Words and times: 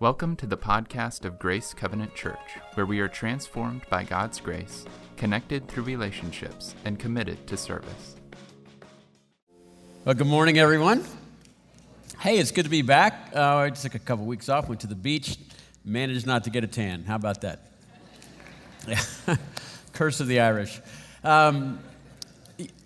Welcome 0.00 0.34
to 0.36 0.46
the 0.46 0.56
podcast 0.56 1.24
of 1.24 1.38
Grace 1.38 1.72
Covenant 1.72 2.16
Church, 2.16 2.58
where 2.74 2.84
we 2.84 2.98
are 2.98 3.06
transformed 3.06 3.82
by 3.88 4.02
God's 4.02 4.40
grace, 4.40 4.84
connected 5.16 5.68
through 5.68 5.84
relationships, 5.84 6.74
and 6.84 6.98
committed 6.98 7.46
to 7.46 7.56
service. 7.56 8.16
Well, 10.04 10.16
good 10.16 10.26
morning, 10.26 10.58
everyone. 10.58 11.04
Hey, 12.18 12.38
it's 12.38 12.50
good 12.50 12.64
to 12.64 12.70
be 12.70 12.82
back. 12.82 13.30
Uh, 13.36 13.58
I 13.58 13.70
took 13.70 13.94
a 13.94 14.00
couple 14.00 14.24
weeks 14.24 14.48
off, 14.48 14.68
went 14.68 14.80
to 14.80 14.88
the 14.88 14.96
beach, 14.96 15.38
managed 15.84 16.26
not 16.26 16.42
to 16.44 16.50
get 16.50 16.64
a 16.64 16.68
tan. 16.68 17.04
How 17.04 17.14
about 17.14 17.42
that? 17.42 17.60
Curse 19.92 20.18
of 20.18 20.26
the 20.26 20.40
Irish. 20.40 20.80
Um, 21.22 21.78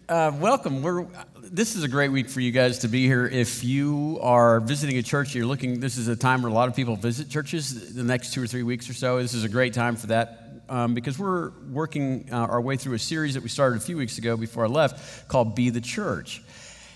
uh, 0.09 0.33
welcome. 0.41 0.83
We're, 0.83 1.07
this 1.43 1.77
is 1.77 1.83
a 1.83 1.89
great 1.89 2.11
week 2.11 2.31
for 2.31 2.41
you 2.41 2.51
guys 2.51 2.79
to 2.81 2.89
be 2.89 3.07
here. 3.07 3.27
If 3.27 3.63
you 3.63 4.19
are 4.23 4.61
visiting 4.61 4.97
a 4.97 5.03
church, 5.03 5.35
you're 5.35 5.47
looking, 5.47 5.81
this 5.81 5.99
is 5.99 6.09
a 6.09 6.17
time 6.17 6.43
where 6.43 6.51
a 6.51 6.55
lot 6.55 6.69
of 6.69 6.75
people 6.75 6.97
visit 6.97 7.29
churches 7.29 7.95
the 7.95 8.03
next 8.03 8.33
two 8.33 8.43
or 8.43 8.47
three 8.47 8.63
weeks 8.63 8.89
or 8.89 8.95
so. 8.95 9.21
This 9.21 9.35
is 9.35 9.45
a 9.45 9.49
great 9.49 9.75
time 9.75 9.97
for 9.97 10.07
that 10.07 10.63
um, 10.71 10.95
because 10.95 11.19
we're 11.19 11.51
working 11.71 12.29
uh, 12.33 12.37
our 12.37 12.61
way 12.61 12.77
through 12.77 12.95
a 12.95 12.99
series 12.99 13.35
that 13.35 13.43
we 13.43 13.51
started 13.51 13.77
a 13.77 13.81
few 13.81 13.99
weeks 13.99 14.17
ago 14.17 14.37
before 14.37 14.65
I 14.65 14.69
left 14.69 15.29
called 15.29 15.55
Be 15.55 15.69
the 15.69 15.81
Church. 15.81 16.43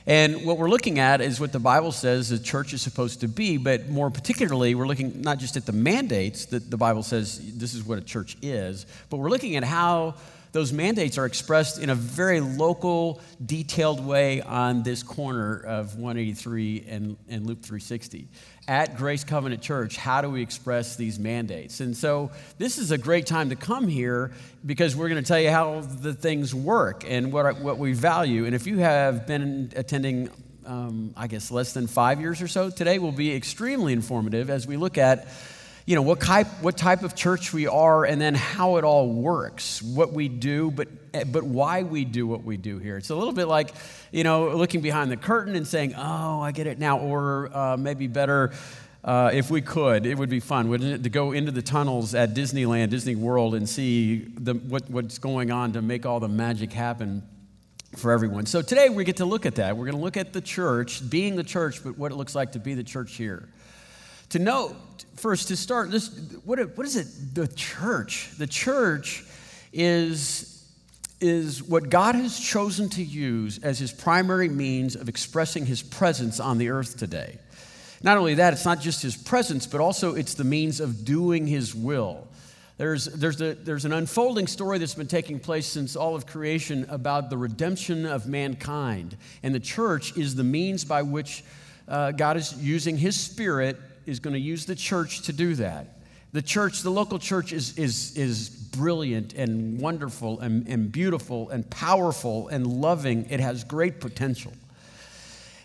And 0.07 0.47
what 0.47 0.57
we're 0.57 0.71
looking 0.71 0.99
at 0.99 1.21
is 1.21 1.39
what 1.39 1.53
the 1.53 1.61
Bible 1.61 1.93
says 1.93 2.31
the 2.31 2.39
church 2.39 2.73
is 2.73 2.81
supposed 2.81 3.21
to 3.21 3.29
be, 3.29 3.59
but 3.59 3.89
more 3.89 4.11
particularly, 4.11 4.75
we're 4.75 4.89
looking 4.89 5.21
not 5.21 5.39
just 5.39 5.57
at 5.59 5.67
the 5.67 5.73
mandates 5.73 6.47
that 6.47 6.71
the 6.71 6.79
Bible 6.79 7.03
says 7.03 7.59
this 7.59 7.75
is 7.75 7.85
what 7.85 7.99
a 7.99 8.03
church 8.03 8.37
is, 8.41 8.87
but 9.11 9.19
we're 9.19 9.31
looking 9.31 9.55
at 9.57 9.65
how 9.65 10.15
those 10.53 10.73
mandates 10.73 11.17
are 11.17 11.25
expressed 11.25 11.79
in 11.79 11.89
a 11.89 11.95
very 11.95 12.41
local, 12.41 13.21
detailed 13.45 14.05
way 14.05 14.43
on 14.43 14.83
this 14.83 15.03
corner 15.03 15.57
of 15.57 15.97
183 15.97 16.85
and, 16.89 17.17
and 17.29 17.47
Loop 17.47 17.63
360. 17.63 18.29
At 18.69 18.97
Grace 18.97 19.25
Covenant 19.25 19.63
Church, 19.63 19.97
how 19.97 20.21
do 20.21 20.29
we 20.29 20.43
express 20.43 20.95
these 20.95 21.19
mandates? 21.19 21.81
And 21.81 21.97
so 21.97 22.31
this 22.59 22.79
is 22.79 22.91
a 22.91 22.99
great 22.99 23.27
time 23.27 23.49
to 23.49 23.57
come 23.57 23.89
here 23.89 24.31
because 24.65 24.95
we're 24.95 25.09
going 25.09 25.23
to 25.23 25.27
tell 25.27 25.41
you 25.41 25.51
how 25.51 25.81
the 25.81 26.13
things 26.13 26.55
work 26.55 27.05
and 27.09 27.33
what, 27.33 27.59
what 27.59 27.79
we 27.79 27.95
value. 27.95 28.45
And 28.45 28.55
if 28.55 28.67
you 28.67 28.79
have 28.79 29.27
been 29.27 29.73
attending 29.75 30.31
um, 30.65 31.13
I 31.17 31.27
guess 31.27 31.51
less 31.51 31.73
than 31.73 31.87
five 31.87 32.21
years 32.21 32.41
or 32.41 32.47
so. 32.47 32.71
Today 32.71 33.01
will 33.01 33.11
be 33.11 33.35
extremely 33.35 33.93
informative 33.93 34.49
as 34.51 34.65
we 34.67 34.77
look 34.77 34.97
at 34.97 35.27
you 35.85 35.97
know, 35.97 36.03
what 36.03 36.21
type, 36.21 36.47
what 36.61 36.77
type 36.77 37.03
of 37.03 37.15
church 37.15 37.53
we 37.53 37.67
are 37.67 38.05
and 38.05 38.21
then 38.21 38.35
how 38.35 38.77
it 38.77 38.85
all 38.85 39.09
works, 39.09 39.83
what 39.83 40.13
we 40.13 40.29
do, 40.29 40.71
but, 40.71 40.89
but 41.33 41.43
why 41.43 41.83
we 41.83 42.05
do 42.05 42.27
what 42.27 42.45
we 42.45 42.57
do 42.57 42.79
here. 42.79 42.97
It's 42.97 43.11
a 43.11 43.17
little 43.17 43.33
bit 43.33 43.47
like, 43.47 43.75
you 44.13 44.23
know, 44.23 44.57
looking 44.57 44.81
behind 44.81 45.11
the 45.11 45.17
curtain 45.17 45.57
and 45.57 45.67
saying, 45.67 45.95
oh, 45.97 46.41
I 46.41 46.53
get 46.53 46.67
it 46.69 46.79
now. 46.79 46.99
Or 46.99 47.51
uh, 47.53 47.77
maybe 47.77 48.07
better, 48.07 48.53
uh, 49.03 49.31
if 49.35 49.51
we 49.51 49.61
could, 49.61 50.07
it 50.07 50.17
would 50.17 50.31
be 50.31 50.39
fun, 50.39 50.69
wouldn't 50.69 50.93
it, 50.93 51.03
to 51.03 51.11
go 51.11 51.33
into 51.33 51.51
the 51.51 51.63
tunnels 51.63 52.15
at 52.15 52.35
Disneyland, 52.35 52.91
Disney 52.91 53.17
World, 53.17 53.57
and 53.57 53.69
see 53.69 54.19
the, 54.37 54.55
what, 54.55 54.89
what's 54.89 55.19
going 55.19 55.51
on 55.51 55.73
to 55.73 55.83
make 55.83 56.07
all 56.07 56.21
the 56.21 56.29
magic 56.29 56.73
happen 56.73 57.25
for 57.97 58.13
everyone. 58.13 58.47
So 58.47 58.63
today 58.63 58.89
we 58.89 59.05
get 59.05 59.17
to 59.17 59.25
look 59.25 59.47
at 59.47 59.57
that. 59.57 59.77
We're 59.77 59.87
going 59.87 59.99
to 59.99 60.03
look 60.03 60.17
at 60.17 60.33
the 60.33 60.41
church, 60.41 61.11
being 61.11 61.35
the 61.35 61.43
church, 61.43 61.83
but 61.83 61.99
what 61.99 62.13
it 62.13 62.15
looks 62.15 62.37
like 62.37 62.53
to 62.53 62.61
be 62.61 62.75
the 62.75 62.85
church 62.85 63.17
here 63.17 63.49
to 64.33 64.39
know 64.39 64.75
first 65.17 65.49
to 65.49 65.57
start 65.57 65.91
this 65.91 66.09
what, 66.45 66.59
what 66.77 66.87
is 66.87 66.97
it 66.97 67.35
the 67.35 67.47
church? 67.49 68.31
The 68.39 68.47
church 68.47 69.25
is 69.73 70.49
is 71.21 71.63
what 71.63 71.89
god 71.89 72.17
has 72.17 72.41
chosen 72.41 72.89
to 72.89 73.03
use 73.03 73.59
as 73.63 73.79
his 73.79 73.93
primary 73.93 74.49
means 74.49 74.97
of 74.97 75.09
expressing 75.09 75.67
his 75.67 75.83
presence 75.83 76.41
on 76.41 76.59
the 76.59 76.71
earth 76.71 76.97
today. 76.97 77.39
Not 78.03 78.19
only 78.19 78.35
that 78.35 78.53
it's 78.53 78.65
not 78.65 78.81
just 78.81 79.03
his 79.03 79.17
presence 79.17 79.67
but 79.67 79.81
also 79.81 80.15
it's 80.15 80.35
the 80.35 80.45
means 80.45 80.81
of 80.81 81.05
doing 81.05 81.47
his 81.47 81.75
will. 81.75 82.27
There's, 82.79 83.05
there's, 83.05 83.41
a, 83.41 83.55
there's 83.55 83.85
an 83.85 83.93
unfolding 83.93 84.47
story 84.47 84.79
that's 84.79 84.95
been 84.95 85.07
taking 85.07 85.39
place 85.39 85.67
since 85.67 85.95
all 85.95 86.17
of 86.17 86.27
creation 86.27 86.87
about 86.89 87.31
the 87.31 87.37
redemption 87.37 88.07
of 88.07 88.27
mankind. 88.27 89.17
And 89.43 89.55
the 89.55 89.61
church 89.61 90.17
is 90.17 90.35
the 90.35 90.43
means 90.43 90.83
by 90.85 91.03
which 91.03 91.45
uh, 91.87 92.11
God 92.13 92.39
is 92.39 92.55
using 92.61 92.97
His 92.97 93.15
Spirit 93.21 93.77
is 94.07 94.21
going 94.21 94.35
to 94.35 94.41
use 94.41 94.67
the 94.67 94.75
church 94.75 95.23
to 95.23 95.33
do 95.33 95.55
that. 95.57 95.99
The 96.33 96.43
church, 96.43 96.81
the 96.81 96.91
local 96.91 97.19
church, 97.19 97.53
is, 97.53 97.79
is, 97.79 98.17
is 98.17 98.49
brilliant 98.49 99.35
and 99.35 99.79
wonderful 99.79 100.41
and, 100.41 100.67
and 100.67 100.91
beautiful 100.91 101.51
and 101.51 101.69
powerful 101.69 102.49
and 102.49 102.67
loving. 102.67 103.27
It 103.29 103.41
has 103.41 103.65
great 103.65 104.01
potential. 104.01 104.53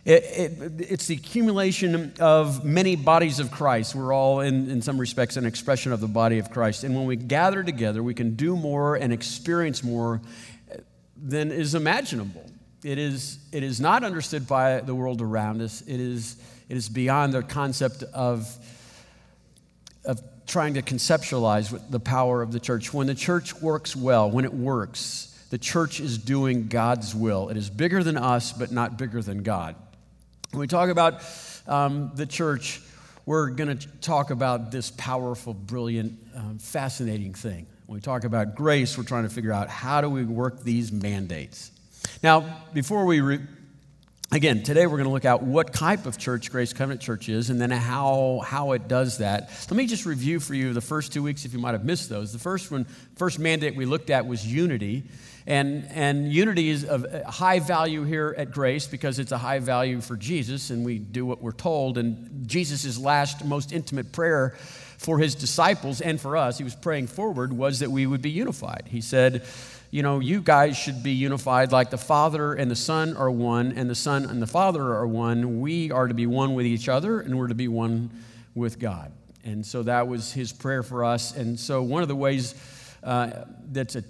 It, 0.04 0.24
it, 0.24 0.92
it's 0.92 1.08
the 1.08 1.16
accumulation 1.16 2.14
of 2.20 2.64
many 2.64 2.96
bodies 2.96 3.40
of 3.40 3.52
Christ. 3.52 3.96
We're 3.96 4.14
all, 4.14 4.42
in, 4.42 4.70
in 4.70 4.82
some 4.82 4.98
respects, 4.98 5.38
an 5.38 5.46
expression 5.46 5.92
of 5.92 6.00
the 6.00 6.08
body 6.08 6.40
of 6.40 6.50
Christ. 6.50 6.84
And 6.84 6.96
when 6.96 7.06
we 7.06 7.16
gather 7.16 7.64
together, 7.64 8.04
we 8.04 8.14
can 8.14 8.36
do 8.36 8.56
more 8.56 8.96
and 8.96 9.12
experience 9.12 9.84
more 9.84 10.22
than 11.22 11.52
is 11.52 11.76
imaginable. 11.76 12.50
It 12.84 12.98
is, 12.98 13.40
it 13.52 13.64
is 13.64 13.82
not 13.82 14.04
understood 14.04 14.48
by 14.48 14.80
the 14.80 14.96
world 14.96 15.22
around 15.22 15.62
us. 15.62 15.82
It 15.82 16.00
is 16.00 16.38
it 16.70 16.78
is 16.78 16.90
beyond 16.90 17.34
the 17.34 17.44
concept 17.44 18.04
of, 18.14 18.54
of 20.06 20.22
trying 20.46 20.74
to 20.76 20.82
conceptualize 20.82 21.78
the 21.90 22.00
power 22.00 22.42
of 22.42 22.52
the 22.52 22.60
church. 22.60 22.94
When 22.94 23.08
the 23.08 23.16
church 23.16 23.54
works 23.62 23.96
well, 23.96 24.30
when 24.30 24.46
it 24.46 24.54
works, 24.54 25.34
the 25.50 25.58
church 25.58 26.00
is 26.00 26.18
doing 26.18 26.68
God's 26.68 27.16
will. 27.16 27.50
It 27.50 27.58
is 27.58 27.70
bigger 27.70 28.04
than 28.04 28.18
us, 28.18 28.52
but 28.52 28.72
not 28.72 28.98
bigger 28.98 29.22
than 29.22 29.44
God. 29.44 29.76
When 30.52 30.60
we 30.60 30.68
talk 30.68 30.90
about 30.90 31.24
um, 31.68 32.12
the 32.16 32.26
church, 32.26 32.82
we're 33.26 33.50
going 33.50 33.78
to 33.78 33.88
talk 34.00 34.30
about 34.30 34.72
this 34.72 34.92
powerful, 34.92 35.54
brilliant, 35.54 36.18
um, 36.36 36.60
fascinating 36.60 37.34
thing. 37.34 37.68
When 37.86 37.96
we 37.96 38.02
talk 38.02 38.24
about 38.24 38.56
grace, 38.56 38.98
we're 38.98 39.04
trying 39.04 39.24
to 39.24 39.30
figure 39.30 39.54
out 39.54 39.70
how 39.70 40.02
do 40.02 40.10
we 40.10 40.24
work 40.26 40.64
these 40.64 40.92
mandates. 40.92 41.72
Now, 42.24 42.64
before 42.74 43.06
we 43.06 43.22
re- 43.22 43.40
Again, 44.30 44.62
today 44.62 44.86
we're 44.86 44.98
going 44.98 45.08
to 45.08 45.14
look 45.14 45.24
at 45.24 45.42
what 45.42 45.72
type 45.72 46.06
of 46.06 46.18
church 46.18 46.52
Grace 46.52 46.74
Covenant 46.74 47.00
Church 47.00 47.30
is 47.30 47.50
and 47.50 47.62
then 47.62 47.72
how, 47.72 48.42
how 48.46 48.74
it 48.74 48.90
does 48.90 49.20
that. 49.20 49.50
Let 49.70 49.78
me 49.78 49.88
just 49.88 50.06
review 50.06 50.42
for 50.42 50.54
you 50.54 50.74
the 50.74 50.82
first 50.82 51.14
two 51.14 51.24
weeks 51.24 51.46
if 51.46 51.54
you 51.54 51.60
might 51.60 51.72
have 51.72 51.86
missed 51.86 52.10
those. 52.10 52.34
The 52.34 52.40
first 52.40 52.70
one, 52.70 52.84
first 53.16 53.40
mandate 53.40 53.78
we 53.78 53.86
looked 53.86 54.10
at 54.10 54.28
was 54.28 54.46
unity. 54.46 55.06
And, 55.46 55.88
and 55.92 56.30
unity 56.30 56.68
is 56.68 56.84
of 56.84 57.06
uh, 57.06 57.24
high 57.32 57.60
value 57.60 58.04
here 58.04 58.36
at 58.38 58.52
Grace 58.52 58.86
because 58.86 59.18
it's 59.18 59.32
a 59.32 59.38
high 59.38 59.60
value 59.60 60.02
for 60.02 60.18
Jesus 60.18 60.72
and 60.72 60.84
we 60.84 61.00
do 61.00 61.26
what 61.26 61.42
we're 61.42 61.54
told. 61.54 61.98
And 61.98 62.50
Jesus' 62.50 62.98
last, 62.98 63.46
most 63.46 63.72
intimate 63.72 64.12
prayer 64.12 64.58
for 64.98 65.20
his 65.20 65.36
disciples 65.36 66.02
and 66.02 66.20
for 66.20 66.36
us, 66.36 66.58
he 66.58 66.66
was 66.66 66.76
praying 66.76 67.08
forward, 67.08 67.54
was 67.54 67.80
that 67.80 67.92
we 67.92 68.06
would 68.06 68.22
be 68.22 68.32
unified. 68.32 68.90
He 68.90 69.00
said, 69.00 69.46
you 69.92 70.04
know, 70.04 70.20
you 70.20 70.42
guys 70.42 70.78
should 70.78 71.02
be 71.04 71.12
unified 71.12 71.72
like 71.72 71.90
the 71.90 71.98
Father 71.98 72.54
and 72.54 72.70
the 72.70 72.76
Son 72.76 73.16
are 73.16 73.32
one, 73.32 73.72
and 73.74 73.90
the 73.90 73.96
Son 73.96 74.26
and 74.26 74.42
the 74.42 74.48
Father 74.48 74.94
are 74.94 75.08
one. 75.08 75.62
We 75.62 75.92
are 75.92 76.08
to 76.08 76.14
be 76.14 76.28
one 76.28 76.54
with 76.54 76.66
each 76.66 76.90
other, 76.90 77.22
and 77.22 77.38
we're 77.38 77.48
to 77.48 77.56
be 77.56 77.68
one 77.68 78.10
with 78.54 78.80
God. 78.80 79.12
And 79.44 79.66
so 79.66 79.84
that 79.84 80.08
was 80.08 80.34
his 80.34 80.52
prayer 80.52 80.84
for 80.84 81.06
us. 81.06 81.36
And 81.36 81.60
so 81.60 81.82
one 81.82 82.02
of 82.02 82.10
the 82.10 82.16
ways 82.16 82.54
uh, 83.04 83.46
that's 83.72 83.96
a 83.96 84.04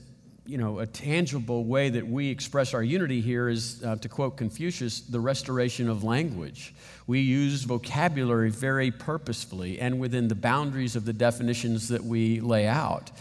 you 0.48 0.58
know, 0.58 0.80
a 0.80 0.86
tangible 0.86 1.66
way 1.66 1.90
that 1.90 2.08
we 2.08 2.30
express 2.30 2.74
our 2.74 2.82
unity 2.82 3.20
here 3.20 3.50
is, 3.50 3.84
uh, 3.84 3.98
to 3.98 4.08
quote 4.08 4.38
Confucius, 4.38 5.02
the 5.02 5.20
restoration 5.20 5.90
of 5.90 6.06
language. 6.06 6.74
We 7.06 7.20
use 7.20 7.64
vocabulary 7.64 8.50
very 8.50 8.90
purposefully 8.90 9.80
and 9.80 10.00
within 10.00 10.30
the 10.30 10.36
boundaries 10.36 10.96
of 10.96 11.04
the 11.04 11.14
definitions 11.14 11.90
that 11.90 12.04
we 12.04 12.40
lay 12.40 12.66
out. 12.66 13.12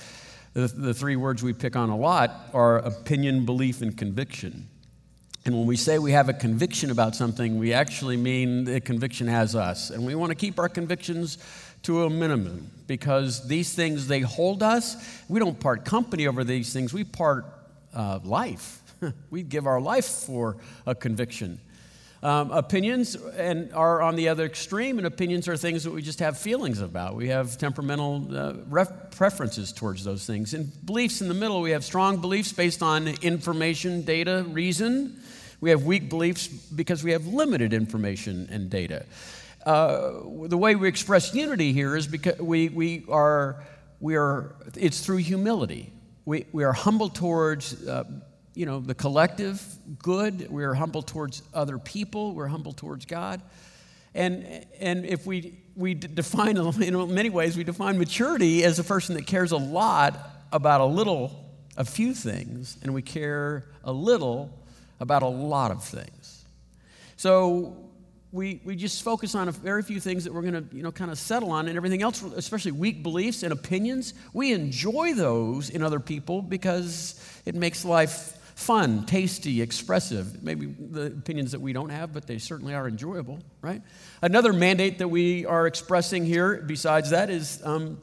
The, 0.57 0.69
the 0.69 0.95
three 0.95 1.17
words 1.17 1.43
we 1.43 1.53
pick 1.53 1.77
on 1.77 1.91
a 1.91 1.97
lot 1.99 2.49
are 2.55 2.79
opinion, 2.79 3.45
belief, 3.45 3.83
and 3.83 3.95
conviction. 3.95 4.67
And 5.45 5.55
when 5.55 5.67
we 5.67 5.77
say 5.77 5.99
we 5.99 6.13
have 6.13 6.31
a 6.31 6.33
conviction 6.33 6.91
about 6.91 7.15
something, 7.15 7.59
we 7.59 7.75
actually 7.75 8.17
mean 8.17 8.65
the 8.65 8.81
conviction 8.81 9.29
has 9.29 9.55
us. 9.55 9.91
And 9.91 10.07
we 10.07 10.15
want 10.15 10.31
to 10.31 10.35
keep 10.35 10.59
our 10.59 10.71
convictions 10.71 11.37
to 11.83 12.05
a 12.05 12.11
minimum 12.11 12.71
because 12.87 13.47
these 13.47 13.75
things, 13.75 14.09
they 14.09 14.21
hold 14.21 14.63
us. 14.63 14.97
We 15.29 15.41
don't 15.41 15.61
part 15.61 15.85
company 15.85 16.27
over 16.27 16.43
these 16.43 16.73
things, 16.73 16.95
we 16.95 17.05
part 17.05 17.45
uh, 17.93 18.21
life. 18.25 18.81
we 19.31 19.43
give 19.43 19.67
our 19.67 19.79
life 19.79 20.07
for 20.07 20.57
a 20.87 20.95
conviction. 20.95 21.61
Um, 22.23 22.51
opinions 22.51 23.15
and 23.15 23.73
are 23.75 24.01
on 24.01 24.17
the 24.17 24.29
other 24.29 24.47
extreme, 24.47 24.99
and 24.99 25.07
opinions 25.07 25.49
are 25.49 25.57
things 25.57 25.85
that 25.85 25.91
we 25.93 26.01
just 26.01 26.19
have 26.21 26.39
feelings 26.39 26.81
about. 26.81 27.15
We 27.15 27.29
have 27.29 27.59
temperamental 27.59 28.37
uh, 28.37 28.55
ref- 28.69 29.11
preferences 29.11 29.73
towards 29.73 30.03
those 30.03 30.27
things. 30.27 30.55
And 30.55 30.73
beliefs 30.87 31.21
in 31.21 31.29
the 31.29 31.35
middle, 31.35 31.61
we 31.61 31.73
have 31.73 31.85
strong 31.85 32.21
beliefs 32.21 32.53
based 32.53 32.83
on 32.83 33.09
information, 33.23 34.03
data, 34.03 34.47
reason. 34.49 35.21
We 35.61 35.71
have 35.71 35.85
weak 35.85 36.09
beliefs 36.09 36.49
because 36.49 37.05
we 37.05 37.13
have 37.13 37.27
limited 37.27 37.73
information 37.73 38.49
and 38.51 38.71
data. 38.71 39.05
Uh, 39.65 40.23
the 40.47 40.57
way 40.57 40.75
we 40.75 40.89
express 40.89 41.35
unity 41.35 41.73
here 41.73 41.97
is 41.97 42.07
because 42.07 42.39
we, 42.39 42.69
we 42.71 43.05
are, 43.09 43.63
we 44.01 44.17
are, 44.17 44.55
it's 44.75 45.05
through 45.05 45.19
humility. 45.19 45.93
We, 46.25 46.47
we 46.53 46.65
are 46.65 46.73
humble 46.73 47.09
towards 47.09 47.87
uh, 47.87 48.05
you 48.57 48.65
know, 48.65 48.81
the 48.81 48.95
collective 48.95 49.63
good. 49.99 50.51
We're 50.51 50.75
humble 50.75 51.03
towards 51.03 51.43
other 51.53 51.79
people. 51.79 52.35
We're 52.35 52.49
humble 52.49 52.73
towards 52.73 53.05
God. 53.05 53.43
And, 54.15 54.65
and 54.81 55.05
if 55.05 55.27
we, 55.27 55.61
we 55.77 55.93
define, 55.93 56.57
in 56.83 57.15
many 57.15 57.29
ways, 57.31 57.57
we 57.57 57.65
define 57.65 57.99
maturity 57.99 58.65
as 58.65 58.79
a 58.79 58.85
person 58.85 59.15
that 59.17 59.27
cares 59.27 59.53
a 59.53 59.59
lot 59.59 60.19
about 60.53 60.81
a 60.81 60.87
little, 60.87 61.55
a 61.77 61.85
few 61.85 62.15
things, 62.15 62.79
and 62.83 62.95
we 62.95 63.03
care 63.03 63.67
a 63.85 63.93
little 63.93 64.51
about 65.01 65.23
a 65.23 65.29
lot 65.29 65.71
of 65.71 65.85
things. 65.85 66.45
So 67.17 67.77
we, 68.33 68.63
we 68.65 68.75
just 68.75 69.03
focus 69.03 69.35
on 69.35 69.49
a 69.49 69.53
very 69.53 69.83
few 69.83 70.01
things 70.01 70.25
that 70.25 70.33
we're 70.33 70.43
going 70.43 70.69
to 70.69 70.77
you 70.77 70.83
know 70.83 70.93
kind 70.93 71.11
of 71.11 71.19
settle 71.19 71.53
on 71.53 71.69
and 71.69 71.77
everything 71.77 72.03
else 72.03 72.23
especially 72.23 72.73
weak 72.73 73.03
beliefs 73.03 73.43
and 73.43 73.53
opinions 73.53 74.15
we 74.35 74.53
enjoy 74.53 75.15
those 75.15 75.71
in 75.71 75.83
other 75.83 76.01
people 76.01 76.43
because 76.43 77.19
it 77.47 77.55
makes 77.55 77.85
life 77.85 78.36
fun 78.57 79.05
tasty 79.05 79.61
expressive 79.61 80.43
maybe 80.43 80.65
the 80.67 81.07
opinions 81.07 81.53
that 81.53 81.61
we 81.61 81.75
don't 81.75 81.91
have 81.91 82.15
but 82.15 82.27
they 82.27 82.39
certainly 82.39 82.75
are 82.75 82.89
enjoyable 82.89 83.39
right 83.61 83.83
another 84.23 84.51
mandate 84.51 84.97
that 84.99 85.09
we 85.09 85.45
are 85.45 85.67
expressing 85.67 86.25
here 86.25 86.65
besides 86.67 87.11
that 87.11 87.29
is 87.29 87.61
um, 87.65 88.01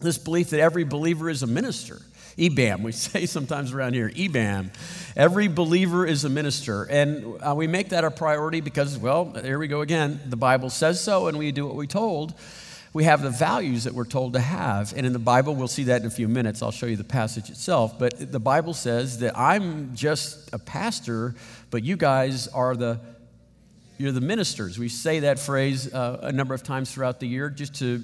this 0.00 0.18
belief 0.18 0.50
that 0.50 0.58
every 0.58 0.82
believer 0.82 1.30
is 1.30 1.44
a 1.44 1.46
minister 1.46 2.00
EBAM, 2.36 2.82
we 2.82 2.92
say 2.92 3.24
sometimes 3.26 3.72
around 3.72 3.94
here, 3.94 4.10
EBAM. 4.10 4.68
Every 5.16 5.48
believer 5.48 6.06
is 6.06 6.24
a 6.24 6.28
minister. 6.28 6.84
And 6.84 7.40
uh, 7.40 7.54
we 7.54 7.66
make 7.66 7.90
that 7.90 8.04
a 8.04 8.10
priority 8.10 8.60
because, 8.60 8.98
well, 8.98 9.32
here 9.42 9.58
we 9.58 9.68
go 9.68 9.80
again. 9.80 10.20
The 10.26 10.36
Bible 10.36 10.68
says 10.68 11.02
so, 11.02 11.28
and 11.28 11.38
we 11.38 11.50
do 11.50 11.66
what 11.66 11.76
we 11.76 11.86
told. 11.86 12.34
We 12.96 13.04
have 13.04 13.20
the 13.20 13.28
values 13.28 13.84
that 13.84 13.92
we're 13.92 14.06
told 14.06 14.32
to 14.32 14.40
have. 14.40 14.94
And 14.96 15.04
in 15.04 15.12
the 15.12 15.18
Bible, 15.18 15.54
we'll 15.54 15.68
see 15.68 15.84
that 15.84 16.00
in 16.00 16.06
a 16.06 16.10
few 16.10 16.28
minutes. 16.28 16.62
I'll 16.62 16.70
show 16.70 16.86
you 16.86 16.96
the 16.96 17.04
passage 17.04 17.50
itself. 17.50 17.98
But 17.98 18.32
the 18.32 18.40
Bible 18.40 18.72
says 18.72 19.18
that 19.18 19.36
I'm 19.36 19.94
just 19.94 20.48
a 20.54 20.58
pastor, 20.58 21.34
but 21.70 21.82
you 21.84 21.98
guys 21.98 22.48
are 22.48 22.74
the 22.74 22.98
you're 23.98 24.12
the 24.12 24.22
ministers. 24.22 24.78
We 24.78 24.88
say 24.88 25.20
that 25.20 25.38
phrase 25.38 25.92
uh, 25.92 26.20
a 26.22 26.32
number 26.32 26.54
of 26.54 26.62
times 26.62 26.90
throughout 26.90 27.20
the 27.20 27.28
year 27.28 27.50
just 27.50 27.74
to 27.80 28.02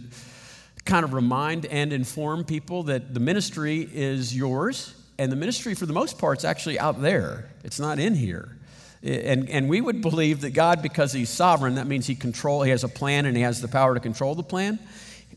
kind 0.85 1.07
of 1.07 1.15
remind 1.15 1.65
and 1.65 1.91
inform 1.91 2.45
people 2.45 2.83
that 2.83 3.15
the 3.15 3.21
ministry 3.21 3.89
is 3.95 4.37
yours, 4.37 4.95
and 5.19 5.33
the 5.33 5.37
ministry, 5.37 5.75
for 5.75 5.87
the 5.87 5.95
most 5.95 6.19
part, 6.19 6.41
is 6.41 6.45
actually 6.45 6.79
out 6.79 7.01
there. 7.01 7.49
It's 7.65 7.81
not 7.81 7.99
in 7.99 8.15
here. 8.15 8.59
And, 9.03 9.51
and 9.51 9.69
we 9.69 9.81
would 9.81 10.01
believe 10.01 10.43
that 10.43 10.51
God, 10.51 10.81
because 10.81 11.13
He's 11.13 11.31
sovereign, 11.31 11.75
that 11.75 11.87
means 11.87 12.07
He 12.07 12.15
control, 12.15 12.63
He 12.63 12.71
has 12.71 12.85
a 12.85 12.89
plan 12.89 13.27
and 13.27 13.37
He 13.37 13.43
has 13.43 13.61
the 13.61 13.69
power 13.69 13.95
to 13.95 14.01
control 14.01 14.35
the 14.35 14.43
plan. 14.43 14.79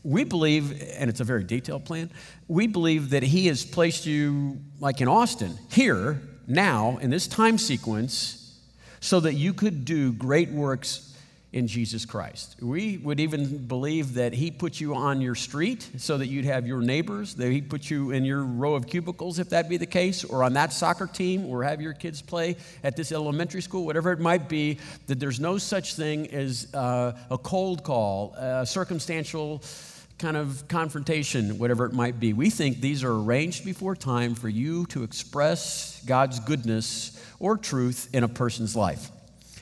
We 0.04 0.22
believe, 0.22 0.80
and 0.96 1.10
it's 1.10 1.20
a 1.20 1.24
very 1.24 1.42
detailed 1.42 1.84
plan, 1.84 2.10
we 2.46 2.68
believe 2.68 3.10
that 3.10 3.24
He 3.24 3.46
has 3.48 3.64
placed 3.64 4.06
you, 4.06 4.58
like 4.78 5.00
in 5.00 5.08
Austin, 5.08 5.58
here, 5.70 6.20
now, 6.46 6.98
in 6.98 7.10
this 7.10 7.26
time 7.26 7.58
sequence, 7.58 8.60
so 9.00 9.18
that 9.20 9.34
you 9.34 9.52
could 9.52 9.84
do 9.84 10.12
great 10.12 10.50
works 10.50 11.05
in 11.52 11.66
Jesus 11.66 12.04
Christ. 12.04 12.56
We 12.60 12.98
would 12.98 13.20
even 13.20 13.66
believe 13.66 14.14
that 14.14 14.32
He 14.32 14.50
put 14.50 14.80
you 14.80 14.94
on 14.94 15.20
your 15.20 15.34
street 15.34 15.88
so 15.96 16.18
that 16.18 16.26
you'd 16.26 16.44
have 16.44 16.66
your 16.66 16.80
neighbors, 16.80 17.34
that 17.36 17.50
He 17.50 17.62
put 17.62 17.88
you 17.88 18.10
in 18.10 18.24
your 18.24 18.42
row 18.42 18.74
of 18.74 18.86
cubicles, 18.86 19.38
if 19.38 19.50
that 19.50 19.68
be 19.68 19.76
the 19.76 19.86
case, 19.86 20.24
or 20.24 20.42
on 20.42 20.52
that 20.54 20.72
soccer 20.72 21.06
team, 21.06 21.46
or 21.46 21.62
have 21.62 21.80
your 21.80 21.92
kids 21.92 22.20
play 22.20 22.56
at 22.82 22.96
this 22.96 23.12
elementary 23.12 23.62
school, 23.62 23.86
whatever 23.86 24.12
it 24.12 24.20
might 24.20 24.48
be, 24.48 24.78
that 25.06 25.20
there's 25.20 25.40
no 25.40 25.56
such 25.56 25.94
thing 25.94 26.30
as 26.32 26.72
uh, 26.74 27.16
a 27.30 27.38
cold 27.38 27.84
call, 27.84 28.34
a 28.34 28.66
circumstantial 28.66 29.62
kind 30.18 30.36
of 30.36 30.66
confrontation, 30.68 31.58
whatever 31.58 31.84
it 31.84 31.92
might 31.92 32.18
be. 32.18 32.32
We 32.32 32.50
think 32.50 32.80
these 32.80 33.04
are 33.04 33.12
arranged 33.12 33.64
before 33.64 33.94
time 33.94 34.34
for 34.34 34.48
you 34.48 34.86
to 34.86 35.02
express 35.02 36.02
God's 36.06 36.40
goodness 36.40 37.22
or 37.38 37.56
truth 37.56 38.08
in 38.14 38.24
a 38.24 38.28
person's 38.28 38.74
life. 38.74 39.10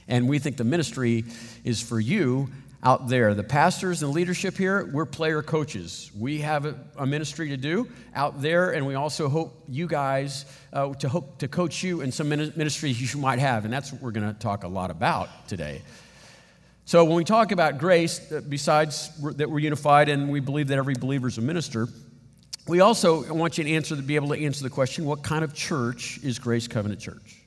And 0.09 0.29
we 0.29 0.39
think 0.39 0.57
the 0.57 0.65
ministry 0.65 1.25
is 1.65 1.81
for 1.81 1.99
you 1.99 2.49
out 2.85 3.09
there. 3.09 3.35
The 3.35 3.43
pastors 3.43 4.03
and 4.03 4.13
leadership 4.13 4.59
here, 4.59 4.85
we're 4.93 5.07
player 5.07 5.43
coaches. 5.43 6.11
We 6.17 6.41
have 6.41 6.67
a, 6.97 7.07
ministry 7.07 7.49
to 7.49 7.57
do 7.57 7.89
out 8.15 8.43
there, 8.43 8.73
and 8.73 8.87
we 8.87 8.95
also 8.95 9.29
hope 9.29 9.65
you 9.69 9.87
guys 9.87 10.45
uh, 10.73 10.93
to 10.95 11.09
hope 11.09 11.39
to 11.39 11.49
coach 11.49 11.83
you 11.83 12.03
in 12.03 12.13
some 12.13 12.29
ministries 12.29 13.15
you 13.15 13.21
might 13.21 13.39
have, 13.39 13.65
and 13.65 13.73
that's 13.73 13.91
what 13.91 14.03
we're 14.03 14.11
going 14.11 14.31
to 14.31 14.39
talk 14.39 14.65
a 14.65 14.69
lot 14.69 14.91
about 14.91 15.49
today. 15.49 15.81
So 16.85 17.05
when 17.05 17.17
we 17.17 17.25
talk 17.25 17.51
about 17.51 17.79
grace, 17.79 18.31
uh, 18.31 18.43
besides 18.47 19.11
that 19.37 19.51
we're 19.51 19.61
unified 19.61 20.11
and 20.11 20.29
we 20.29 20.41
believe 20.41 20.69
that 20.69 20.77
every 20.77 20.95
believer 20.95 21.29
is 21.29 21.39
a 21.39 21.43
minister, 21.43 21.89
we 22.69 22.81
also 22.81 23.33
want 23.33 23.57
you 23.57 23.65
to 23.65 23.71
answer 23.71 23.97
to 23.97 24.03
be 24.03 24.17
able 24.17 24.29
to 24.29 24.39
answer 24.39 24.63
the 24.63 24.71
question: 24.71 25.07
What 25.07 25.23
kind 25.23 25.43
of 25.43 25.55
church 25.55 26.19
is 26.23 26.39
Grace 26.39 26.69
Covenant 26.69 27.01
Church? 27.01 27.39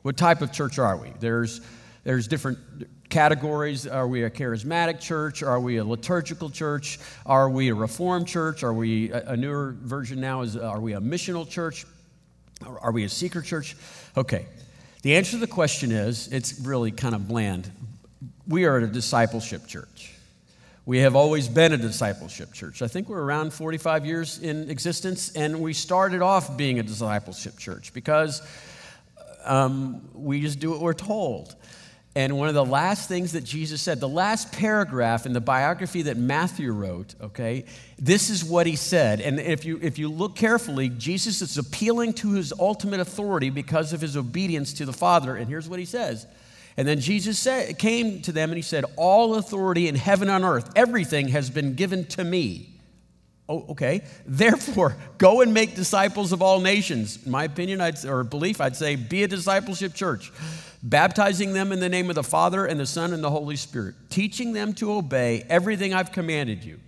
What 0.00 0.16
type 0.16 0.40
of 0.40 0.52
church 0.52 0.78
are 0.78 0.96
we? 0.96 1.12
There's 1.20 1.60
there's 2.04 2.26
different 2.26 2.58
categories. 3.08 3.86
Are 3.86 4.08
we 4.08 4.24
a 4.24 4.30
charismatic 4.30 5.00
church? 5.00 5.42
Are 5.42 5.60
we 5.60 5.76
a 5.76 5.84
liturgical 5.84 6.50
church? 6.50 6.98
Are 7.26 7.48
we 7.48 7.68
a 7.68 7.74
reformed 7.74 8.26
church? 8.26 8.62
Are 8.62 8.72
we 8.72 9.12
a, 9.12 9.36
newer 9.36 9.76
version 9.78 10.20
now 10.20 10.42
is 10.42 10.56
are 10.56 10.80
we 10.80 10.94
a 10.94 11.00
missional 11.00 11.48
church? 11.48 11.86
Are 12.64 12.92
we 12.92 13.04
a 13.04 13.08
seeker 13.08 13.42
church? 13.42 13.76
Okay. 14.16 14.46
The 15.02 15.16
answer 15.16 15.32
to 15.32 15.38
the 15.38 15.46
question 15.46 15.92
is 15.92 16.28
it's 16.28 16.60
really 16.60 16.90
kind 16.90 17.14
of 17.14 17.28
bland. 17.28 17.70
We 18.48 18.64
are 18.64 18.78
a 18.78 18.86
discipleship 18.86 19.66
church. 19.66 20.14
We 20.84 20.98
have 20.98 21.14
always 21.14 21.48
been 21.48 21.72
a 21.72 21.76
discipleship 21.76 22.52
church. 22.52 22.82
I 22.82 22.88
think 22.88 23.08
we're 23.08 23.22
around 23.22 23.52
45 23.52 24.04
years 24.04 24.38
in 24.40 24.68
existence, 24.68 25.32
and 25.36 25.60
we 25.60 25.74
started 25.74 26.22
off 26.22 26.56
being 26.56 26.80
a 26.80 26.82
discipleship 26.82 27.56
church 27.56 27.92
because 27.92 28.42
um, 29.44 30.08
we 30.12 30.40
just 30.40 30.58
do 30.58 30.70
what 30.70 30.80
we're 30.80 30.92
told. 30.92 31.54
And 32.14 32.36
one 32.36 32.48
of 32.48 32.54
the 32.54 32.64
last 32.64 33.08
things 33.08 33.32
that 33.32 33.42
Jesus 33.42 33.80
said, 33.80 33.98
the 33.98 34.08
last 34.08 34.52
paragraph 34.52 35.24
in 35.24 35.32
the 35.32 35.40
biography 35.40 36.02
that 36.02 36.18
Matthew 36.18 36.70
wrote, 36.70 37.14
okay, 37.22 37.64
this 37.98 38.28
is 38.28 38.44
what 38.44 38.66
he 38.66 38.76
said. 38.76 39.22
And 39.22 39.40
if 39.40 39.64
you, 39.64 39.78
if 39.80 39.98
you 39.98 40.10
look 40.10 40.36
carefully, 40.36 40.90
Jesus 40.90 41.40
is 41.40 41.56
appealing 41.56 42.12
to 42.14 42.32
his 42.32 42.52
ultimate 42.58 43.00
authority 43.00 43.48
because 43.48 43.94
of 43.94 44.02
his 44.02 44.14
obedience 44.14 44.74
to 44.74 44.84
the 44.84 44.92
Father. 44.92 45.36
And 45.36 45.48
here's 45.48 45.70
what 45.70 45.78
he 45.78 45.86
says. 45.86 46.26
And 46.76 46.86
then 46.86 47.00
Jesus 47.00 47.38
said, 47.38 47.78
came 47.78 48.20
to 48.22 48.32
them 48.32 48.50
and 48.50 48.56
he 48.56 48.62
said, 48.62 48.84
All 48.96 49.36
authority 49.36 49.88
in 49.88 49.94
heaven 49.94 50.28
and 50.28 50.44
earth, 50.44 50.70
everything 50.76 51.28
has 51.28 51.48
been 51.48 51.74
given 51.74 52.04
to 52.08 52.24
me. 52.24 52.71
Oh, 53.48 53.66
okay. 53.70 54.02
Therefore, 54.26 54.96
go 55.18 55.40
and 55.40 55.52
make 55.52 55.74
disciples 55.74 56.32
of 56.32 56.42
all 56.42 56.60
nations. 56.60 57.24
In 57.24 57.30
my 57.30 57.44
opinion, 57.44 57.80
I'd, 57.80 58.04
or 58.04 58.24
belief, 58.24 58.60
I'd 58.60 58.76
say, 58.76 58.96
be 58.96 59.22
a 59.22 59.28
discipleship 59.28 59.94
church 59.94 60.32
baptizing 60.82 61.52
them 61.52 61.70
in 61.70 61.80
the 61.80 61.88
name 61.88 62.08
of 62.08 62.16
the 62.16 62.22
Father 62.22 62.66
and 62.66 62.78
the 62.78 62.86
Son 62.86 63.12
and 63.12 63.22
the 63.22 63.30
Holy 63.30 63.56
Spirit, 63.56 63.94
teaching 64.10 64.52
them 64.52 64.72
to 64.74 64.92
obey 64.92 65.44
everything 65.48 65.94
I've 65.94 66.12
commanded 66.12 66.64
you. 66.64 66.80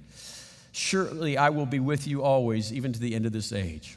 Surely 0.72 1.38
I 1.38 1.50
will 1.50 1.66
be 1.66 1.78
with 1.78 2.06
you 2.06 2.22
always, 2.22 2.72
even 2.72 2.92
to 2.92 2.98
the 2.98 3.14
end 3.14 3.26
of 3.26 3.32
this 3.32 3.52
age. 3.52 3.96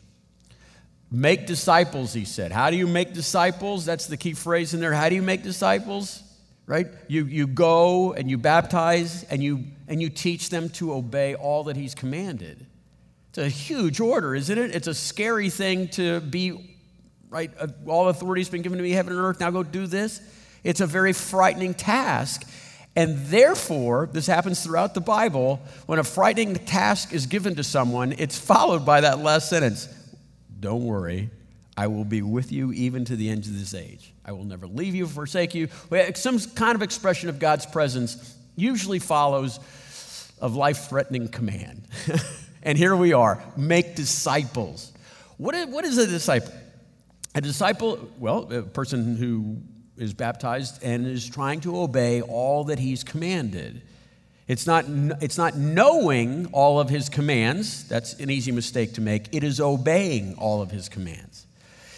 Make 1.10 1.48
disciples, 1.48 2.14
he 2.14 2.26
said. 2.26 2.52
How 2.52 2.70
do 2.70 2.76
you 2.76 2.86
make 2.86 3.14
disciples? 3.14 3.86
That's 3.86 4.08
the 4.08 4.18
key 4.18 4.34
phrase 4.34 4.74
in 4.74 4.80
there. 4.80 4.94
How 4.94 5.10
do 5.10 5.16
you 5.16 5.22
make 5.22 5.42
disciples? 5.42 6.22
Right? 6.68 6.88
You, 7.08 7.26
you 7.26 7.48
go 7.48 8.14
and 8.14 8.30
you 8.30 8.38
baptize 8.38 9.24
and 9.24 9.42
you, 9.42 9.64
and 9.88 10.02
you 10.02 10.10
teach 10.10 10.50
them 10.50 10.70
to 10.70 10.94
obey 10.94 11.36
all 11.36 11.66
that 11.66 11.76
he's 11.76 11.96
commanded. 11.96 12.66
It's 13.30 13.38
a 13.38 13.50
huge 13.50 14.00
order, 14.00 14.36
isn't 14.36 14.58
it? 14.58 14.76
It's 14.76 14.88
a 14.88 14.94
scary 14.94 15.50
thing 15.50 15.88
to 15.90 16.20
be 16.20 16.78
right? 17.30 17.52
Uh, 17.60 17.68
all 17.88 18.10
authority 18.10 18.42
has 18.42 18.50
been 18.50 18.62
given 18.62 18.78
to 18.78 18.84
me, 18.84 18.92
heaven 18.92 19.14
and 19.14 19.22
earth. 19.22 19.40
Now 19.40 19.52
go 19.52 19.64
do 19.64 19.88
this. 19.88 20.22
It's 20.64 20.82
a 20.82 20.88
very 20.88 21.14
frightening 21.14 21.74
task. 21.74 22.48
And 22.96 23.28
therefore, 23.28 24.10
this 24.12 24.26
happens 24.26 24.64
throughout 24.64 24.94
the 24.94 25.02
Bible. 25.02 25.62
When 25.86 26.00
a 26.00 26.04
frightening 26.04 26.56
task 26.56 27.14
is 27.14 27.28
given 27.28 27.56
to 27.56 27.64
someone, 27.64 28.14
it's 28.18 28.40
followed 28.40 28.86
by 28.86 29.02
that 29.02 29.20
last 29.20 29.50
sentence 29.50 29.88
Don't 30.60 30.84
worry, 30.84 31.30
I 31.76 31.88
will 31.88 32.06
be 32.06 32.24
with 32.24 32.52
you 32.52 32.72
even 32.74 33.06
to 33.06 33.16
the 33.16 33.30
end 33.30 33.46
of 33.46 33.58
this 33.58 33.76
age. 33.76 34.14
I 34.26 34.32
will 34.32 34.46
never 34.46 34.66
leave 34.66 34.96
you, 34.96 35.06
forsake 35.06 35.54
you. 35.54 35.68
Some 36.16 36.40
kind 36.40 36.76
of 36.76 36.82
expression 36.82 37.30
of 37.30 37.38
God's 37.38 37.68
presence 37.68 38.36
usually 38.58 39.00
follows 39.00 39.60
a 40.42 40.50
life 40.50 40.90
threatening 40.90 41.30
command. 41.30 41.88
and 42.64 42.78
here 42.78 42.96
we 42.96 43.14
are 43.14 43.42
make 43.56 43.96
disciples. 43.96 44.92
What 45.38 45.56
is, 45.56 45.68
what 45.68 45.86
is 45.86 45.98
a 45.98 46.08
disciple? 46.08 46.52
A 47.36 47.42
disciple, 47.42 48.10
well, 48.18 48.52
a 48.52 48.64
person 48.64 49.16
who 49.16 49.58
is 49.98 50.14
baptized 50.14 50.84
and 50.84 51.06
is 51.08 51.30
trying 51.30 51.62
to 51.62 51.78
obey 51.78 52.22
all 52.22 52.66
that 52.66 52.80
he's 52.80 53.04
commanded. 53.04 53.84
It's 54.48 54.66
not, 54.66 54.86
it's 55.22 55.38
not 55.38 55.56
knowing 55.56 56.48
all 56.48 56.80
of 56.80 56.90
his 56.90 57.10
commands. 57.10 57.88
That's 57.88 58.14
an 58.16 58.30
easy 58.30 58.52
mistake 58.52 58.94
to 58.94 59.02
make. 59.02 59.28
It 59.34 59.44
is 59.44 59.60
obeying 59.60 60.36
all 60.36 60.62
of 60.62 60.72
his 60.72 60.90
commands. 60.90 61.46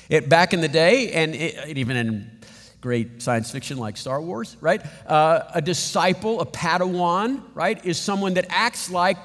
It, 0.10 0.28
back 0.28 0.54
in 0.54 0.62
the 0.62 0.68
day, 0.68 1.12
and 1.12 1.36
it, 1.36 1.78
even 1.78 1.96
in 1.96 2.39
great 2.82 3.22
science 3.22 3.52
fiction 3.52 3.78
like 3.78 3.98
Star 3.98 4.22
Wars, 4.22 4.56
right? 4.62 4.82
Uh, 5.06 5.44
a 5.54 5.62
disciple, 5.62 6.40
a 6.40 6.46
Padawan, 6.46 7.42
right, 7.54 7.84
is 7.86 7.98
someone 8.00 8.36
that 8.36 8.46
acts 8.50 8.90
like 8.90 9.18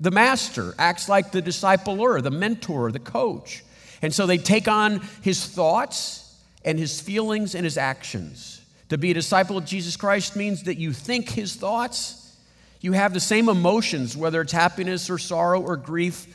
the 0.00 0.10
master, 0.10 0.74
acts 0.78 1.08
like 1.08 1.32
the 1.32 1.40
discipler, 1.40 2.22
the 2.22 2.30
mentor, 2.30 2.90
the 2.92 2.98
coach. 2.98 3.64
And 4.02 4.12
so 4.12 4.26
they 4.26 4.38
take 4.38 4.68
on 4.68 5.00
his 5.22 5.46
thoughts 5.46 6.22
and 6.64 6.78
his 6.78 7.00
feelings 7.00 7.54
and 7.54 7.64
his 7.64 7.78
actions 7.78 8.60
To 8.88 8.98
be 8.98 9.10
a 9.10 9.14
disciple 9.14 9.56
of 9.56 9.64
Jesus 9.64 9.96
Christ 9.96 10.36
means 10.36 10.64
that 10.64 10.76
you 10.76 10.92
think 10.92 11.30
his 11.30 11.56
thoughts, 11.56 12.36
you 12.80 12.92
have 12.92 13.12
the 13.12 13.20
same 13.20 13.48
emotions, 13.48 14.16
whether 14.16 14.40
it's 14.40 14.52
happiness 14.52 15.10
or 15.10 15.18
sorrow 15.18 15.60
or 15.60 15.76
grief 15.76 16.26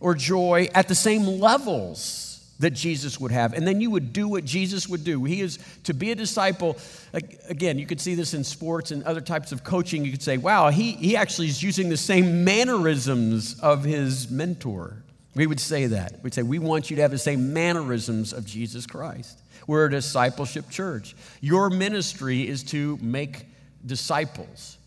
or 0.00 0.14
joy, 0.14 0.68
at 0.74 0.88
the 0.88 0.94
same 0.94 1.26
levels 1.26 2.31
that 2.62 2.70
Jesus 2.70 3.18
would 3.18 3.32
have. 3.32 3.54
And 3.54 3.66
then 3.66 3.80
you 3.80 3.90
would 3.90 4.12
do 4.12 4.28
what 4.28 4.44
Jesus 4.44 4.88
would 4.88 5.02
do. 5.02 5.24
He 5.24 5.40
is 5.40 5.58
to 5.82 5.92
be 5.92 6.12
a 6.12 6.14
disciple. 6.14 6.78
Again, 7.12 7.76
you 7.76 7.86
could 7.86 8.00
see 8.00 8.14
this 8.14 8.34
in 8.34 8.44
sports 8.44 8.92
and 8.92 9.02
other 9.02 9.20
types 9.20 9.50
of 9.50 9.64
coaching. 9.64 10.04
You 10.04 10.12
could 10.12 10.22
say, 10.22 10.36
wow, 10.36 10.70
he, 10.70 10.92
he 10.92 11.16
actually 11.16 11.48
is 11.48 11.60
using 11.60 11.88
the 11.88 11.96
same 11.96 12.44
mannerisms 12.44 13.58
of 13.60 13.82
his 13.82 14.30
mentor. 14.30 15.02
We 15.34 15.48
would 15.48 15.58
say 15.58 15.86
that. 15.86 16.22
We'd 16.22 16.34
say, 16.34 16.44
we 16.44 16.60
want 16.60 16.88
you 16.88 16.96
to 16.96 17.02
have 17.02 17.10
the 17.10 17.18
same 17.18 17.52
mannerisms 17.52 18.32
of 18.32 18.46
Jesus 18.46 18.86
Christ. 18.86 19.42
We're 19.66 19.86
a 19.86 19.90
discipleship 19.90 20.70
church. 20.70 21.16
Your 21.40 21.68
ministry 21.68 22.46
is 22.46 22.62
to 22.64 22.96
make 23.02 23.46
disciples. 23.84 24.78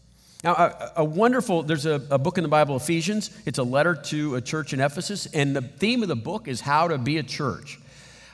Now, 0.45 0.53
a, 0.53 0.91
a 0.97 1.03
wonderful, 1.03 1.63
there's 1.63 1.87
a, 1.87 1.99
a, 2.11 2.19
book 2.19 2.37
in 2.37 2.43
the 2.43 2.47
Bible, 2.47 2.75
Ephesians. 2.75 3.35
It's 3.47 3.57
a 3.57 3.63
letter 3.63 3.95
to 3.95 4.35
a 4.35 4.41
church 4.41 4.73
in 4.73 4.79
Ephesus, 4.79 5.25
and 5.33 5.55
the 5.55 5.61
theme 5.63 6.03
of 6.03 6.07
the 6.07 6.15
book 6.15 6.47
is 6.47 6.61
how 6.61 6.87
to 6.87 6.99
be 6.99 7.17
a 7.17 7.23
church. 7.23 7.79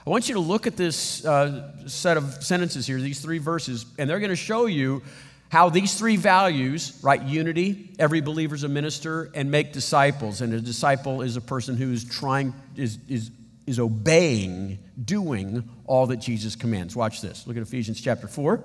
I 0.06 0.10
want 0.10 0.28
you 0.28 0.34
to 0.34 0.42
look 0.42 0.68
at 0.68 0.76
this 0.76 1.26
uh, 1.26 1.72
set 1.88 2.18
of 2.18 2.44
sentences 2.44 2.86
here, 2.86 3.00
these 3.00 3.22
three 3.22 3.38
verses, 3.38 3.86
and 3.98 4.10
they're 4.10 4.20
going 4.20 4.30
to 4.30 4.36
show 4.36 4.66
you 4.66 5.04
how 5.48 5.70
these 5.70 5.98
three 5.98 6.18
values, 6.18 7.00
right, 7.02 7.22
unity, 7.22 7.94
every 7.98 8.20
believer 8.20 8.56
is 8.56 8.66
a 8.66 8.70
minister, 8.70 9.32
and 9.34 9.50
make 9.50 9.72
disciples. 9.72 10.42
And 10.42 10.54
a 10.54 10.60
disciple 10.60 11.22
is 11.22 11.38
a 11.38 11.42
person 11.42 11.78
who's 11.78 12.04
trying, 12.04 12.54
is, 12.76 12.98
is, 13.08 13.32
is 13.66 13.80
obeying, 13.80 14.80
doing 15.02 15.64
all 15.86 16.08
that 16.08 16.18
Jesus 16.18 16.58
commands. 16.58 16.94
Watch 16.94 17.22
this. 17.22 17.48
Look 17.48 17.56
at 17.56 17.64
Ephesians 17.64 18.02
chapter 18.02 18.28
4. 18.28 18.62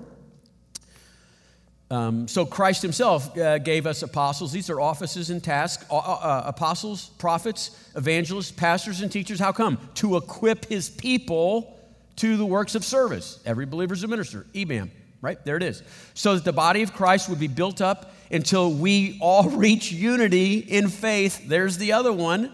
Um, 1.89 2.27
so 2.27 2.45
Christ 2.45 2.81
himself 2.81 3.37
uh, 3.37 3.59
gave 3.59 3.85
us 3.85 4.03
apostles. 4.03 4.51
These 4.51 4.69
are 4.69 4.79
offices 4.81 5.29
and 5.29 5.41
tasks. 5.41 5.85
Uh, 5.89 6.43
apostles, 6.45 7.09
prophets, 7.17 7.71
evangelists, 7.95 8.51
pastors, 8.51 9.01
and 9.01 9.11
teachers. 9.11 9.39
How 9.39 9.53
come? 9.53 9.77
To 9.95 10.17
equip 10.17 10.65
his 10.65 10.89
people 10.89 11.79
to 12.17 12.35
the 12.35 12.45
works 12.45 12.75
of 12.75 12.83
service. 12.83 13.39
Every 13.45 13.65
believer 13.65 13.93
is 13.93 14.03
a 14.03 14.07
minister. 14.07 14.45
EBAM, 14.53 14.89
right? 15.21 15.43
There 15.45 15.55
it 15.55 15.63
is. 15.63 15.81
So 16.13 16.35
that 16.35 16.43
the 16.43 16.51
body 16.53 16.83
of 16.83 16.93
Christ 16.93 17.29
would 17.29 17.39
be 17.39 17.47
built 17.47 17.79
up 17.79 18.13
until 18.31 18.71
we 18.71 19.17
all 19.21 19.49
reach 19.49 19.91
unity 19.91 20.57
in 20.57 20.89
faith. 20.89 21.47
There's 21.47 21.77
the 21.77 21.93
other 21.93 22.11
one. 22.11 22.51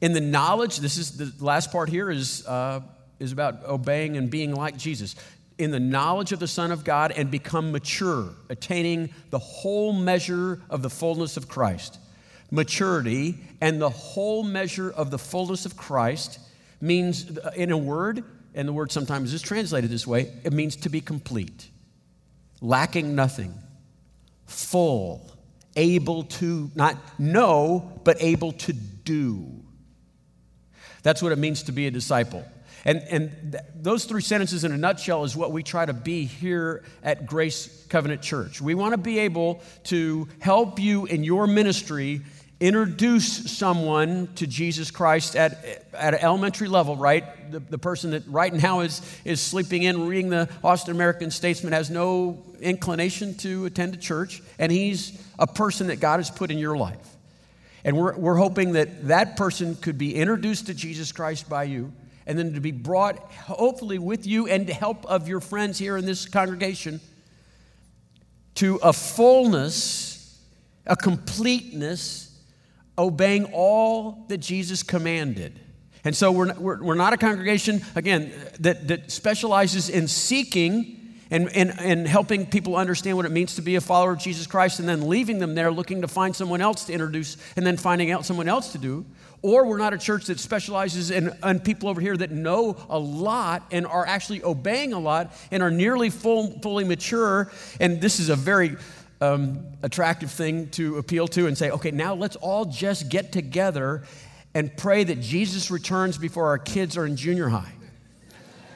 In 0.00 0.14
the 0.14 0.20
knowledge, 0.20 0.78
this 0.78 0.96
is 0.96 1.16
the 1.18 1.44
last 1.44 1.70
part 1.70 1.88
here 1.88 2.10
is, 2.10 2.46
uh, 2.46 2.80
is 3.20 3.30
about 3.30 3.64
obeying 3.66 4.16
and 4.16 4.30
being 4.30 4.54
like 4.54 4.76
Jesus 4.76 5.16
in 5.62 5.70
the 5.70 5.78
knowledge 5.78 6.32
of 6.32 6.40
the 6.40 6.48
Son 6.48 6.72
of 6.72 6.82
God 6.82 7.12
and 7.12 7.30
become 7.30 7.70
mature, 7.70 8.30
attaining 8.48 9.10
the 9.30 9.38
whole 9.38 9.92
measure 9.92 10.60
of 10.68 10.82
the 10.82 10.90
fullness 10.90 11.36
of 11.36 11.48
Christ. 11.48 11.98
Maturity 12.50 13.38
and 13.60 13.80
the 13.80 13.88
whole 13.88 14.42
measure 14.42 14.90
of 14.90 15.12
the 15.12 15.18
fullness 15.18 15.64
of 15.64 15.76
Christ 15.76 16.40
means, 16.80 17.38
in 17.54 17.70
a 17.70 17.78
word, 17.78 18.24
and 18.56 18.66
the 18.66 18.72
word 18.72 18.90
sometimes 18.90 19.32
is 19.32 19.40
translated 19.40 19.88
this 19.88 20.04
way, 20.04 20.32
it 20.42 20.52
means 20.52 20.74
to 20.74 20.88
be 20.88 21.00
complete, 21.00 21.70
lacking 22.60 23.14
nothing, 23.14 23.54
full, 24.46 25.30
able 25.76 26.24
to 26.24 26.72
not 26.74 26.96
know, 27.20 28.00
but 28.02 28.16
able 28.20 28.50
to 28.50 28.72
do. 28.72 29.46
That's 31.04 31.22
what 31.22 31.30
it 31.30 31.38
means 31.38 31.62
to 31.64 31.72
be 31.72 31.86
a 31.86 31.90
disciple. 31.92 32.44
And, 32.84 32.98
and 33.10 33.52
th- 33.52 33.64
those 33.74 34.04
three 34.04 34.22
sentences 34.22 34.64
in 34.64 34.72
a 34.72 34.76
nutshell 34.76 35.24
is 35.24 35.36
what 35.36 35.52
we 35.52 35.62
try 35.62 35.86
to 35.86 35.92
be 35.92 36.24
here 36.24 36.82
at 37.02 37.26
Grace 37.26 37.84
Covenant 37.88 38.22
Church. 38.22 38.60
We 38.60 38.74
want 38.74 38.92
to 38.92 38.98
be 38.98 39.20
able 39.20 39.62
to 39.84 40.28
help 40.40 40.80
you 40.80 41.06
in 41.06 41.22
your 41.24 41.46
ministry 41.46 42.22
introduce 42.62 43.50
someone 43.50 44.28
to 44.36 44.46
Jesus 44.46 44.92
Christ 44.92 45.34
at, 45.34 45.84
at 45.92 46.14
an 46.14 46.20
elementary 46.20 46.68
level, 46.68 46.94
right? 46.94 47.50
The, 47.50 47.58
the 47.58 47.78
person 47.78 48.12
that 48.12 48.22
right 48.28 48.52
now 48.52 48.80
is, 48.80 49.02
is 49.24 49.40
sleeping 49.40 49.82
in, 49.82 50.06
reading 50.06 50.30
the 50.30 50.48
Austin 50.62 50.94
American 50.94 51.32
Statesman, 51.32 51.72
has 51.72 51.90
no 51.90 52.40
inclination 52.60 53.34
to 53.38 53.64
attend 53.66 53.94
a 53.94 53.96
church, 53.96 54.42
and 54.60 54.70
he's 54.70 55.20
a 55.40 55.46
person 55.46 55.88
that 55.88 55.98
God 55.98 56.18
has 56.18 56.30
put 56.30 56.52
in 56.52 56.58
your 56.58 56.76
life. 56.76 57.16
And 57.84 57.96
we're, 57.96 58.16
we're 58.16 58.36
hoping 58.36 58.74
that 58.74 59.08
that 59.08 59.36
person 59.36 59.74
could 59.74 59.98
be 59.98 60.14
introduced 60.14 60.66
to 60.66 60.74
Jesus 60.74 61.10
Christ 61.10 61.48
by 61.48 61.64
you 61.64 61.92
and 62.26 62.38
then 62.38 62.54
to 62.54 62.60
be 62.60 62.72
brought, 62.72 63.18
hopefully, 63.32 63.98
with 63.98 64.26
you 64.26 64.46
and 64.46 64.66
the 64.66 64.74
help 64.74 65.04
of 65.06 65.28
your 65.28 65.40
friends 65.40 65.78
here 65.78 65.96
in 65.96 66.06
this 66.06 66.26
congregation 66.26 67.00
to 68.56 68.76
a 68.76 68.92
fullness, 68.92 70.40
a 70.86 70.96
completeness, 70.96 72.38
obeying 72.98 73.44
all 73.52 74.24
that 74.28 74.38
Jesus 74.38 74.82
commanded. 74.82 75.58
And 76.04 76.16
so 76.16 76.32
we're, 76.32 76.52
we're, 76.54 76.82
we're 76.82 76.94
not 76.94 77.12
a 77.12 77.16
congregation, 77.16 77.82
again, 77.94 78.32
that, 78.60 78.88
that 78.88 79.10
specializes 79.10 79.88
in 79.88 80.08
seeking 80.08 81.01
and, 81.32 81.48
and, 81.56 81.74
and 81.80 82.06
helping 82.06 82.44
people 82.44 82.76
understand 82.76 83.16
what 83.16 83.24
it 83.24 83.32
means 83.32 83.54
to 83.54 83.62
be 83.62 83.76
a 83.76 83.80
follower 83.80 84.12
of 84.12 84.18
Jesus 84.18 84.46
Christ 84.46 84.80
and 84.80 84.88
then 84.88 85.08
leaving 85.08 85.38
them 85.38 85.54
there 85.54 85.72
looking 85.72 86.02
to 86.02 86.08
find 86.08 86.36
someone 86.36 86.60
else 86.60 86.84
to 86.84 86.92
introduce 86.92 87.38
and 87.56 87.66
then 87.66 87.78
finding 87.78 88.10
out 88.10 88.26
someone 88.26 88.48
else 88.48 88.72
to 88.72 88.78
do. 88.78 89.06
Or 89.40 89.66
we're 89.66 89.78
not 89.78 89.94
a 89.94 89.98
church 89.98 90.26
that 90.26 90.38
specializes 90.38 91.10
in, 91.10 91.32
in 91.42 91.60
people 91.60 91.88
over 91.88 92.02
here 92.02 92.14
that 92.18 92.30
know 92.30 92.76
a 92.90 92.98
lot 92.98 93.66
and 93.72 93.86
are 93.86 94.06
actually 94.06 94.44
obeying 94.44 94.92
a 94.92 94.98
lot 94.98 95.34
and 95.50 95.62
are 95.62 95.70
nearly 95.70 96.10
full, 96.10 96.60
fully 96.60 96.84
mature. 96.84 97.50
And 97.80 97.98
this 97.98 98.20
is 98.20 98.28
a 98.28 98.36
very 98.36 98.76
um, 99.22 99.64
attractive 99.82 100.30
thing 100.30 100.68
to 100.72 100.98
appeal 100.98 101.26
to 101.28 101.46
and 101.46 101.56
say, 101.56 101.70
okay, 101.70 101.92
now 101.92 102.12
let's 102.14 102.36
all 102.36 102.66
just 102.66 103.08
get 103.08 103.32
together 103.32 104.04
and 104.52 104.76
pray 104.76 105.02
that 105.02 105.22
Jesus 105.22 105.70
returns 105.70 106.18
before 106.18 106.48
our 106.48 106.58
kids 106.58 106.98
are 106.98 107.06
in 107.06 107.16
junior 107.16 107.48
high. 107.48 107.72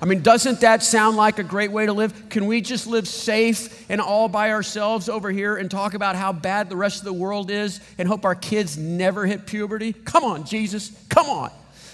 I 0.00 0.05
mean, 0.05 0.21
doesn't 0.21 0.61
that 0.61 0.83
sound 0.83 1.17
like 1.17 1.38
a 1.38 1.43
great 1.43 1.73
way 1.73 1.87
to 1.87 1.93
live? 1.93 2.29
Can 2.29 2.47
we 2.47 2.61
just 2.61 2.87
live 2.87 3.09
safe 3.09 3.91
and 3.91 4.00
all 4.00 4.29
by 4.29 4.50
ourselves 4.50 5.09
over 5.09 5.31
here 5.31 5.57
and 5.57 5.71
talk 5.71 5.95
about 5.95 6.17
how 6.17 6.33
bad 6.33 6.69
the 6.69 6.76
rest 6.76 6.99
of 6.99 7.05
the 7.07 7.12
world 7.12 7.50
is 7.50 7.81
and 7.97 8.07
hope 8.07 8.25
our 8.25 8.35
kids 8.35 8.76
never 8.76 9.25
hit 9.25 9.47
puberty? 9.47 9.93
Come 9.93 10.25
on, 10.25 10.45
Jesus, 10.45 10.93
come 11.09 11.26
on. 11.26 11.50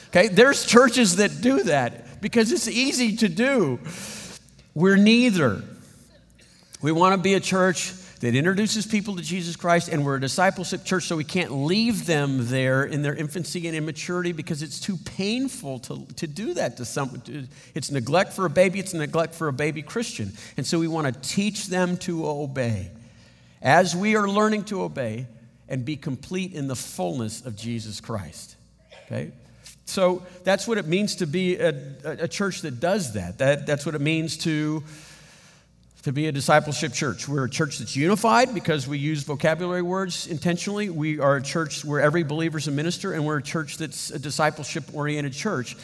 Okay, 0.08 0.28
there's 0.28 0.66
churches 0.66 1.16
that 1.16 1.40
do 1.40 1.62
that 1.62 2.20
because 2.20 2.50
it's 2.50 2.68
easy 2.68 3.16
to 3.18 3.28
do. 3.28 3.78
We're 4.74 4.96
neither. 4.96 5.62
We 6.82 6.92
want 6.92 7.14
to 7.14 7.22
be 7.22 7.34
a 7.34 7.40
church 7.40 7.92
that 8.22 8.36
introduces 8.36 8.86
people 8.86 9.16
to 9.16 9.22
Jesus 9.22 9.56
Christ, 9.56 9.88
and 9.88 10.04
we're 10.04 10.14
a 10.14 10.20
discipleship 10.20 10.84
church, 10.84 11.06
so 11.06 11.16
we 11.16 11.24
can't 11.24 11.50
leave 11.50 12.06
them 12.06 12.46
there 12.46 12.84
in 12.84 13.02
their 13.02 13.16
infancy 13.16 13.66
and 13.66 13.76
immaturity 13.76 14.30
because 14.30 14.62
it's 14.62 14.78
too 14.78 14.96
painful 14.96 15.80
to, 15.80 16.06
to 16.14 16.28
do 16.28 16.54
that 16.54 16.76
to 16.76 16.84
someone. 16.84 17.48
It's 17.74 17.90
neglect 17.90 18.32
for 18.32 18.46
a 18.46 18.50
baby, 18.50 18.78
it's 18.78 18.94
neglect 18.94 19.34
for 19.34 19.48
a 19.48 19.52
baby 19.52 19.82
Christian. 19.82 20.32
And 20.56 20.64
so 20.64 20.78
we 20.78 20.86
want 20.86 21.12
to 21.12 21.20
teach 21.28 21.66
them 21.66 21.96
to 21.98 22.24
obey. 22.28 22.92
As 23.60 23.96
we 23.96 24.14
are 24.14 24.28
learning 24.28 24.64
to 24.66 24.82
obey 24.82 25.26
and 25.68 25.84
be 25.84 25.96
complete 25.96 26.52
in 26.52 26.68
the 26.68 26.76
fullness 26.76 27.44
of 27.44 27.56
Jesus 27.56 28.00
Christ. 28.00 28.54
Okay? 29.06 29.32
So 29.84 30.24
that's 30.44 30.68
what 30.68 30.78
it 30.78 30.86
means 30.86 31.16
to 31.16 31.26
be 31.26 31.56
a, 31.56 31.74
a 32.04 32.28
church 32.28 32.60
that 32.60 32.78
does 32.78 33.14
that. 33.14 33.38
that. 33.38 33.66
That's 33.66 33.84
what 33.84 33.96
it 33.96 34.00
means 34.00 34.36
to 34.38 34.84
to 36.02 36.12
be 36.12 36.26
a 36.26 36.32
discipleship 36.32 36.92
church. 36.92 37.28
We're 37.28 37.44
a 37.44 37.50
church 37.50 37.78
that's 37.78 37.94
unified 37.94 38.52
because 38.54 38.88
we 38.88 38.98
use 38.98 39.22
vocabulary 39.22 39.82
words 39.82 40.26
intentionally. 40.26 40.90
We 40.90 41.20
are 41.20 41.36
a 41.36 41.42
church 41.42 41.84
where 41.84 42.00
every 42.00 42.24
believer 42.24 42.58
is 42.58 42.66
a 42.66 42.72
minister, 42.72 43.12
and 43.12 43.24
we're 43.24 43.38
a 43.38 43.42
church 43.42 43.78
that's 43.78 44.10
a 44.10 44.18
discipleship 44.18 44.84
oriented 44.92 45.32
church. 45.32 45.76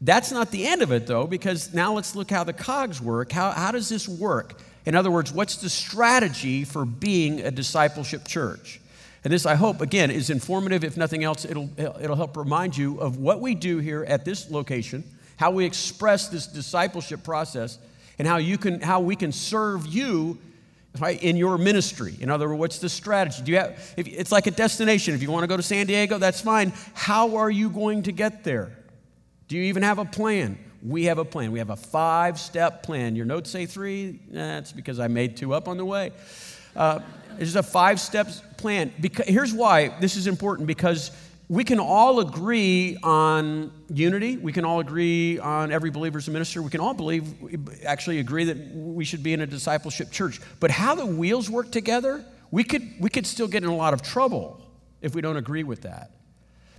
That's 0.00 0.32
not 0.32 0.50
the 0.50 0.66
end 0.66 0.80
of 0.80 0.92
it, 0.92 1.06
though, 1.06 1.26
because 1.26 1.74
now 1.74 1.92
let's 1.92 2.16
look 2.16 2.30
how 2.30 2.44
the 2.44 2.54
cogs 2.54 3.02
work. 3.02 3.32
How, 3.32 3.50
how 3.50 3.70
does 3.70 3.88
this 3.88 4.08
work? 4.08 4.58
In 4.86 4.94
other 4.94 5.10
words, 5.10 5.30
what's 5.32 5.56
the 5.56 5.68
strategy 5.68 6.64
for 6.64 6.86
being 6.86 7.40
a 7.40 7.50
discipleship 7.50 8.26
church? 8.26 8.80
And 9.24 9.32
this, 9.32 9.44
I 9.44 9.56
hope, 9.56 9.82
again, 9.82 10.10
is 10.10 10.30
informative. 10.30 10.84
If 10.84 10.96
nothing 10.96 11.24
else, 11.24 11.44
it'll, 11.44 11.68
it'll 11.78 12.16
help 12.16 12.36
remind 12.36 12.76
you 12.76 12.98
of 13.00 13.18
what 13.18 13.40
we 13.40 13.54
do 13.54 13.78
here 13.78 14.04
at 14.04 14.24
this 14.24 14.50
location, 14.50 15.04
how 15.36 15.50
we 15.50 15.66
express 15.66 16.28
this 16.28 16.46
discipleship 16.46 17.24
process 17.24 17.78
and 18.18 18.26
how 18.26 18.36
you 18.36 18.58
can 18.58 18.80
how 18.80 19.00
we 19.00 19.16
can 19.16 19.32
serve 19.32 19.86
you 19.86 20.38
right 20.98 21.22
in 21.22 21.36
your 21.36 21.58
ministry. 21.58 22.14
In 22.20 22.30
other 22.30 22.48
words 22.48 22.58
what's 22.58 22.78
the 22.78 22.88
strategy? 22.88 23.42
Do 23.42 23.52
you 23.52 23.58
have 23.58 23.94
if, 23.96 24.06
it's 24.08 24.32
like 24.32 24.46
a 24.46 24.50
destination. 24.50 25.14
If 25.14 25.22
you 25.22 25.30
want 25.30 25.44
to 25.44 25.48
go 25.48 25.56
to 25.56 25.62
san 25.62 25.86
diego 25.86 26.18
that's 26.18 26.40
fine. 26.40 26.72
How 26.94 27.36
are 27.36 27.50
you 27.50 27.70
going 27.70 28.02
to 28.04 28.12
get 28.12 28.44
there? 28.44 28.76
Do 29.48 29.56
you 29.56 29.64
even 29.64 29.82
have 29.82 29.98
a 29.98 30.04
plan? 30.04 30.58
We 30.82 31.04
have 31.04 31.18
a 31.18 31.24
plan. 31.24 31.52
We 31.52 31.58
have 31.58 31.70
a 31.70 31.76
five 31.76 32.38
step 32.38 32.82
plan. 32.82 33.16
Your 33.16 33.26
notes 33.26 33.50
say 33.50 33.66
three? 33.66 34.20
That's 34.30 34.72
because 34.72 35.00
i 35.00 35.08
made 35.08 35.36
two 35.36 35.52
up 35.52 35.68
on 35.68 35.76
the 35.76 35.84
way. 35.84 36.12
Uh, 36.74 37.00
it's 37.38 37.54
a 37.54 37.62
five 37.62 38.00
steps 38.00 38.42
plan. 38.56 38.92
Because, 39.00 39.26
here's 39.26 39.52
why 39.52 39.88
this 40.00 40.16
is 40.16 40.26
important 40.26 40.66
because 40.66 41.10
we 41.48 41.62
can 41.62 41.78
all 41.78 42.18
agree 42.20 42.96
on 43.02 43.70
unity. 43.88 44.36
We 44.36 44.52
can 44.52 44.64
all 44.64 44.80
agree 44.80 45.38
on 45.38 45.70
every 45.70 45.90
believer's 45.90 46.28
minister. 46.28 46.60
We 46.60 46.70
can 46.70 46.80
all 46.80 46.94
believe, 46.94 47.24
actually 47.84 48.18
agree 48.18 48.44
that 48.44 48.56
we 48.74 49.04
should 49.04 49.22
be 49.22 49.32
in 49.32 49.40
a 49.40 49.46
discipleship 49.46 50.10
church. 50.10 50.40
But 50.58 50.72
how 50.72 50.96
the 50.96 51.06
wheels 51.06 51.48
work 51.48 51.70
together, 51.70 52.24
we 52.50 52.64
could, 52.64 52.82
we 52.98 53.10
could 53.10 53.26
still 53.26 53.46
get 53.46 53.62
in 53.62 53.68
a 53.68 53.76
lot 53.76 53.94
of 53.94 54.02
trouble 54.02 54.60
if 55.00 55.14
we 55.14 55.20
don't 55.20 55.36
agree 55.36 55.62
with 55.62 55.82
that. 55.82 56.10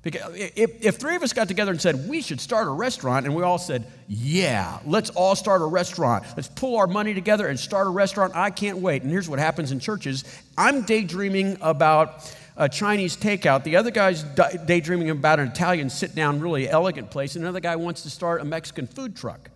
Because 0.03 0.35
if, 0.35 0.85
if 0.85 0.97
three 0.97 1.15
of 1.15 1.23
us 1.23 1.33
got 1.33 1.47
together 1.47 1.71
and 1.71 1.81
said, 1.81 2.07
we 2.07 2.21
should 2.21 2.39
start 2.39 2.67
a 2.67 2.71
restaurant, 2.71 3.25
and 3.25 3.35
we 3.35 3.43
all 3.43 3.57
said, 3.57 3.85
yeah, 4.07 4.79
let's 4.85 5.09
all 5.09 5.35
start 5.35 5.61
a 5.61 5.65
restaurant. 5.65 6.25
Let's 6.35 6.47
pull 6.47 6.77
our 6.77 6.87
money 6.87 7.13
together 7.13 7.47
and 7.47 7.59
start 7.59 7.87
a 7.87 7.89
restaurant. 7.89 8.35
I 8.35 8.49
can't 8.49 8.77
wait. 8.77 9.01
And 9.01 9.11
here's 9.11 9.27
what 9.27 9.39
happens 9.39 9.71
in 9.71 9.79
churches 9.79 10.23
I'm 10.57 10.83
daydreaming 10.83 11.57
about 11.61 12.33
a 12.57 12.67
Chinese 12.67 13.15
takeout. 13.15 13.63
The 13.63 13.77
other 13.77 13.91
guy's 13.91 14.23
daydreaming 14.23 15.11
about 15.11 15.39
an 15.39 15.47
Italian 15.47 15.89
sit 15.89 16.15
down, 16.15 16.39
really 16.39 16.67
elegant 16.67 17.11
place. 17.11 17.35
And 17.35 17.45
another 17.45 17.59
guy 17.59 17.75
wants 17.75 18.01
to 18.03 18.09
start 18.09 18.41
a 18.41 18.45
Mexican 18.45 18.87
food 18.87 19.15
truck. 19.15 19.51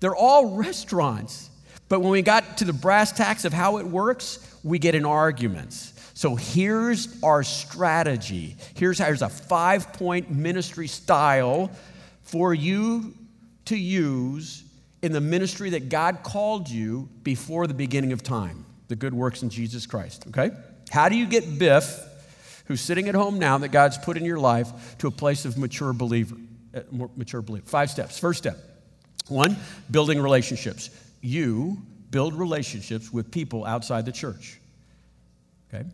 They're 0.00 0.16
all 0.16 0.56
restaurants. 0.56 1.50
But 1.88 2.00
when 2.00 2.10
we 2.10 2.22
got 2.22 2.58
to 2.58 2.64
the 2.64 2.72
brass 2.72 3.12
tacks 3.12 3.44
of 3.44 3.52
how 3.52 3.76
it 3.76 3.86
works, 3.86 4.58
we 4.64 4.78
get 4.78 4.94
in 4.94 5.04
arguments. 5.04 5.92
So 6.14 6.34
here's 6.34 7.22
our 7.22 7.42
strategy. 7.42 8.56
Here's, 8.74 8.98
here's 8.98 9.22
a 9.22 9.28
five 9.28 9.92
point 9.92 10.30
ministry 10.30 10.88
style 10.88 11.70
for 12.22 12.54
you 12.54 13.14
to 13.66 13.76
use 13.76 14.64
in 15.02 15.12
the 15.12 15.20
ministry 15.20 15.70
that 15.70 15.90
God 15.90 16.22
called 16.22 16.70
you 16.70 17.08
before 17.22 17.66
the 17.66 17.74
beginning 17.74 18.12
of 18.12 18.22
time 18.22 18.64
the 18.88 18.96
good 18.96 19.14
works 19.14 19.42
in 19.42 19.50
Jesus 19.50 19.86
Christ. 19.86 20.24
Okay? 20.28 20.50
How 20.90 21.08
do 21.08 21.16
you 21.16 21.26
get 21.26 21.58
Biff, 21.58 22.00
who's 22.64 22.80
sitting 22.80 23.08
at 23.08 23.14
home 23.14 23.38
now 23.38 23.58
that 23.58 23.68
God's 23.68 23.98
put 23.98 24.16
in 24.16 24.24
your 24.24 24.38
life, 24.38 24.96
to 24.98 25.06
a 25.06 25.10
place 25.10 25.44
of 25.44 25.58
mature 25.58 25.92
believer? 25.92 26.36
Uh, 26.74 26.80
mature 27.16 27.42
believer. 27.42 27.66
Five 27.66 27.90
steps. 27.90 28.18
First 28.18 28.38
step 28.38 28.58
one, 29.28 29.56
building 29.90 30.20
relationships. 30.20 30.90
You 31.20 31.78
build 32.10 32.34
relationships 32.34 33.12
with 33.12 33.30
people 33.30 33.64
outside 33.64 34.04
the 34.04 34.12
church. 34.12 34.60
Okay? 35.72 35.84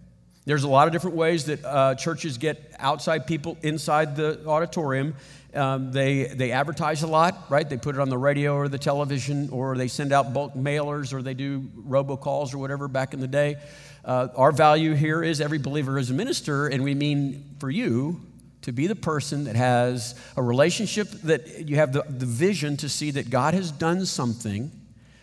There's 0.47 0.65
a 0.65 0.69
lot 0.69 0.87
of 0.89 0.93
different 0.93 1.17
ways 1.17 1.45
that 1.47 1.65
uh, 1.65 1.95
churches 1.95 2.39
get 2.39 2.75
outside 2.79 3.27
people 3.27 3.57
inside 3.63 4.17
the 4.17 4.45
auditorium. 4.47 5.15
Um, 5.53 5.91
they, 5.91 6.25
they 6.25 6.53
advertise 6.53 7.03
a 7.03 7.09
lot, 7.09 7.51
right? 7.51 7.69
They 7.69 7.77
put 7.77 7.97
it 7.97 8.01
on 8.01 8.09
the 8.09 8.19
radio 8.19 8.55
or 8.55 8.69
the 8.69 8.79
television, 8.79 9.49
or 9.51 9.77
they 9.77 9.89
send 9.89 10.13
out 10.13 10.33
bulk 10.33 10.55
mailers, 10.55 11.13
or 11.13 11.23
they 11.23 11.35
do 11.35 11.61
robocalls 11.61 12.55
or 12.55 12.59
whatever 12.59 12.87
back 12.87 13.15
in 13.15 13.21
the 13.21 13.29
day. 13.29 13.57
Uh, 14.05 14.29
our 14.37 14.53
value 14.53 14.95
here 14.95 15.23
is 15.23 15.41
every 15.41 15.59
believer 15.59 15.99
is 15.99 16.11
a 16.11 16.15
minister, 16.15 16.69
and 16.69 16.85
we 16.85 16.95
mean 16.95 17.57
for 17.59 17.69
you 17.69 18.21
to 18.63 18.73
be 18.73 18.87
the 18.87 18.95
person 18.95 19.45
that 19.45 19.57
has 19.57 20.15
a 20.37 20.43
relationship 20.43 21.09
that 21.23 21.69
you 21.69 21.77
have 21.77 21.93
the, 21.93 22.03
the 22.09 22.27
vision 22.27 22.77
to 22.77 22.89
see 22.89 23.11
that 23.11 23.31
God 23.31 23.55
has 23.55 23.73
done 23.73 24.07
something 24.07 24.71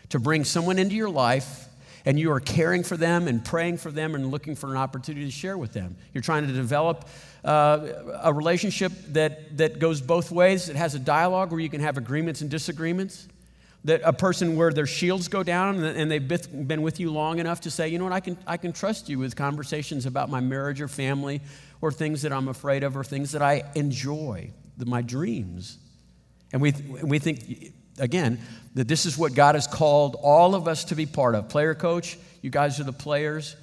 to 0.10 0.20
bring 0.20 0.44
someone 0.44 0.80
into 0.80 0.96
your 0.96 1.10
life 1.10 1.67
and 2.06 2.20
you 2.20 2.32
are 2.32 2.40
caring 2.40 2.84
for 2.84 2.98
them 2.98 3.28
and 3.28 3.44
praying 3.44 3.78
for 3.78 3.92
them 3.92 4.16
and 4.16 4.32
looking 4.32 4.56
for 4.56 4.72
an 4.72 4.78
opportunity 4.78 5.26
to 5.26 5.32
share 5.32 5.58
with 5.58 5.74
them. 5.74 5.96
You're 6.14 6.22
trying 6.22 6.48
to 6.48 6.54
develop 6.54 7.08
uh, 7.44 7.88
a 8.22 8.34
relationship 8.34 8.92
that, 9.10 9.58
that 9.58 9.80
goes 9.80 10.02
both 10.02 10.32
ways. 10.32 10.70
It 10.70 10.76
has 10.76 10.96
a 10.96 11.00
dialogue 11.00 11.52
where 11.52 11.60
you 11.60 11.70
can 11.70 11.82
have 11.82 11.98
agreements 11.98 12.42
and 12.42 12.50
disagreements. 12.50 13.28
That 13.86 14.02
a 14.04 14.12
person 14.12 14.58
where 14.58 14.74
their 14.74 14.88
shields 14.88 15.28
go 15.30 15.44
down 15.44 15.82
and 15.82 16.12
they've 16.12 16.28
been 16.68 16.82
with 16.82 17.00
you 17.00 17.10
long 17.10 17.40
enough 17.40 17.62
to 17.62 17.72
say, 17.72 17.88
you 17.88 17.98
know 17.98 18.04
what, 18.04 18.14
I 18.14 18.20
can, 18.20 18.38
I 18.46 18.58
can 18.58 18.74
trust 18.74 19.08
you 19.08 19.20
with 19.20 19.36
conversations 19.36 20.06
about 20.06 20.30
my 20.30 20.42
marriage 20.42 20.82
or 20.82 20.90
family 20.90 21.42
or 21.80 21.92
things 21.92 22.24
that 22.24 22.34
I'm 22.34 22.50
afraid 22.50 22.84
of 22.84 22.98
or 22.98 23.04
things 23.04 23.32
that 23.32 23.42
I 23.42 23.64
enjoy, 23.76 24.52
my 24.78 25.02
dreams. 25.02 25.78
And 26.52 26.62
we, 26.62 26.74
we 27.04 27.20
think 27.20 27.74
again, 28.00 28.40
that 28.76 28.88
this 28.88 29.06
is 29.06 29.18
what 29.18 29.34
God 29.34 29.56
has 29.56 29.68
called 29.68 30.16
all 30.22 30.56
of 30.56 30.68
us 30.68 30.86
to 30.86 30.96
be 30.96 31.06
part 31.06 31.36
of. 31.36 31.50
Player 31.50 31.76
coach, 31.76 32.18
you 32.42 32.50
guys 32.50 32.80
are 32.80 32.84
the 32.84 32.94
players. 32.94 33.56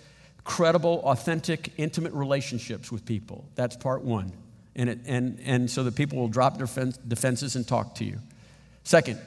Credible, 0.45 1.01
authentic, 1.05 1.73
intimate 1.79 2.13
relationships 2.13 2.93
with 2.93 3.07
people. 3.07 3.47
That's 3.55 3.77
part 3.77 4.03
one. 4.03 4.33
And, 4.77 4.91
it, 4.91 4.99
and, 5.07 5.41
and 5.45 5.71
so 5.71 5.85
that 5.85 5.95
people 5.95 6.19
will 6.19 6.29
drop 6.29 6.59
their 6.59 6.67
defenses 7.07 7.57
and 7.57 7.67
talk 7.67 7.95
to 7.97 8.05
you. 8.05 8.19
Second, 8.83 9.21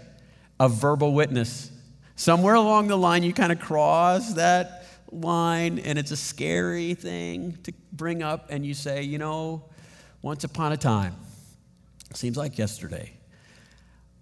a 0.60 0.70
verbal 0.70 1.14
witness. 1.14 1.72
Somewhere 2.16 2.56
along 2.56 2.88
the 2.88 2.98
line, 2.98 3.24
you 3.24 3.34
kind 3.34 3.52
of 3.52 3.60
cross 3.60 4.34
that 4.34 4.86
line, 5.12 5.80
and 5.80 5.98
it's 5.98 6.12
a 6.12 6.18
scary 6.18 6.94
thing 6.94 7.58
to 7.64 7.74
bring 7.94 8.22
up, 8.22 8.48
and 8.50 8.66
you 8.66 8.74
say, 8.74 9.04
you 9.04 9.18
know, 9.18 9.64
once 10.22 10.44
upon 10.44 10.72
a 10.74 10.78
time, 10.78 11.16
seems 12.14 12.38
like 12.38 12.58
yesterday, 12.58 13.14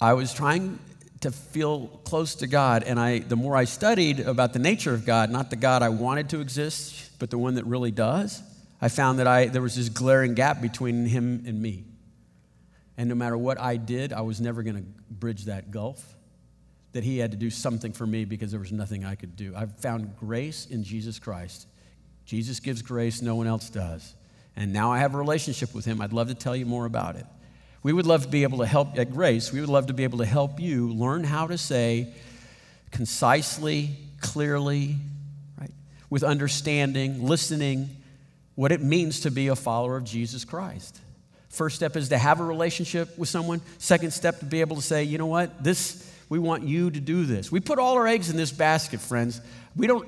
I 0.06 0.14
was 0.14 0.32
trying 0.36 0.78
to 1.22 1.32
feel 1.32 1.88
close 2.04 2.36
to 2.36 2.46
God, 2.46 2.84
and 2.84 3.00
I, 3.00 3.18
the 3.18 3.36
more 3.36 3.58
I 3.58 3.64
studied 3.64 4.20
about 4.20 4.54
the 4.54 4.60
nature 4.60 4.94
of 4.94 5.04
God, 5.04 5.32
not 5.32 5.50
the 5.50 5.56
God 5.56 5.82
I 5.82 5.90
wanted 5.90 6.30
to 6.30 6.42
exist, 6.42 7.18
but 7.18 7.32
the 7.32 7.40
one 7.40 7.56
that 7.56 7.66
really 7.66 7.90
does, 7.90 8.44
I 8.80 8.90
found 8.90 9.18
that 9.18 9.26
I, 9.26 9.48
there 9.48 9.64
was 9.64 9.76
this 9.76 9.90
glaring 9.90 10.36
gap 10.36 10.62
between 10.62 11.08
Him 11.08 11.46
and 11.48 11.60
me. 11.60 11.86
And 12.98 13.10
no 13.10 13.16
matter 13.16 13.36
what 13.36 13.60
I 13.60 13.78
did, 13.78 14.14
I 14.14 14.22
was 14.22 14.40
never 14.40 14.62
going 14.62 14.76
to 14.76 14.86
bridge 15.10 15.46
that 15.46 15.72
gulf. 15.72 16.06
That 16.92 17.04
He 17.04 17.18
had 17.18 17.32
to 17.32 17.38
do 17.38 17.50
something 17.50 17.92
for 17.92 18.06
me 18.06 18.26
because 18.26 18.52
there 18.52 18.60
was 18.60 18.72
nothing 18.72 19.06
I 19.06 19.16
could 19.16 19.36
do. 19.36 19.56
I've 19.56 19.76
found 19.80 20.16
grace 20.18 20.68
in 20.68 20.84
Jesus 20.84 21.18
Christ. 21.18 21.66
Jesus 22.26 22.60
gives 22.60 22.84
grace, 22.84 23.24
no 23.24 23.34
one 23.34 23.48
else 23.48 23.72
does. 23.72 24.14
And 24.56 24.72
now 24.72 24.92
I 24.92 25.00
have 25.00 25.16
a 25.16 25.18
relationship 25.18 25.74
with 25.74 25.86
Him. 25.86 26.00
I'd 26.00 26.14
love 26.14 26.28
to 26.28 26.36
tell 26.36 26.56
you 26.56 26.68
more 26.68 26.86
about 26.86 27.16
it. 27.16 27.26
We 27.86 27.94
would 27.94 28.08
love 28.08 28.24
to 28.24 28.28
be 28.28 28.42
able 28.42 28.58
to 28.58 28.66
help 28.66 28.98
at 28.98 29.12
Grace, 29.12 29.54
we 29.54 29.60
would 29.60 29.70
love 29.70 29.86
to 29.86 29.94
be 29.94 30.06
able 30.06 30.18
to 30.18 30.26
help 30.26 30.60
you 30.60 30.92
learn 30.92 31.24
how 31.24 31.46
to 31.46 31.56
say 31.56 32.12
concisely, 32.90 33.92
clearly, 34.22 34.96
right, 35.62 35.70
with 36.10 36.24
understanding, 36.24 37.28
listening, 37.28 37.92
what 38.56 38.72
it 38.72 38.82
means 38.82 39.20
to 39.20 39.30
be 39.30 39.50
a 39.50 39.56
follower 39.56 39.98
of 39.98 40.04
Jesus 40.04 40.46
Christ. 40.46 41.00
First 41.50 41.76
step 41.76 41.96
is 41.96 42.10
to 42.10 42.18
have 42.18 42.40
a 42.40 42.44
relationship 42.44 43.16
with 43.20 43.30
someone. 43.30 43.62
Second 43.78 44.14
step 44.14 44.40
to 44.40 44.46
be 44.46 44.62
able 44.62 44.78
to 44.78 44.82
say, 44.82 45.04
you 45.04 45.20
know 45.20 45.28
what, 45.28 45.64
this 45.64 46.12
we 46.28 46.40
want 46.40 46.64
you 46.64 46.90
to 46.90 47.00
do 47.00 47.26
this. 47.26 47.52
We 47.52 47.60
put 47.60 47.78
all 47.78 47.94
our 47.94 48.08
eggs 48.08 48.32
in 48.32 48.36
this 48.36 48.52
basket, 48.52 49.00
friends. 49.00 49.42
We 49.76 49.86
don't 49.86 50.08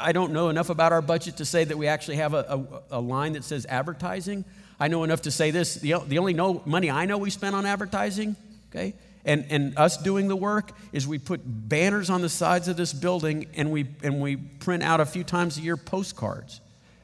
I 0.00 0.12
don't 0.12 0.32
know 0.32 0.48
enough 0.48 0.70
about 0.70 0.92
our 0.92 1.02
budget 1.02 1.36
to 1.36 1.44
say 1.44 1.64
that 1.64 1.76
we 1.76 1.88
actually 1.88 2.16
have 2.16 2.32
a, 2.32 2.64
a, 2.90 2.98
a 2.98 3.00
line 3.00 3.34
that 3.34 3.44
says 3.44 3.66
advertising. 3.68 4.46
I 4.80 4.88
know 4.88 5.04
enough 5.04 5.22
to 5.22 5.30
say 5.30 5.50
this 5.50 5.74
the, 5.74 5.94
the 6.06 6.18
only 6.18 6.34
no, 6.34 6.62
money 6.64 6.90
I 6.90 7.06
know 7.06 7.18
we 7.18 7.30
spend 7.30 7.54
on 7.54 7.66
advertising, 7.66 8.36
okay, 8.70 8.94
and, 9.24 9.44
and 9.50 9.76
us 9.76 9.96
doing 9.96 10.28
the 10.28 10.36
work 10.36 10.72
is 10.92 11.06
we 11.06 11.18
put 11.18 11.42
banners 11.44 12.08
on 12.08 12.22
the 12.22 12.28
sides 12.28 12.68
of 12.68 12.76
this 12.76 12.92
building 12.92 13.46
and 13.54 13.70
we, 13.70 13.86
and 14.02 14.20
we 14.20 14.36
print 14.36 14.82
out 14.82 15.00
a 15.00 15.06
few 15.06 15.22
times 15.22 15.58
a 15.58 15.60
year 15.60 15.76
postcards. 15.76 16.60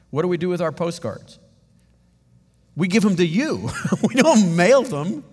What 0.09 0.23
do 0.23 0.27
we 0.27 0.37
do 0.37 0.49
with 0.49 0.59
our 0.59 0.71
postcards? 0.71 1.37
We 2.75 2.87
give 2.87 3.03
them 3.03 3.15
to 3.17 3.25
you, 3.25 3.69
we 4.03 4.15
don't 4.15 4.55
mail 4.55 4.83
them. 4.83 5.23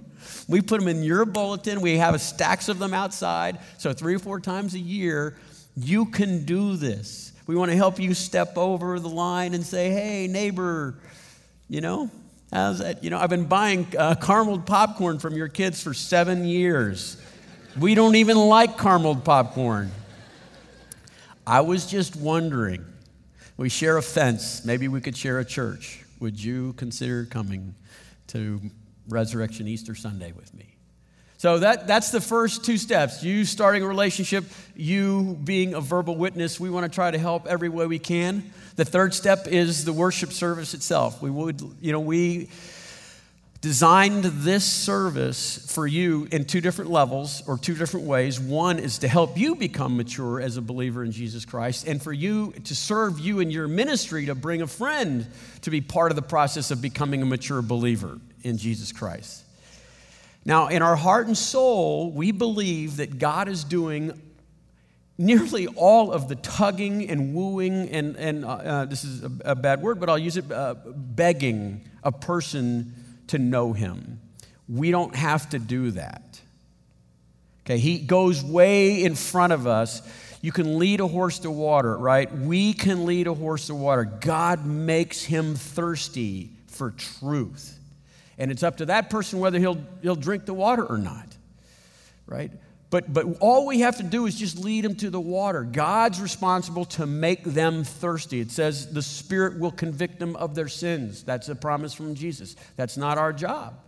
We 0.48 0.61
put 0.61 0.81
them 0.81 0.88
in 0.88 1.02
your 1.02 1.24
bulletin. 1.24 1.81
We 1.81 1.96
have 1.96 2.20
stacks 2.20 2.68
of 2.68 2.78
them 2.78 2.92
outside. 2.92 3.59
So, 3.78 3.92
three 3.92 4.14
or 4.14 4.18
four 4.18 4.38
times 4.38 4.74
a 4.74 4.78
year, 4.78 5.37
you 5.76 6.07
can 6.07 6.44
do 6.44 6.76
this. 6.76 7.33
We 7.46 7.57
want 7.57 7.70
to 7.70 7.76
help 7.76 7.98
you 7.98 8.12
step 8.12 8.59
over 8.59 9.00
the 9.00 9.09
line 9.09 9.55
and 9.55 9.64
say, 9.64 9.90
hey, 9.90 10.26
neighbor, 10.28 10.94
you 11.68 11.81
know, 11.81 12.11
How's 12.52 12.80
that? 12.80 13.02
You 13.02 13.08
know, 13.08 13.18
I've 13.18 13.30
been 13.30 13.46
buying 13.46 13.86
uh, 13.98 14.14
carameled 14.16 14.66
popcorn 14.66 15.18
from 15.18 15.34
your 15.34 15.48
kids 15.48 15.82
for 15.82 15.94
seven 15.94 16.44
years. 16.44 17.16
We 17.78 17.94
don't 17.94 18.16
even 18.16 18.36
like 18.36 18.76
carameled 18.76 19.24
popcorn. 19.24 19.90
I 21.46 21.62
was 21.62 21.86
just 21.86 22.14
wondering. 22.14 22.84
We 23.56 23.70
share 23.70 23.96
a 23.96 24.02
fence. 24.02 24.66
Maybe 24.66 24.86
we 24.88 25.00
could 25.00 25.16
share 25.16 25.38
a 25.38 25.44
church. 25.44 26.04
Would 26.20 26.42
you 26.42 26.74
consider 26.74 27.24
coming 27.24 27.74
to 28.28 28.60
Resurrection 29.08 29.66
Easter 29.66 29.94
Sunday 29.94 30.32
with 30.32 30.52
me? 30.52 30.76
So 31.38 31.58
that, 31.58 31.86
that's 31.86 32.10
the 32.10 32.20
first 32.20 32.64
two 32.64 32.76
steps. 32.76 33.24
You 33.24 33.44
starting 33.44 33.82
a 33.82 33.88
relationship, 33.88 34.44
you 34.76 35.38
being 35.42 35.74
a 35.74 35.80
verbal 35.80 36.16
witness. 36.16 36.60
We 36.60 36.70
want 36.70 36.84
to 36.84 36.94
try 36.94 37.10
to 37.10 37.18
help 37.18 37.46
every 37.46 37.68
way 37.68 37.86
we 37.86 37.98
can. 37.98 38.52
The 38.76 38.85
third 38.85 39.14
step 39.14 39.46
is 39.46 39.85
the 39.85 39.92
worship 39.92 40.32
service 40.32 40.74
itself. 40.74 41.20
We 41.20 41.30
would, 41.30 41.61
you 41.80 41.92
know, 41.92 42.00
we 42.00 42.48
designed 43.61 44.24
this 44.24 44.64
service 44.64 45.70
for 45.72 45.87
you 45.87 46.26
in 46.32 46.44
two 46.44 46.61
different 46.61 46.90
levels 46.90 47.42
or 47.46 47.56
two 47.56 47.74
different 47.74 48.06
ways. 48.06 48.40
One 48.40 48.80
is 48.80 48.98
to 48.98 49.08
help 49.08 49.38
you 49.38 49.54
become 49.54 49.96
mature 49.96 50.40
as 50.40 50.56
a 50.56 50.62
believer 50.62 51.04
in 51.04 51.12
Jesus 51.12 51.44
Christ, 51.44 51.87
and 51.87 52.02
for 52.02 52.12
you 52.12 52.52
to 52.64 52.74
serve 52.74 53.20
you 53.20 53.38
in 53.38 53.52
your 53.52 53.68
ministry 53.68 54.26
to 54.26 54.35
bring 54.35 54.62
a 54.62 54.66
friend 54.66 55.28
to 55.61 55.70
be 55.70 55.80
part 55.80 56.11
of 56.11 56.16
the 56.16 56.22
process 56.22 56.72
of 56.72 56.82
becoming 56.82 57.22
a 57.22 57.26
mature 57.26 57.62
believer 57.62 58.18
in 58.42 58.58
Jesus 58.58 58.90
Christ. 58.90 59.44
Now, 60.44 60.66
in 60.66 60.82
our 60.82 60.96
heart 60.96 61.28
and 61.28 61.38
soul, 61.38 62.11
we 62.11 62.32
believe 62.32 62.96
that 62.96 63.20
God 63.20 63.48
is 63.48 63.62
doing 63.62 64.20
nearly 65.18 65.66
all 65.66 66.12
of 66.12 66.29
the 66.29 66.35
tugging 66.37 67.09
and 67.09 67.35
wooing, 67.35 67.88
and, 67.90 68.16
and 68.16 68.44
uh, 68.44 68.48
uh, 68.48 68.85
this 68.85 69.05
is 69.05 69.22
a, 69.22 69.31
a, 69.44 69.55
bad 69.55 69.83
word, 69.83 70.01
but 70.01 70.09
I'll 70.09 70.18
use 70.18 70.37
it 70.37 70.51
uh, 70.51 70.75
begging 70.85 71.83
a 72.03 72.12
person 72.12 72.94
to 73.29 73.38
know 73.38 73.72
him. 73.72 74.20
We 74.68 74.90
don't 74.90 75.14
have 75.14 75.51
to 75.51 75.59
do 75.59 75.92
that. 75.92 76.40
Okay, 77.64 77.79
he 77.79 77.98
goes 77.98 78.42
way 78.42 79.05
in 79.05 79.14
front 79.14 79.53
of 79.53 79.66
us. 79.66 80.03
You 80.40 80.51
can 80.51 80.79
lead 80.79 80.98
a 80.98 81.07
horse 81.07 81.38
to 81.40 81.51
water, 81.51 81.96
right? 81.96 82.33
We 82.37 82.72
can 82.72 83.07
lead 83.07 83.29
a 83.29 83.35
horse 83.35 83.68
to 83.68 83.75
water. 83.77 84.05
God 84.05 84.66
makes 84.66 85.22
him 85.22 85.55
thirsty 85.55 86.51
for 86.66 86.90
truth. 86.90 87.79
And 88.38 88.51
it's 88.51 88.64
up 88.64 88.79
to 88.79 88.87
that 88.87 89.09
person 89.09 89.38
whether 89.38 89.61
he'll, 89.61 89.79
he'll 90.01 90.16
drink 90.16 90.46
the 90.46 90.55
water 90.55 90.85
or 90.85 90.98
not, 90.98 91.27
right? 92.27 92.51
But, 92.92 93.11
but 93.11 93.24
all 93.40 93.66
we 93.66 93.81
have 93.81 93.96
to 93.96 94.02
do 94.02 94.26
is 94.26 94.38
just 94.38 94.59
lead 94.59 94.85
them 94.85 94.94
to 94.96 95.09
the 95.09 95.18
water. 95.18 95.62
God's 95.62 96.20
responsible 96.20 96.85
to 96.85 97.07
make 97.07 97.42
them 97.42 97.85
thirsty. 97.85 98.38
It 98.38 98.50
says 98.50 98.92
the 98.92 99.00
Spirit 99.00 99.59
will 99.59 99.70
convict 99.70 100.18
them 100.18 100.37
of 100.37 100.55
their 100.55 100.68
sins. 100.68 101.22
That's 101.22 101.48
a 101.48 101.55
promise 101.55 101.94
from 101.94 102.14
Jesus. 102.14 102.55
That's 102.76 102.98
not 102.98 103.16
our 103.16 103.33
job. 103.33 103.81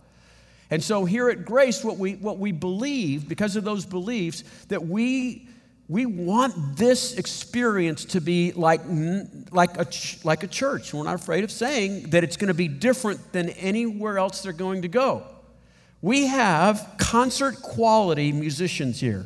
And 0.71 0.83
so 0.83 1.05
here 1.05 1.29
at 1.29 1.45
Grace, 1.45 1.83
what 1.83 1.99
we, 1.99 2.15
what 2.15 2.39
we 2.39 2.51
believe, 2.51 3.29
because 3.29 3.55
of 3.55 3.63
those 3.63 3.85
beliefs, 3.85 4.43
that 4.69 4.87
we, 4.87 5.49
we 5.87 6.07
want 6.07 6.75
this 6.75 7.13
experience 7.13 8.05
to 8.05 8.21
be 8.21 8.53
like, 8.53 8.81
like, 9.51 9.77
a, 9.77 9.85
like 10.23 10.41
a 10.41 10.47
church. 10.47 10.95
We're 10.95 11.03
not 11.03 11.13
afraid 11.13 11.43
of 11.43 11.51
saying 11.51 12.09
that 12.09 12.23
it's 12.23 12.37
going 12.37 12.47
to 12.47 12.55
be 12.55 12.67
different 12.67 13.33
than 13.33 13.49
anywhere 13.49 14.17
else 14.17 14.41
they're 14.41 14.51
going 14.51 14.81
to 14.81 14.87
go. 14.87 15.27
We 16.05 16.27
have 16.27 16.97
concert 16.99 17.63
quality 17.63 18.31
musicians 18.31 18.99
here, 18.99 19.25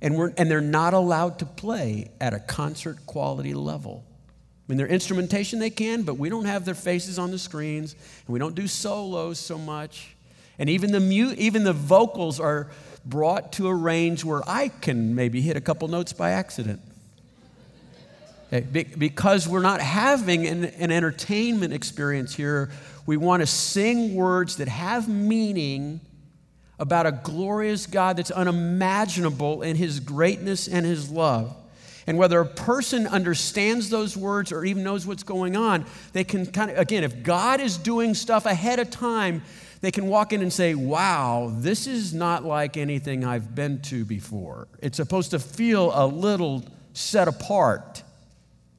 and, 0.00 0.16
we're, 0.16 0.32
and 0.38 0.50
they're 0.50 0.62
not 0.62 0.94
allowed 0.94 1.40
to 1.40 1.44
play 1.44 2.10
at 2.18 2.32
a 2.32 2.38
concert 2.38 3.04
quality 3.04 3.52
level. 3.52 4.02
I 4.06 4.72
mean, 4.72 4.78
their 4.78 4.86
instrumentation 4.86 5.58
they 5.58 5.68
can, 5.68 6.00
but 6.04 6.14
we 6.14 6.30
don't 6.30 6.46
have 6.46 6.64
their 6.64 6.74
faces 6.74 7.18
on 7.18 7.30
the 7.30 7.38
screens, 7.38 7.92
and 7.92 8.32
we 8.32 8.38
don't 8.38 8.54
do 8.54 8.66
solos 8.66 9.38
so 9.38 9.58
much. 9.58 10.16
And 10.58 10.70
even 10.70 10.92
the, 10.92 11.00
mu- 11.00 11.34
even 11.36 11.62
the 11.62 11.74
vocals 11.74 12.40
are 12.40 12.70
brought 13.04 13.52
to 13.52 13.68
a 13.68 13.74
range 13.74 14.24
where 14.24 14.40
I 14.48 14.68
can 14.68 15.14
maybe 15.14 15.42
hit 15.42 15.58
a 15.58 15.60
couple 15.60 15.88
notes 15.88 16.14
by 16.14 16.30
accident. 16.30 16.80
Eh, 18.52 18.60
be- 18.60 18.84
because 18.84 19.48
we're 19.48 19.60
not 19.60 19.80
having 19.80 20.46
an, 20.46 20.66
an 20.66 20.92
entertainment 20.92 21.72
experience 21.72 22.34
here 22.34 22.70
we 23.06 23.16
want 23.16 23.40
to 23.40 23.46
sing 23.46 24.14
words 24.14 24.56
that 24.56 24.68
have 24.68 25.08
meaning 25.08 26.00
about 26.78 27.06
a 27.06 27.12
glorious 27.12 27.86
God 27.86 28.16
that's 28.16 28.30
unimaginable 28.30 29.62
in 29.62 29.76
his 29.76 30.00
greatness 30.00 30.68
and 30.68 30.86
his 30.86 31.10
love. 31.10 31.56
And 32.06 32.18
whether 32.18 32.40
a 32.40 32.46
person 32.46 33.06
understands 33.06 33.90
those 33.90 34.16
words 34.16 34.50
or 34.50 34.64
even 34.64 34.82
knows 34.82 35.06
what's 35.06 35.22
going 35.22 35.56
on, 35.56 35.84
they 36.12 36.24
can 36.24 36.46
kind 36.46 36.70
of, 36.70 36.78
again, 36.78 37.04
if 37.04 37.22
God 37.22 37.60
is 37.60 37.76
doing 37.76 38.14
stuff 38.14 38.44
ahead 38.44 38.80
of 38.80 38.90
time, 38.90 39.42
they 39.80 39.92
can 39.92 40.06
walk 40.06 40.32
in 40.32 40.42
and 40.42 40.52
say, 40.52 40.74
Wow, 40.74 41.52
this 41.54 41.86
is 41.86 42.12
not 42.12 42.44
like 42.44 42.76
anything 42.76 43.24
I've 43.24 43.54
been 43.54 43.80
to 43.82 44.04
before. 44.04 44.68
It's 44.80 44.96
supposed 44.96 45.30
to 45.32 45.38
feel 45.38 45.92
a 45.94 46.06
little 46.06 46.64
set 46.92 47.28
apart 47.28 48.01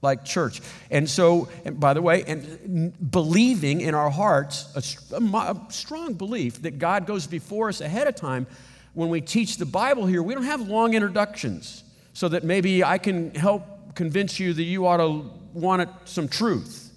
like 0.04 0.26
church. 0.26 0.62
And 0.92 1.10
so, 1.10 1.50
and 1.66 1.80
by 1.80 1.94
the 1.94 2.02
way, 2.02 2.24
and 2.28 2.94
believing 3.12 3.82
in 3.82 3.96
our 3.96 4.10
hearts, 4.10 5.02
a, 5.12 5.16
a, 5.16 5.62
strong 5.70 6.14
belief 6.14 6.62
that 6.62 6.78
God 6.78 7.08
goes 7.08 7.26
before 7.26 7.70
us 7.70 7.82
ahead 7.82 8.08
of 8.08 8.16
time. 8.16 8.46
When 8.94 9.10
we 9.10 9.22
teach 9.22 9.58
the 9.58 9.66
Bible 9.66 10.06
here, 10.06 10.22
we 10.22 10.36
don't 10.36 10.44
have 10.44 10.62
long 10.62 10.94
introductions 10.94 11.84
so 12.14 12.30
that 12.30 12.44
maybe 12.44 12.84
I 12.84 13.00
can 13.00 13.34
help 13.34 13.96
convince 13.96 14.40
you 14.40 14.54
that 14.54 14.64
you 14.64 14.86
ought 14.86 14.98
to 14.98 15.30
want 15.54 15.84
it, 15.84 15.90
some 16.06 16.28
truth. 16.28 16.92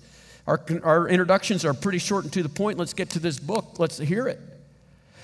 Our, 0.47 0.61
our 0.83 1.09
introductions 1.09 1.65
are 1.65 1.75
pretty 1.75 1.99
short 1.99 2.25
and 2.25 2.33
to 2.35 2.43
the 2.43 2.49
point. 2.49 2.79
Let's 2.79 2.93
get 2.93 3.11
to 3.11 3.19
this 3.19 3.39
book. 3.39 3.79
Let's 3.79 3.99
hear 3.99 4.29
it. 4.29 4.41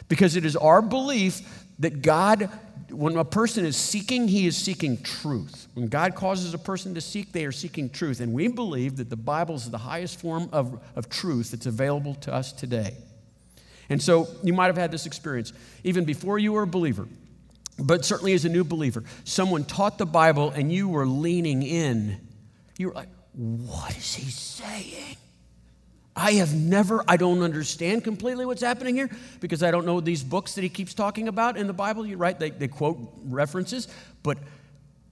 Because 0.08 0.36
it 0.36 0.44
is 0.44 0.56
our 0.56 0.82
belief 0.82 1.40
that 1.78 2.02
God 2.02 2.50
when 2.92 3.16
a 3.16 3.24
person 3.24 3.64
is 3.64 3.76
seeking, 3.76 4.28
he 4.28 4.46
is 4.46 4.56
seeking 4.56 5.02
truth. 5.02 5.68
When 5.74 5.88
God 5.88 6.14
causes 6.14 6.54
a 6.54 6.58
person 6.58 6.94
to 6.94 7.00
seek, 7.00 7.32
they 7.32 7.44
are 7.44 7.52
seeking 7.52 7.90
truth. 7.90 8.20
And 8.20 8.32
we 8.32 8.48
believe 8.48 8.96
that 8.96 9.10
the 9.10 9.16
Bible 9.16 9.54
is 9.54 9.70
the 9.70 9.78
highest 9.78 10.20
form 10.20 10.48
of, 10.52 10.80
of 10.94 11.08
truth 11.08 11.50
that's 11.50 11.66
available 11.66 12.14
to 12.16 12.32
us 12.32 12.52
today. 12.52 12.96
And 13.88 14.00
so 14.00 14.28
you 14.42 14.52
might 14.52 14.66
have 14.66 14.76
had 14.76 14.90
this 14.90 15.06
experience 15.06 15.52
even 15.84 16.04
before 16.04 16.38
you 16.38 16.52
were 16.52 16.62
a 16.62 16.66
believer, 16.66 17.08
but 17.78 18.04
certainly 18.04 18.32
as 18.32 18.44
a 18.44 18.48
new 18.48 18.64
believer. 18.64 19.04
Someone 19.24 19.64
taught 19.64 19.98
the 19.98 20.06
Bible 20.06 20.50
and 20.50 20.72
you 20.72 20.88
were 20.88 21.06
leaning 21.06 21.62
in. 21.62 22.20
You 22.78 22.88
were 22.88 22.94
like, 22.94 23.08
what 23.32 23.96
is 23.96 24.14
he 24.14 24.30
saying? 24.30 25.16
I 26.14 26.32
have 26.32 26.54
never, 26.54 27.02
I 27.08 27.16
don't 27.16 27.40
understand 27.42 28.04
completely 28.04 28.44
what's 28.44 28.62
happening 28.62 28.94
here 28.94 29.10
because 29.40 29.62
I 29.62 29.70
don't 29.70 29.86
know 29.86 30.00
these 30.00 30.22
books 30.22 30.54
that 30.56 30.62
he 30.62 30.68
keeps 30.68 30.92
talking 30.92 31.26
about 31.26 31.56
in 31.56 31.66
the 31.66 31.72
Bible. 31.72 32.06
You 32.06 32.18
right? 32.18 32.38
They, 32.38 32.50
they 32.50 32.68
quote 32.68 32.98
references, 33.24 33.88
but 34.22 34.38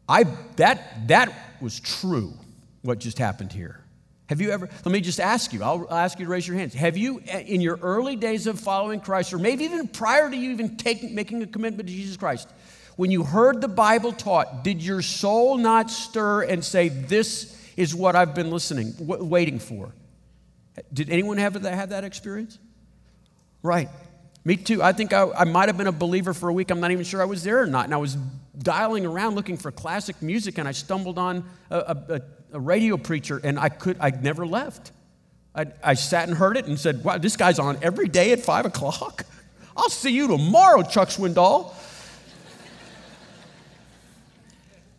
I 0.08 0.24
that 0.56 1.08
that 1.08 1.32
was 1.60 1.80
true. 1.80 2.34
What 2.82 2.98
just 2.98 3.18
happened 3.18 3.52
here? 3.52 3.80
Have 4.28 4.40
you 4.40 4.50
ever? 4.50 4.68
Let 4.84 4.92
me 4.92 5.00
just 5.00 5.20
ask 5.20 5.52
you. 5.52 5.62
I'll, 5.62 5.86
I'll 5.90 5.96
ask 5.96 6.18
you 6.18 6.26
to 6.26 6.30
raise 6.30 6.46
your 6.46 6.56
hands. 6.56 6.74
Have 6.74 6.96
you, 6.96 7.22
eh, 7.26 7.40
in 7.40 7.60
your 7.60 7.78
early 7.82 8.14
days 8.16 8.46
of 8.46 8.60
following 8.60 9.00
Christ, 9.00 9.32
or 9.32 9.38
maybe 9.38 9.64
even 9.64 9.88
prior 9.88 10.30
to 10.30 10.36
you 10.36 10.50
even 10.50 10.76
taking 10.76 11.14
making 11.14 11.42
a 11.42 11.46
commitment 11.46 11.88
to 11.88 11.94
Jesus 11.94 12.16
Christ, 12.16 12.48
when 12.96 13.10
you 13.10 13.24
heard 13.24 13.60
the 13.60 13.68
Bible 13.68 14.12
taught, 14.12 14.64
did 14.64 14.82
your 14.82 15.00
soul 15.00 15.56
not 15.56 15.90
stir 15.90 16.42
and 16.42 16.62
say, 16.62 16.88
"This 16.90 17.56
is 17.76 17.94
what 17.94 18.14
I've 18.14 18.34
been 18.34 18.50
listening, 18.50 18.94
waiting 18.98 19.58
for"? 19.58 19.92
Did 20.92 21.10
anyone 21.10 21.38
have 21.38 21.60
that, 21.62 21.74
have 21.74 21.90
that 21.90 22.04
experience? 22.04 22.58
Right. 23.62 23.88
Me 24.44 24.56
too. 24.56 24.82
I 24.82 24.92
think 24.92 25.12
I, 25.12 25.30
I 25.30 25.44
might 25.44 25.68
have 25.68 25.76
been 25.76 25.86
a 25.86 25.92
believer 25.92 26.32
for 26.32 26.48
a 26.48 26.52
week. 26.52 26.70
I'm 26.70 26.80
not 26.80 26.90
even 26.90 27.04
sure 27.04 27.20
I 27.20 27.26
was 27.26 27.42
there 27.42 27.60
or 27.60 27.66
not. 27.66 27.84
And 27.84 27.92
I 27.92 27.98
was 27.98 28.16
dialing 28.58 29.04
around 29.04 29.34
looking 29.34 29.56
for 29.56 29.70
classic 29.70 30.22
music, 30.22 30.58
and 30.58 30.66
I 30.66 30.72
stumbled 30.72 31.18
on 31.18 31.44
a, 31.70 31.78
a, 32.08 32.20
a 32.52 32.60
radio 32.60 32.96
preacher, 32.96 33.40
and 33.42 33.58
I 33.58 33.68
could 33.68 33.98
I 34.00 34.10
never 34.10 34.46
left. 34.46 34.92
I, 35.54 35.66
I 35.82 35.94
sat 35.94 36.28
and 36.28 36.36
heard 36.36 36.56
it 36.56 36.66
and 36.66 36.78
said, 36.78 37.04
"Wow, 37.04 37.18
this 37.18 37.36
guy's 37.36 37.58
on 37.58 37.78
every 37.82 38.08
day 38.08 38.32
at 38.32 38.40
five 38.40 38.64
o'clock. 38.64 39.24
I'll 39.76 39.90
see 39.90 40.10
you 40.10 40.28
tomorrow, 40.28 40.82
Chuck 40.82 41.08
Swindoll." 41.08 41.74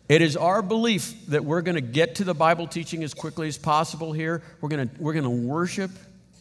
It 0.08 0.20
is 0.20 0.36
our 0.36 0.62
belief 0.62 1.26
that 1.28 1.44
we're 1.44 1.62
going 1.62 1.76
to 1.76 1.80
get 1.80 2.16
to 2.16 2.24
the 2.24 2.34
Bible 2.34 2.66
teaching 2.66 3.02
as 3.04 3.14
quickly 3.14 3.48
as 3.48 3.56
possible 3.56 4.12
here. 4.12 4.42
We're 4.60 4.68
going 4.68 4.88
to, 4.88 4.94
we're 5.00 5.12
going 5.12 5.24
to 5.24 5.30
worship 5.30 5.90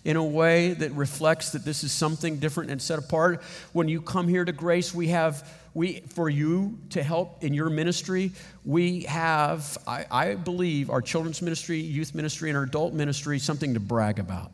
in 0.03 0.15
a 0.15 0.23
way 0.23 0.73
that 0.73 0.91
reflects 0.93 1.51
that 1.51 1.63
this 1.63 1.83
is 1.83 1.91
something 1.91 2.37
different 2.37 2.71
and 2.71 2.81
set 2.81 2.97
apart. 2.97 3.41
When 3.71 3.87
you 3.87 4.01
come 4.01 4.27
here 4.27 4.43
to 4.43 4.51
Grace, 4.51 4.93
we 4.93 5.09
have 5.09 5.47
we 5.73 6.01
for 6.09 6.29
you 6.29 6.79
to 6.89 7.01
help 7.01 7.43
in 7.43 7.53
your 7.53 7.69
ministry. 7.69 8.31
We 8.65 9.03
have, 9.03 9.77
I, 9.87 10.05
I 10.11 10.35
believe, 10.35 10.89
our 10.89 11.01
children's 11.01 11.41
ministry, 11.41 11.79
youth 11.79 12.13
ministry, 12.13 12.49
and 12.49 12.57
our 12.57 12.63
adult 12.63 12.93
ministry 12.93 13.39
something 13.39 13.73
to 13.75 13.79
brag 13.79 14.19
about. 14.19 14.51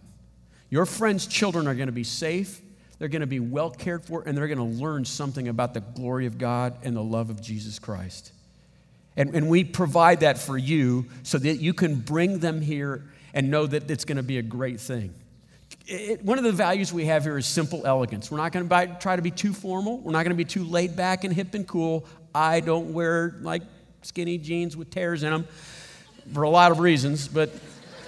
Your 0.70 0.86
friends' 0.86 1.26
children 1.26 1.68
are 1.68 1.74
going 1.74 1.88
to 1.88 1.94
be 1.94 2.04
safe. 2.04 2.62
They're 3.00 3.08
going 3.08 3.22
to 3.22 3.28
be 3.28 3.40
well 3.40 3.72
cared 3.72 4.06
for, 4.06 4.24
and 4.26 4.38
they're 4.38 4.48
going 4.48 4.58
to 4.58 4.82
learn 4.82 5.06
something 5.06 5.48
about 5.48 5.74
the 5.74 5.82
glory 5.82 6.26
of 6.26 6.38
God 6.38 6.78
and 6.84 6.96
the 6.96 7.04
love 7.04 7.30
of 7.30 7.42
Jesus 7.42 7.80
Christ. 7.80 8.32
And, 9.18 9.36
and 9.36 9.50
we 9.50 9.64
provide 9.64 10.20
that 10.20 10.38
for 10.38 10.58
you 10.58 11.08
so 11.24 11.40
that 11.40 11.58
you 11.58 11.74
can 11.74 11.96
bring 11.96 12.40
them 12.40 12.62
here 12.62 13.04
and 13.34 13.50
know 13.50 13.66
that 13.66 13.90
it's 13.90 14.06
going 14.06 14.18
to 14.18 14.24
be 14.24 14.38
a 14.38 14.44
great 14.44 14.80
thing. 14.80 15.14
It, 15.88 16.24
one 16.24 16.38
of 16.38 16.44
the 16.44 16.52
values 16.52 16.94
we 16.94 17.06
have 17.06 17.24
here 17.24 17.38
is 17.38 17.48
simple 17.48 17.86
elegance. 17.86 18.30
We're 18.30 18.38
not 18.38 18.52
going 18.52 18.70
to 18.70 18.98
try 19.00 19.16
to 19.16 19.22
be 19.22 19.32
too 19.32 19.54
formal. 19.54 19.98
We're 20.00 20.12
not 20.12 20.24
going 20.24 20.36
to 20.36 20.36
be 20.36 20.46
too 20.46 20.64
laid 20.64 20.96
back 20.96 21.24
and 21.24 21.34
hip 21.34 21.56
and 21.56 21.68
cool. 21.68 22.06
I 22.34 22.60
don't 22.60 22.94
wear 22.94 23.36
like 23.42 23.64
skinny 24.04 24.38
jeans 24.38 24.78
with 24.78 24.92
tears 24.92 25.24
in 25.24 25.32
them 25.32 25.48
for 26.34 26.44
a 26.44 26.50
lot 26.50 26.72
of 26.72 26.80
reasons, 26.80 27.28
but 27.28 27.50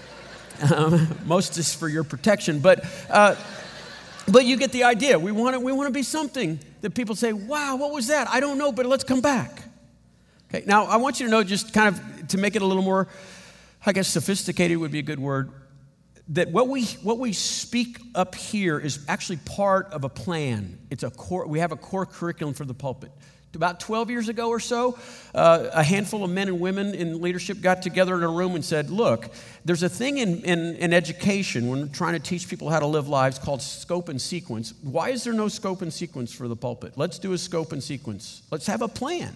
um, 0.75 1.07
most 1.25 1.57
is 1.57 1.73
for 1.73 1.87
your 1.87 2.03
protection. 2.03 2.59
But, 2.59 2.85
uh, 3.09 3.35
but 4.27 4.45
you 4.45 4.57
get 4.57 4.71
the 4.71 4.83
idea. 4.83 5.17
We 5.17 5.31
want, 5.31 5.55
to, 5.55 5.59
we 5.59 5.71
want 5.71 5.87
to 5.87 5.93
be 5.93 6.03
something 6.03 6.59
that 6.81 6.93
people 6.93 7.15
say, 7.15 7.33
wow, 7.33 7.77
what 7.77 7.91
was 7.91 8.07
that? 8.07 8.27
I 8.27 8.39
don't 8.39 8.59
know, 8.59 8.71
but 8.71 8.85
let's 8.85 9.03
come 9.03 9.21
back. 9.21 9.58
Okay, 10.51 10.63
now 10.65 10.85
I 10.85 10.97
want 10.97 11.19
you 11.19 11.27
to 11.27 11.31
know, 11.31 11.43
just 11.43 11.73
kind 11.73 11.95
of 11.95 12.27
to 12.29 12.37
make 12.39 12.55
it 12.55 12.63
a 12.63 12.65
little 12.65 12.83
more, 12.83 13.07
I 13.85 13.93
guess, 13.93 14.07
sophisticated 14.07 14.77
would 14.77 14.91
be 14.91 14.99
a 14.99 15.03
good 15.03 15.19
word, 15.19 15.51
that 16.29 16.51
what 16.51 16.67
we, 16.67 16.85
what 17.03 17.19
we 17.19 17.33
speak 17.33 17.99
up 18.15 18.33
here 18.33 18.79
is 18.79 19.05
actually 19.07 19.37
part 19.37 19.87
of 19.91 20.03
a 20.03 20.09
plan. 20.09 20.79
It's 20.89 21.03
a 21.03 21.11
core, 21.11 21.47
we 21.47 21.59
have 21.59 21.71
a 21.71 21.75
core 21.75 22.05
curriculum 22.05 22.55
for 22.55 22.65
the 22.65 22.73
pulpit. 22.73 23.11
About 23.55 23.79
12 23.79 24.11
years 24.11 24.29
ago 24.29 24.49
or 24.49 24.59
so, 24.59 24.97
uh, 25.33 25.69
a 25.73 25.83
handful 25.83 26.23
of 26.23 26.29
men 26.29 26.47
and 26.47 26.59
women 26.59 26.93
in 26.93 27.19
leadership 27.19 27.61
got 27.61 27.81
together 27.81 28.15
in 28.15 28.23
a 28.23 28.29
room 28.29 28.53
and 28.53 28.63
said, 28.63 28.91
Look, 28.91 29.29
there's 29.65 29.81
a 29.81 29.89
thing 29.89 30.19
in, 30.19 30.43
in, 30.43 30.75
in 30.75 30.93
education 30.93 31.67
when 31.67 31.81
we're 31.81 31.87
trying 31.87 32.13
to 32.13 32.19
teach 32.19 32.47
people 32.47 32.69
how 32.69 32.79
to 32.79 32.85
live 32.85 33.07
lives 33.07 33.39
called 33.39 33.63
scope 33.63 34.07
and 34.07 34.21
sequence. 34.21 34.75
Why 34.83 35.09
is 35.09 35.23
there 35.23 35.33
no 35.33 35.47
scope 35.47 35.81
and 35.81 35.91
sequence 35.91 36.31
for 36.31 36.47
the 36.47 36.55
pulpit? 36.55 36.93
Let's 36.95 37.17
do 37.17 37.33
a 37.33 37.39
scope 37.39 37.71
and 37.71 37.81
sequence. 37.81 38.43
Let's 38.51 38.67
have 38.67 38.83
a 38.83 38.87
plan. 38.87 39.35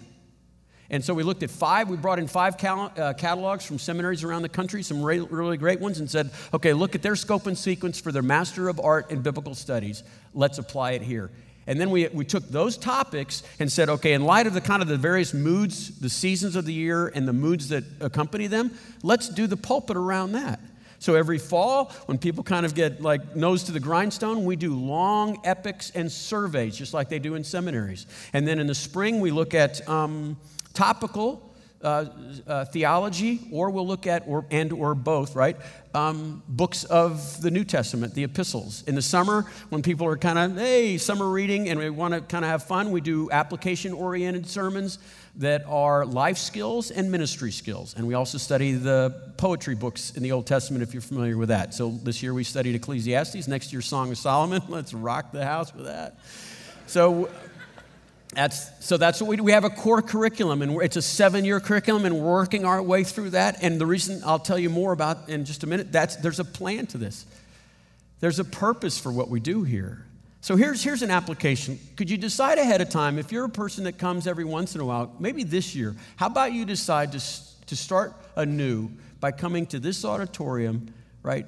And 0.90 1.02
so 1.02 1.14
we 1.14 1.22
looked 1.22 1.42
at 1.42 1.50
five, 1.50 1.88
we 1.88 1.96
brought 1.96 2.18
in 2.18 2.28
five 2.28 2.58
cal- 2.58 2.92
uh, 2.96 3.14
catalogs 3.14 3.64
from 3.64 3.78
seminaries 3.78 4.22
around 4.22 4.42
the 4.42 4.48
country, 4.48 4.82
some 4.82 5.02
re- 5.02 5.18
really 5.18 5.56
great 5.56 5.80
ones, 5.80 5.98
and 5.98 6.10
said, 6.10 6.30
okay, 6.52 6.72
look 6.72 6.94
at 6.94 7.02
their 7.02 7.16
scope 7.16 7.46
and 7.46 7.56
sequence 7.56 8.00
for 8.00 8.12
their 8.12 8.22
Master 8.22 8.68
of 8.68 8.78
Art 8.78 9.10
in 9.10 9.22
Biblical 9.22 9.54
Studies. 9.54 10.02
Let's 10.34 10.58
apply 10.58 10.92
it 10.92 11.02
here. 11.02 11.30
And 11.66 11.80
then 11.80 11.90
we, 11.90 12.08
we 12.08 12.26
took 12.26 12.46
those 12.48 12.76
topics 12.76 13.42
and 13.58 13.72
said, 13.72 13.88
okay, 13.88 14.12
in 14.12 14.24
light 14.24 14.46
of 14.46 14.52
the 14.52 14.60
kind 14.60 14.82
of 14.82 14.88
the 14.88 14.98
various 14.98 15.32
moods, 15.32 15.98
the 15.98 16.10
seasons 16.10 16.56
of 16.56 16.66
the 16.66 16.74
year, 16.74 17.08
and 17.08 17.26
the 17.26 17.32
moods 17.32 17.70
that 17.70 17.84
accompany 18.00 18.46
them, 18.46 18.70
let's 19.02 19.30
do 19.30 19.46
the 19.46 19.56
pulpit 19.56 19.96
around 19.96 20.32
that. 20.32 20.60
So 20.98 21.14
every 21.14 21.38
fall, 21.38 21.92
when 22.06 22.18
people 22.18 22.44
kind 22.44 22.64
of 22.64 22.74
get 22.74 23.02
like 23.02 23.36
nose 23.36 23.64
to 23.64 23.72
the 23.72 23.80
grindstone, 23.80 24.44
we 24.44 24.56
do 24.56 24.74
long 24.74 25.40
epics 25.44 25.90
and 25.94 26.10
surveys, 26.10 26.76
just 26.76 26.94
like 26.94 27.08
they 27.08 27.18
do 27.18 27.34
in 27.34 27.44
seminaries. 27.44 28.06
And 28.32 28.46
then 28.46 28.58
in 28.58 28.66
the 28.66 28.74
spring, 28.74 29.20
we 29.20 29.30
look 29.30 29.54
at 29.54 29.86
um, 29.88 30.38
topical 30.74 31.54
uh, 31.84 32.06
uh, 32.46 32.64
theology, 32.64 33.40
or 33.52 33.68
we'll 33.68 33.86
look 33.86 34.06
at, 34.06 34.24
or, 34.26 34.46
and 34.50 34.72
or 34.72 34.94
both, 34.94 35.36
right? 35.36 35.54
Um, 35.94 36.42
books 36.48 36.84
of 36.84 37.42
the 37.42 37.50
New 37.50 37.62
Testament, 37.62 38.14
the 38.14 38.24
epistles. 38.24 38.82
In 38.86 38.94
the 38.94 39.02
summer, 39.02 39.42
when 39.68 39.82
people 39.82 40.06
are 40.06 40.16
kind 40.16 40.38
of, 40.38 40.56
hey, 40.56 40.96
summer 40.96 41.28
reading, 41.28 41.68
and 41.68 41.78
we 41.78 41.90
want 41.90 42.14
to 42.14 42.22
kind 42.22 42.42
of 42.42 42.50
have 42.50 42.62
fun, 42.62 42.90
we 42.90 43.02
do 43.02 43.30
application 43.30 43.92
oriented 43.92 44.46
sermons 44.46 44.98
that 45.36 45.62
are 45.66 46.06
life 46.06 46.38
skills 46.38 46.90
and 46.90 47.12
ministry 47.12 47.52
skills. 47.52 47.94
And 47.98 48.06
we 48.06 48.14
also 48.14 48.38
study 48.38 48.72
the 48.72 49.34
poetry 49.36 49.74
books 49.74 50.12
in 50.12 50.22
the 50.22 50.32
Old 50.32 50.46
Testament, 50.46 50.82
if 50.82 50.94
you're 50.94 51.02
familiar 51.02 51.36
with 51.36 51.50
that. 51.50 51.74
So 51.74 51.90
this 51.90 52.22
year 52.22 52.32
we 52.32 52.44
studied 52.44 52.74
Ecclesiastes, 52.76 53.46
next 53.46 53.74
year, 53.74 53.82
Song 53.82 54.10
of 54.10 54.16
Solomon. 54.16 54.62
Let's 54.70 54.94
rock 54.94 55.32
the 55.32 55.44
house 55.44 55.74
with 55.74 55.84
that. 55.84 56.18
So 56.86 57.28
that's, 58.34 58.84
so 58.84 58.96
that's 58.96 59.20
what 59.20 59.28
we 59.28 59.36
do. 59.36 59.42
We 59.42 59.52
have 59.52 59.64
a 59.64 59.70
core 59.70 60.02
curriculum, 60.02 60.62
and 60.62 60.80
it's 60.82 60.96
a 60.96 61.02
seven 61.02 61.44
year 61.44 61.60
curriculum, 61.60 62.04
and 62.04 62.18
we're 62.18 62.32
working 62.32 62.64
our 62.64 62.82
way 62.82 63.04
through 63.04 63.30
that. 63.30 63.62
And 63.62 63.80
the 63.80 63.86
reason 63.86 64.22
I'll 64.24 64.38
tell 64.38 64.58
you 64.58 64.70
more 64.70 64.92
about 64.92 65.28
in 65.28 65.44
just 65.44 65.64
a 65.64 65.66
minute, 65.66 65.92
that's, 65.92 66.16
there's 66.16 66.40
a 66.40 66.44
plan 66.44 66.86
to 66.88 66.98
this. 66.98 67.26
There's 68.20 68.38
a 68.38 68.44
purpose 68.44 68.98
for 68.98 69.12
what 69.12 69.28
we 69.28 69.40
do 69.40 69.62
here. 69.64 70.04
So 70.40 70.56
here's, 70.56 70.82
here's 70.84 71.02
an 71.02 71.10
application. 71.10 71.78
Could 71.96 72.10
you 72.10 72.18
decide 72.18 72.58
ahead 72.58 72.80
of 72.80 72.90
time, 72.90 73.18
if 73.18 73.32
you're 73.32 73.46
a 73.46 73.50
person 73.50 73.84
that 73.84 73.98
comes 73.98 74.26
every 74.26 74.44
once 74.44 74.74
in 74.74 74.80
a 74.80 74.84
while, 74.84 75.14
maybe 75.18 75.42
this 75.42 75.74
year, 75.74 75.96
how 76.16 76.26
about 76.26 76.52
you 76.52 76.64
decide 76.64 77.12
to, 77.12 77.20
to 77.66 77.76
start 77.76 78.12
anew 78.36 78.90
by 79.20 79.32
coming 79.32 79.64
to 79.66 79.78
this 79.78 80.04
auditorium, 80.04 80.92
right, 81.22 81.46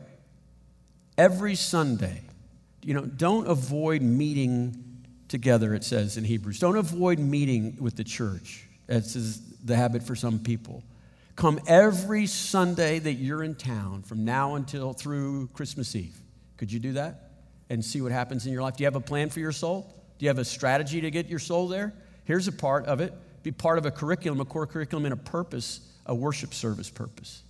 every 1.19 1.55
Sunday? 1.55 2.23
You 2.83 2.95
know, 2.95 3.03
don't 3.03 3.47
avoid 3.47 4.01
meeting 4.01 4.86
together, 5.29 5.75
it 5.75 5.85
says 5.85 6.17
in 6.17 6.25
Hebrews. 6.25 6.59
Don't 6.59 6.77
avoid 6.77 7.19
meeting 7.19 7.77
with 7.81 7.97
the 7.97 8.05
church, 8.05 8.67
as 8.89 9.17
is 9.17 9.41
the 9.65 9.77
habit 9.77 10.03
for 10.03 10.15
some 10.15 10.39
people. 10.39 10.83
Come 11.35 11.61
every 11.67 12.27
Sunday 12.27 12.99
that 12.99 13.15
you're 13.15 13.43
in 13.43 13.55
town 13.55 14.03
from 14.03 14.25
now 14.25 14.55
until 14.55 14.93
through 14.93 15.49
Christmas 15.49 15.95
Eve. 15.95 16.19
Could 16.57 16.73
you 16.73 16.79
do 16.79 16.93
that 16.95 17.31
and 17.69 17.85
see 17.85 18.01
what 18.01 18.13
happens 18.13 18.47
in 18.47 18.53
your 18.53 18.63
life? 18.63 18.77
Do 18.77 18.85
you 18.85 18.87
have 18.87 18.97
a 18.97 19.01
plan 19.01 19.29
for 19.29 19.41
your 19.41 19.53
soul? 19.53 19.93
Do 20.19 20.25
you 20.25 20.29
have 20.29 20.39
a 20.39 20.45
strategy 20.45 21.03
to 21.03 21.11
get 21.11 21.27
your 21.27 21.39
soul 21.39 21.69
there? 21.69 21.93
Here's 22.25 22.49
a 22.49 22.53
part 22.53 22.87
of 22.87 23.01
it 23.01 23.13
be 23.43 23.53
part 23.53 23.79
of 23.79 23.87
a 23.87 23.93
curriculum, 23.93 24.41
a 24.41 24.45
core 24.45 24.67
curriculum, 24.67 25.05
and 25.05 25.13
a 25.13 25.17
purpose, 25.17 25.81
a 26.07 26.15
worship 26.15 26.53
service 26.53 26.91
purpose. 26.91 27.43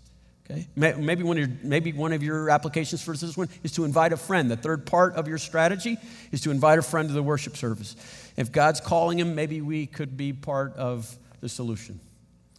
Okay? 0.49 0.69
Maybe 0.77 1.25
one, 1.25 1.39
of 1.39 1.49
your, 1.49 1.59
maybe 1.63 1.93
one 1.93 2.13
of 2.13 2.23
your 2.23 2.51
applications 2.51 3.03
for 3.03 3.17
this 3.17 3.37
one 3.37 3.49
is 3.65 3.73
to 3.73 3.85
invite 3.85 4.13
a 4.13 4.17
friend. 4.17 4.49
The 4.51 4.57
third 4.57 4.87
part 4.87 5.15
of 5.15 5.27
your 5.27 5.39
strategy 5.39 5.99
is 6.31 6.41
to 6.43 6.53
invite 6.53 6.79
a 6.79 6.83
friend 6.83 7.09
to 7.09 7.15
the 7.15 7.23
worship 7.23 7.57
service. 7.57 7.97
If 8.37 8.53
God's 8.53 8.81
calling 8.81 9.19
him, 9.19 9.35
maybe 9.35 9.61
we 9.61 9.87
could 9.87 10.17
be 10.17 10.33
part 10.33 10.77
of 10.77 11.13
the 11.41 11.49
solution. 11.49 11.99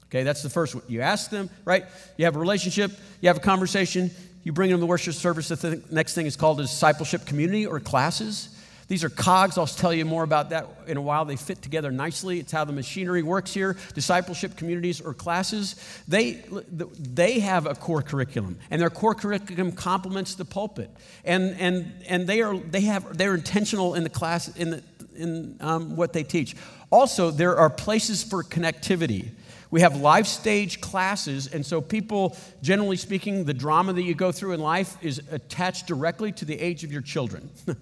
Okay, 0.08 0.24
that's 0.24 0.44
the 0.44 0.50
first 0.50 0.76
one. 0.76 0.84
You 0.88 1.02
ask 1.02 1.30
them, 1.30 1.50
right? 1.66 1.86
You 2.18 2.26
have 2.26 2.36
a 2.36 2.40
relationship, 2.40 2.92
you 3.22 3.28
have 3.28 3.38
a 3.38 3.42
conversation, 3.42 4.12
you 4.44 4.54
bring 4.54 4.70
them 4.70 4.78
to 4.78 4.82
the 4.82 4.86
worship 4.86 5.14
service. 5.14 5.50
The 5.50 5.56
th- 5.56 5.84
next 5.92 6.14
thing 6.14 6.26
is 6.26 6.36
called 6.36 6.60
a 6.60 6.64
discipleship 6.64 7.26
community 7.26 7.66
or 7.66 7.80
classes. 7.80 8.57
These 8.88 9.04
are 9.04 9.10
cogs. 9.10 9.58
I'll 9.58 9.68
tell 9.68 9.94
you 9.94 10.06
more 10.06 10.24
about 10.24 10.52
that 10.52 10.68
in 10.88 10.96
a 10.96 11.02
while. 11.02 11.26
They 11.26 11.36
fit 11.36 11.62
together 11.62 11.92
nicely. 11.92 12.40
It's 12.40 12.52
how 12.52 12.64
the 12.64 12.72
machinery 12.72 13.22
works 13.22 13.54
here. 13.54 13.76
Discipleship 13.94 14.56
communities 14.56 15.02
or 15.02 15.14
classes, 15.14 15.76
they, 16.08 16.44
they 16.72 17.40
have 17.40 17.66
a 17.66 17.76
core 17.76 18.02
curriculum, 18.02 18.58
and 18.72 18.82
their 18.82 18.90
core 18.90 19.16
curriculum 19.16 19.74
complements 19.74 20.36
the 20.36 20.46
pulpit. 20.46 20.90
And, 21.26 21.56
and, 21.60 21.92
and 22.08 22.28
they 22.28 22.42
are, 22.42 22.58
they 22.58 22.82
have, 22.82 23.18
they're 23.18 23.36
intentional 23.36 23.96
in 23.96 24.04
the 24.04 24.10
class, 24.10 24.56
in, 24.56 24.70
the, 24.70 24.84
in 25.18 25.58
um, 25.60 25.98
what 25.98 26.14
they 26.14 26.24
teach. 26.24 26.56
Also, 26.90 27.30
there 27.30 27.58
are 27.58 27.70
places 27.70 28.24
for 28.24 28.42
connectivity. 28.42 29.30
We 29.70 29.82
have 29.82 29.98
life 29.98 30.28
stage 30.28 30.80
classes, 30.80 31.48
and 31.48 31.66
so 31.66 31.82
people, 31.82 32.38
generally 32.62 32.96
speaking, 32.96 33.44
the 33.44 33.54
drama 33.54 33.92
that 33.92 34.04
you 34.04 34.16
go 34.16 34.32
through 34.32 34.54
in 34.54 34.62
life 34.62 34.96
is 35.02 35.22
attached 35.30 35.88
directly 35.88 36.32
to 36.34 36.46
the 36.46 36.58
age 36.58 36.86
of 36.86 36.92
your 36.94 37.02
children. 37.02 37.50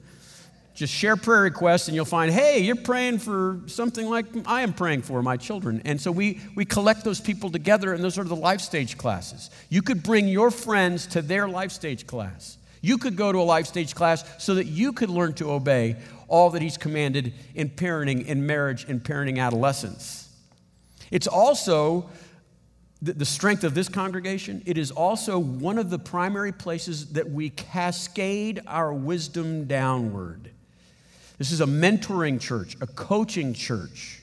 Just 0.76 0.94
share 0.94 1.16
prayer 1.16 1.44
requests, 1.44 1.88
and 1.88 1.96
you'll 1.96 2.04
find, 2.04 2.30
hey, 2.30 2.60
you're 2.60 2.76
praying 2.76 3.20
for 3.20 3.62
something 3.66 4.10
like 4.10 4.26
I 4.46 4.62
am 4.62 4.74
praying 4.74 5.04
for 5.04 5.24
my 5.24 5.38
children. 5.38 5.82
And 5.86 6.00
so 6.00 6.12
we, 6.12 6.42
we 6.54 6.66
collect 6.66 7.06
those 7.06 7.22
people 7.22 7.50
together, 7.50 7.94
and 7.94 8.04
those 8.04 8.20
are 8.20 8.26
the 8.26 8.36
life 8.36 8.60
stage 8.60 8.98
classes. 8.98 9.50
You 9.70 9.82
could 9.82 10.04
bring 10.04 10.28
your 10.28 10.52
friends 10.52 11.08
to 11.08 11.22
their 11.22 11.48
life 11.48 11.72
stage 11.72 12.06
class. 12.06 12.58
You 12.82 12.98
could 12.98 13.16
go 13.16 13.32
to 13.32 13.40
a 13.40 13.42
life 13.42 13.68
stage 13.68 13.96
class 13.96 14.26
so 14.38 14.56
that 14.56 14.66
you 14.66 14.92
could 14.92 15.10
learn 15.10 15.34
to 15.36 15.50
obey 15.50 15.96
all 16.28 16.50
that 16.50 16.62
He's 16.62 16.78
commanded 16.78 17.34
in 17.56 17.70
parenting, 17.70 18.26
in 18.26 18.46
marriage, 18.46 18.84
in 18.86 19.00
parenting 19.00 19.40
adolescence. 19.40 20.30
It's 21.10 21.28
also 21.28 22.10
the 23.02 23.26
strength 23.26 23.64
of 23.64 23.76
this 23.76 23.88
congregation, 23.88 24.64
it 24.66 24.78
is 24.78 24.92
also 24.92 25.38
one 25.38 25.78
of 25.78 25.90
the 25.90 26.00
primary 26.00 26.52
places 26.52 27.14
that 27.14 27.30
we 27.30 27.50
cascade 27.50 28.62
our 28.68 28.92
wisdom 28.94 29.66
downward. 29.66 30.52
This 31.38 31.52
is 31.52 31.62
a 31.62 31.66
mentoring 31.66 32.40
church, 32.40 32.78
a 32.82 32.88
coaching 32.88 33.54
church. 33.54 34.22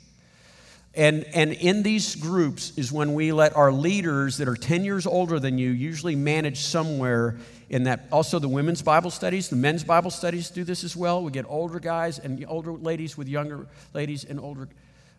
And, 0.95 1.25
and 1.35 1.53
in 1.53 1.83
these 1.83 2.17
groups 2.17 2.77
is 2.77 2.93
when 2.93 3.15
we 3.15 3.33
let 3.33 3.57
our 3.57 3.73
leaders 3.73 4.37
that 4.39 4.49
are 4.49 4.57
10 4.57 4.85
years 4.85 5.07
older 5.07 5.41
than 5.41 5.57
you 5.57 5.71
usually 5.71 6.15
manage 6.15 6.61
somewhere 6.61 7.39
in 7.71 7.85
that. 7.85 8.07
Also, 8.13 8.39
the 8.39 8.49
women's 8.49 8.83
Bible 8.83 9.11
studies, 9.11 9.49
the 9.49 9.57
men's 9.57 9.85
Bible 9.85 10.11
studies 10.11 10.51
do 10.51 10.65
this 10.65 10.85
as 10.85 10.95
well. 10.95 11.23
We 11.23 11.33
get 11.33 11.47
older 11.49 11.81
guys 11.81 12.19
and 12.19 12.45
older 12.47 12.73
ladies 12.73 13.17
with 13.17 13.27
younger 13.27 13.67
ladies 13.95 14.25
and 14.25 14.39
older, 14.39 14.69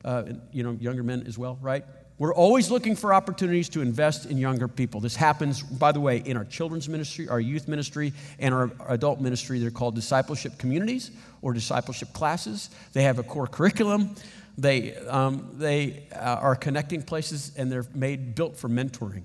uh, 0.05 0.23
you 0.51 0.61
know, 0.61 0.77
younger 0.79 1.01
men 1.01 1.25
as 1.25 1.39
well, 1.39 1.57
right? 1.59 1.83
We're 2.19 2.33
always 2.33 2.69
looking 2.69 2.95
for 2.95 3.13
opportunities 3.13 3.69
to 3.69 3.81
invest 3.81 4.27
in 4.27 4.37
younger 4.37 4.67
people. 4.67 5.01
This 5.01 5.15
happens, 5.15 5.63
by 5.63 5.91
the 5.91 5.99
way, 5.99 6.17
in 6.17 6.37
our 6.37 6.45
children's 6.45 6.87
ministry, 6.87 7.27
our 7.27 7.39
youth 7.39 7.67
ministry, 7.67 8.13
and 8.37 8.53
our 8.53 8.71
adult 8.87 9.19
ministry. 9.19 9.59
They're 9.59 9.71
called 9.71 9.95
discipleship 9.95 10.57
communities 10.59 11.09
or 11.41 11.53
discipleship 11.53 12.13
classes. 12.13 12.69
They 12.93 13.03
have 13.03 13.17
a 13.17 13.23
core 13.23 13.47
curriculum. 13.47 14.15
They, 14.57 14.95
um, 14.95 15.55
they 15.57 16.07
uh, 16.15 16.19
are 16.19 16.55
connecting 16.55 17.01
places 17.01 17.51
and 17.57 17.71
they're 17.71 17.87
made 17.95 18.35
built 18.35 18.57
for 18.57 18.69
mentoring. 18.69 19.23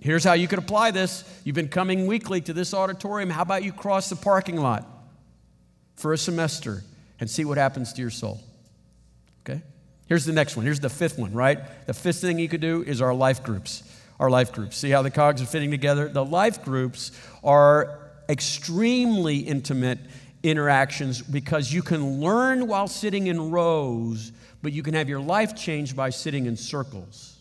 Here's 0.00 0.24
how 0.24 0.32
you 0.32 0.48
could 0.48 0.58
apply 0.58 0.90
this. 0.90 1.22
You've 1.44 1.54
been 1.54 1.68
coming 1.68 2.06
weekly 2.06 2.40
to 2.40 2.54
this 2.54 2.72
auditorium. 2.72 3.28
How 3.28 3.42
about 3.42 3.62
you 3.62 3.72
cross 3.72 4.08
the 4.08 4.16
parking 4.16 4.56
lot 4.56 4.88
for 5.94 6.14
a 6.14 6.18
semester 6.18 6.82
and 7.20 7.30
see 7.30 7.44
what 7.44 7.58
happens 7.58 7.92
to 7.92 8.00
your 8.00 8.10
soul? 8.10 8.40
Here's 10.06 10.24
the 10.24 10.32
next 10.32 10.56
one. 10.56 10.64
Here's 10.64 10.80
the 10.80 10.90
fifth 10.90 11.18
one, 11.18 11.32
right? 11.32 11.86
The 11.86 11.94
fifth 11.94 12.20
thing 12.20 12.38
you 12.38 12.48
could 12.48 12.60
do 12.60 12.82
is 12.82 13.00
our 13.00 13.14
life 13.14 13.42
groups. 13.42 13.82
Our 14.20 14.30
life 14.30 14.52
groups. 14.52 14.76
See 14.76 14.90
how 14.90 15.02
the 15.02 15.10
cogs 15.10 15.40
are 15.42 15.46
fitting 15.46 15.70
together? 15.70 16.08
The 16.08 16.24
life 16.24 16.64
groups 16.64 17.12
are 17.42 17.98
extremely 18.28 19.38
intimate 19.38 19.98
interactions 20.42 21.22
because 21.22 21.72
you 21.72 21.82
can 21.82 22.20
learn 22.20 22.66
while 22.66 22.88
sitting 22.88 23.28
in 23.28 23.50
rows, 23.50 24.32
but 24.62 24.72
you 24.72 24.82
can 24.82 24.94
have 24.94 25.08
your 25.08 25.20
life 25.20 25.54
changed 25.54 25.96
by 25.96 26.10
sitting 26.10 26.46
in 26.46 26.56
circles. 26.56 27.36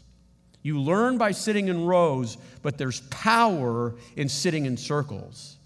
You 0.64 0.80
learn 0.80 1.18
by 1.18 1.32
sitting 1.32 1.68
in 1.68 1.86
rows, 1.86 2.38
but 2.62 2.78
there's 2.78 3.02
power 3.10 3.96
in 4.16 4.30
sitting 4.30 4.66
in 4.66 4.78
circles. 4.78 5.58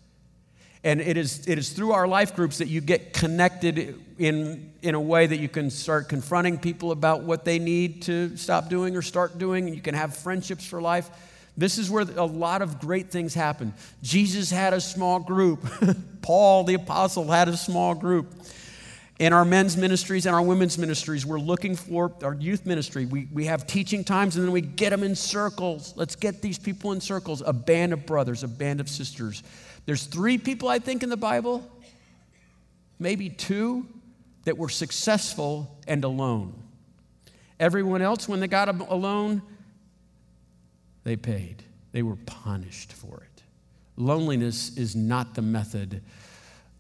And 0.86 1.02
it 1.02 1.18
is, 1.18 1.48
it 1.48 1.58
is 1.58 1.70
through 1.70 1.94
our 1.94 2.08
life 2.08 2.36
groups 2.36 2.60
that 2.60 2.68
you 2.68 2.80
get 2.80 3.12
connected 3.12 4.00
in, 4.20 4.72
in 4.84 4.94
a 4.94 5.02
way 5.02 5.26
that 5.26 5.38
you 5.38 5.50
can 5.50 5.72
start 5.72 6.08
confronting 6.08 6.60
people 6.60 6.92
about 6.92 7.24
what 7.24 7.44
they 7.44 7.58
need 7.58 8.04
to 8.04 8.38
stop 8.38 8.70
doing 8.70 8.96
or 8.96 9.02
start 9.02 9.40
doing. 9.40 9.68
You 9.68 9.82
can 9.82 9.96
have 9.96 10.16
friendships 10.16 10.64
for 10.64 10.80
life. 10.80 11.10
This 11.58 11.80
is 11.80 11.90
where 11.90 12.04
a 12.04 12.26
lot 12.26 12.62
of 12.62 12.80
great 12.80 13.10
things 13.10 13.34
happen. 13.34 13.74
Jesus 14.04 14.52
had 14.52 14.74
a 14.74 14.82
small 14.82 15.20
group, 15.20 15.66
Paul 16.22 16.66
the 16.66 16.76
apostle 16.76 17.32
had 17.32 17.48
a 17.48 17.58
small 17.58 17.96
group. 17.96 18.32
In 19.18 19.34
our 19.34 19.46
men's 19.46 19.78
ministries 19.78 20.28
and 20.28 20.36
our 20.36 20.42
women's 20.42 20.78
ministries, 20.78 21.26
we're 21.26 21.40
looking 21.40 21.76
for 21.76 22.12
our 22.22 22.36
youth 22.36 22.66
ministry. 22.66 23.06
We, 23.08 23.28
we 23.34 23.46
have 23.46 23.66
teaching 23.66 24.04
times 24.04 24.36
and 24.36 24.46
then 24.46 24.52
we 24.52 24.62
get 24.62 24.92
them 24.92 25.04
in 25.04 25.16
circles. 25.16 25.94
Let's 25.96 26.16
get 26.16 26.44
these 26.44 26.60
people 26.60 26.92
in 26.92 27.02
circles 27.02 27.42
a 27.44 27.54
band 27.54 27.94
of 27.94 28.06
brothers, 28.06 28.44
a 28.44 28.48
band 28.48 28.82
of 28.82 28.90
sisters 28.90 29.42
there's 29.86 30.06
three 30.06 30.38
people, 30.38 30.68
I 30.68 30.80
think, 30.80 31.04
in 31.04 31.10
the 31.10 31.18
Bible, 31.18 31.70
maybe 33.00 33.30
two, 33.30 33.86
that 34.46 34.58
were 34.58 34.70
successful 34.70 35.76
and 35.88 36.04
alone. 36.04 36.54
Everyone 37.60 38.02
else, 38.02 38.28
when 38.28 38.40
they 38.40 38.48
got 38.48 38.68
alone, 38.68 39.42
they 41.04 41.16
paid. 41.16 41.64
They 41.92 42.02
were 42.02 42.18
punished 42.26 42.94
for 42.94 43.18
it. 43.24 43.44
Loneliness 43.98 44.76
is 44.78 44.96
not 44.96 45.36
the 45.36 45.42
method 45.42 46.02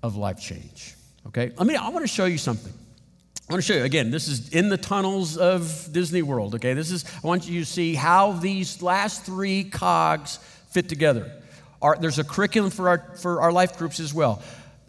of 0.03 0.17
life 0.17 0.39
change. 0.39 0.95
Okay? 1.27 1.51
I 1.57 1.63
mean, 1.63 1.77
I 1.77 1.89
want 1.89 2.03
to 2.03 2.07
show 2.07 2.25
you 2.25 2.37
something. 2.37 2.73
I 3.47 3.53
want 3.53 3.63
to 3.63 3.73
show 3.73 3.77
you 3.77 3.83
again. 3.83 4.09
This 4.09 4.27
is 4.27 4.49
in 4.49 4.69
the 4.69 4.77
tunnels 4.77 5.37
of 5.37 5.87
Disney 5.91 6.23
World. 6.23 6.55
Okay, 6.55 6.73
this 6.73 6.89
is. 6.89 7.05
I 7.23 7.27
want 7.27 7.47
you 7.47 7.59
to 7.59 7.65
see 7.65 7.93
how 7.93 8.31
these 8.31 8.81
last 8.81 9.23
three 9.23 9.65
cogs 9.65 10.37
fit 10.69 10.89
together. 10.89 11.31
Our, 11.81 11.97
there's 11.97 12.19
a 12.19 12.23
curriculum 12.23 12.71
for 12.71 12.89
our 12.89 13.15
for 13.17 13.41
our 13.41 13.51
life 13.51 13.77
groups 13.77 13.99
as 13.99 14.13
well. 14.13 14.41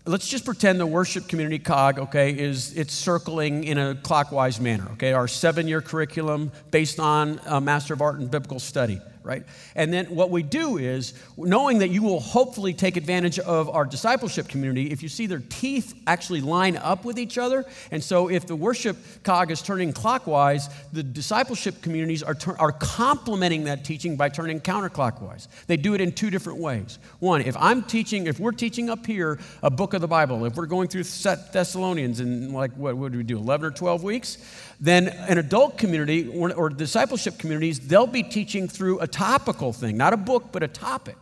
Let's 0.09 0.29
just 0.29 0.45
pretend 0.45 0.79
the 0.79 0.87
worship 0.87 1.27
community 1.27 1.59
cog, 1.59 1.99
okay, 1.99 2.31
is 2.31 2.73
it's 2.77 2.95
circling 2.95 3.65
in 3.65 3.77
a 3.77 3.97
clockwise 3.97 4.61
manner. 4.61 4.89
Okay, 4.93 5.13
our 5.13 5.27
seven-year 5.27 5.81
curriculum 5.81 6.53
based 6.71 7.01
on 7.01 7.41
a 7.45 7.61
Master 7.61 7.95
of 7.95 8.01
Art 8.01 8.21
in 8.21 8.29
Biblical 8.29 8.61
Study 8.61 9.01
right? 9.27 9.45
And 9.75 9.93
then 9.93 10.07
what 10.07 10.31
we 10.31 10.43
do 10.43 10.79
is, 10.79 11.13
knowing 11.37 11.79
that 11.79 11.89
you 11.89 12.03
will 12.03 12.21
hopefully 12.21 12.73
take 12.73 12.97
advantage 12.97 13.39
of 13.41 13.69
our 13.69 13.85
discipleship 13.85 14.49
community, 14.49 14.93
if 14.93 15.03
you 15.03 15.09
see 15.09 15.27
their 15.27 15.43
teeth 15.49 15.95
actually 16.07 16.41
line 16.41 16.77
up 16.77 17.05
with 17.05 17.19
each 17.19 17.37
other, 17.37 17.67
and 17.91 18.03
so 18.03 18.29
if 18.29 18.47
the 18.47 18.55
worship 18.55 18.97
cog 19.25 19.51
is 19.51 19.61
turning 19.61 19.93
clockwise, 19.93 20.69
the 20.93 21.03
discipleship 21.03 21.83
communities 21.83 22.23
are, 22.23 22.35
ter- 22.35 22.57
are 22.57 22.73
complementing 22.73 23.65
that 23.65 23.85
teaching 23.85 24.17
by 24.17 24.29
turning 24.29 24.61
counterclockwise. 24.61 25.49
They 25.67 25.77
do 25.77 25.95
it 25.95 26.01
in 26.01 26.13
two 26.13 26.31
different 26.31 26.61
ways. 26.61 26.99
One, 27.19 27.43
if 27.43 27.57
I'm 27.57 27.83
teaching, 27.83 28.29
if 28.29 28.39
we're 28.39 28.53
teaching 28.53 28.89
up 28.89 29.05
here 29.05 29.41
a 29.63 29.71
book 29.71 29.93
of 29.93 30.01
the 30.01 30.09
Bible, 30.09 30.45
if 30.45 30.55
we're 30.55 30.67
going 30.67 30.89
through 30.89 31.03
Thessalonians 31.03 32.21
in 32.21 32.53
like, 32.53 32.73
what 32.77 32.97
would 32.97 33.17
we 33.17 33.25
do, 33.25 33.39
11 33.39 33.67
or 33.67 33.71
12 33.73 34.05
weeks? 34.05 34.39
Then 34.81 35.09
an 35.09 35.39
adult 35.39 35.79
community 35.79 36.29
or, 36.29 36.53
or 36.53 36.69
discipleship 36.69 37.39
communities, 37.39 37.81
they'll 37.81 38.07
be 38.07 38.23
teaching 38.23 38.69
through 38.69 39.01
a 39.01 39.07
topical 39.07 39.73
thing, 39.73 39.97
not 39.97 40.13
a 40.13 40.17
book, 40.17 40.53
but 40.53 40.63
a 40.63 40.69
topic. 40.69 41.17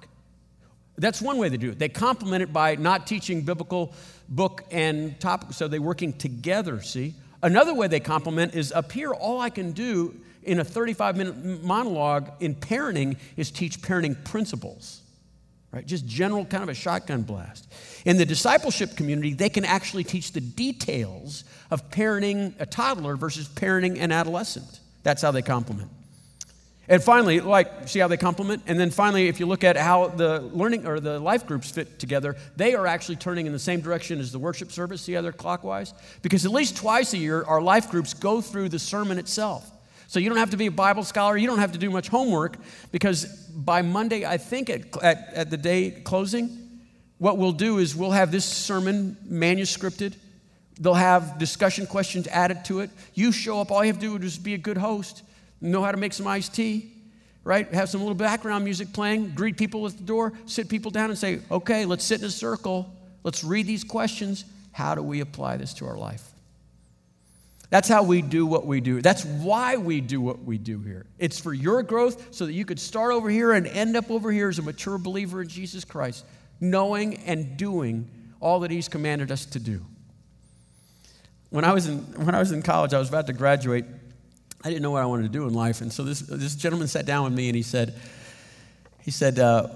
That's 0.96 1.20
one 1.20 1.38
way 1.38 1.48
they 1.48 1.56
do 1.56 1.70
it. 1.70 1.78
They 1.78 1.88
complement 1.88 2.42
it 2.42 2.52
by 2.52 2.76
not 2.76 3.06
teaching 3.06 3.42
biblical 3.42 3.92
book 4.28 4.64
and 4.70 5.18
topic, 5.20 5.52
so 5.52 5.68
they're 5.68 5.82
working 5.82 6.12
together, 6.12 6.82
see? 6.82 7.14
Another 7.42 7.74
way 7.74 7.88
they 7.88 8.00
complement 8.00 8.54
is 8.54 8.72
up 8.72 8.90
here, 8.90 9.12
all 9.12 9.40
I 9.40 9.50
can 9.50 9.72
do 9.72 10.14
in 10.42 10.60
a 10.60 10.64
35 10.64 11.16
minute 11.16 11.62
monologue 11.62 12.30
in 12.40 12.54
parenting 12.54 13.18
is 13.36 13.50
teach 13.50 13.80
parenting 13.80 14.22
principles 14.24 15.02
right? 15.74 15.86
Just 15.86 16.06
general 16.06 16.44
kind 16.44 16.62
of 16.62 16.68
a 16.68 16.74
shotgun 16.74 17.22
blast. 17.22 17.68
In 18.04 18.16
the 18.16 18.24
discipleship 18.24 18.96
community, 18.96 19.34
they 19.34 19.48
can 19.48 19.64
actually 19.64 20.04
teach 20.04 20.30
the 20.30 20.40
details 20.40 21.42
of 21.74 21.90
parenting 21.90 22.54
a 22.60 22.66
toddler 22.66 23.16
versus 23.16 23.48
parenting 23.48 24.00
an 24.00 24.12
adolescent. 24.12 24.78
That's 25.02 25.20
how 25.20 25.32
they 25.32 25.42
complement. 25.42 25.90
And 26.88 27.02
finally, 27.02 27.40
like, 27.40 27.88
see 27.88 27.98
how 27.98 28.06
they 28.06 28.16
complement? 28.16 28.62
And 28.68 28.78
then 28.78 28.90
finally, 28.92 29.26
if 29.26 29.40
you 29.40 29.46
look 29.46 29.64
at 29.64 29.76
how 29.76 30.06
the 30.06 30.42
learning 30.52 30.86
or 30.86 31.00
the 31.00 31.18
life 31.18 31.48
groups 31.48 31.72
fit 31.72 31.98
together, 31.98 32.36
they 32.54 32.76
are 32.76 32.86
actually 32.86 33.16
turning 33.16 33.46
in 33.46 33.52
the 33.52 33.58
same 33.58 33.80
direction 33.80 34.20
as 34.20 34.30
the 34.30 34.38
worship 34.38 34.70
service. 34.70 35.02
See 35.02 35.14
how 35.14 35.22
they're 35.22 35.32
clockwise? 35.32 35.94
Because 36.22 36.46
at 36.46 36.52
least 36.52 36.76
twice 36.76 37.12
a 37.12 37.18
year, 37.18 37.42
our 37.42 37.60
life 37.60 37.90
groups 37.90 38.14
go 38.14 38.40
through 38.40 38.68
the 38.68 38.78
sermon 38.78 39.18
itself. 39.18 39.68
So 40.06 40.20
you 40.20 40.28
don't 40.28 40.38
have 40.38 40.50
to 40.50 40.56
be 40.56 40.66
a 40.66 40.70
Bible 40.70 41.02
scholar. 41.02 41.36
You 41.36 41.48
don't 41.48 41.58
have 41.58 41.72
to 41.72 41.78
do 41.78 41.90
much 41.90 42.06
homework 42.06 42.56
because 42.92 43.24
by 43.48 43.82
Monday, 43.82 44.24
I 44.24 44.36
think 44.36 44.70
at, 44.70 45.02
at, 45.02 45.34
at 45.34 45.50
the 45.50 45.56
day 45.56 45.90
closing, 45.90 46.80
what 47.18 47.36
we'll 47.36 47.50
do 47.50 47.78
is 47.78 47.96
we'll 47.96 48.12
have 48.12 48.30
this 48.30 48.44
sermon 48.44 49.16
manuscripted. 49.28 50.14
They'll 50.80 50.94
have 50.94 51.38
discussion 51.38 51.86
questions 51.86 52.26
added 52.28 52.64
to 52.66 52.80
it. 52.80 52.90
You 53.14 53.32
show 53.32 53.60
up, 53.60 53.70
all 53.70 53.84
you 53.84 53.92
have 53.92 54.00
to 54.00 54.18
do 54.18 54.24
is 54.24 54.38
be 54.38 54.54
a 54.54 54.58
good 54.58 54.76
host, 54.76 55.22
know 55.60 55.82
how 55.82 55.92
to 55.92 55.98
make 55.98 56.12
some 56.12 56.26
iced 56.26 56.54
tea, 56.54 56.90
right? 57.44 57.72
Have 57.72 57.88
some 57.88 58.00
little 58.00 58.14
background 58.14 58.64
music 58.64 58.92
playing, 58.92 59.30
greet 59.30 59.56
people 59.56 59.86
at 59.86 59.96
the 59.96 60.02
door, 60.02 60.32
sit 60.46 60.68
people 60.68 60.90
down 60.90 61.10
and 61.10 61.18
say, 61.18 61.40
okay, 61.50 61.84
let's 61.84 62.04
sit 62.04 62.20
in 62.20 62.26
a 62.26 62.30
circle. 62.30 62.92
Let's 63.22 63.44
read 63.44 63.66
these 63.66 63.84
questions. 63.84 64.44
How 64.72 64.94
do 64.94 65.02
we 65.02 65.20
apply 65.20 65.58
this 65.58 65.74
to 65.74 65.86
our 65.86 65.96
life? 65.96 66.30
That's 67.70 67.88
how 67.88 68.02
we 68.02 68.22
do 68.22 68.46
what 68.46 68.66
we 68.66 68.80
do. 68.80 69.00
That's 69.00 69.24
why 69.24 69.76
we 69.76 70.00
do 70.00 70.20
what 70.20 70.44
we 70.44 70.58
do 70.58 70.80
here. 70.80 71.06
It's 71.18 71.40
for 71.40 71.52
your 71.52 71.82
growth 71.82 72.34
so 72.34 72.46
that 72.46 72.52
you 72.52 72.64
could 72.64 72.78
start 72.78 73.12
over 73.12 73.28
here 73.28 73.52
and 73.52 73.66
end 73.66 73.96
up 73.96 74.10
over 74.10 74.30
here 74.30 74.48
as 74.48 74.58
a 74.58 74.62
mature 74.62 74.98
believer 74.98 75.42
in 75.42 75.48
Jesus 75.48 75.84
Christ, 75.84 76.24
knowing 76.60 77.16
and 77.24 77.56
doing 77.56 78.08
all 78.40 78.60
that 78.60 78.70
He's 78.70 78.88
commanded 78.88 79.32
us 79.32 79.44
to 79.46 79.58
do. 79.58 79.84
When 81.54 81.64
I 81.64 81.72
was 81.72 81.86
in, 81.86 81.98
when 81.98 82.34
I 82.34 82.40
was 82.40 82.50
in 82.50 82.62
college, 82.62 82.94
I 82.94 82.98
was 82.98 83.08
about 83.08 83.28
to 83.28 83.32
graduate. 83.32 83.84
I 84.64 84.70
didn't 84.70 84.82
know 84.82 84.90
what 84.90 85.02
I 85.02 85.06
wanted 85.06 85.22
to 85.22 85.28
do 85.28 85.46
in 85.46 85.54
life. 85.54 85.82
And 85.82 85.92
so 85.92 86.02
this, 86.02 86.18
this 86.18 86.56
gentleman 86.56 86.88
sat 86.88 87.06
down 87.06 87.22
with 87.22 87.32
me 87.32 87.46
and 87.48 87.54
he 87.54 87.62
said, 87.62 87.94
he 89.02 89.12
said, 89.12 89.38
uh, 89.38 89.68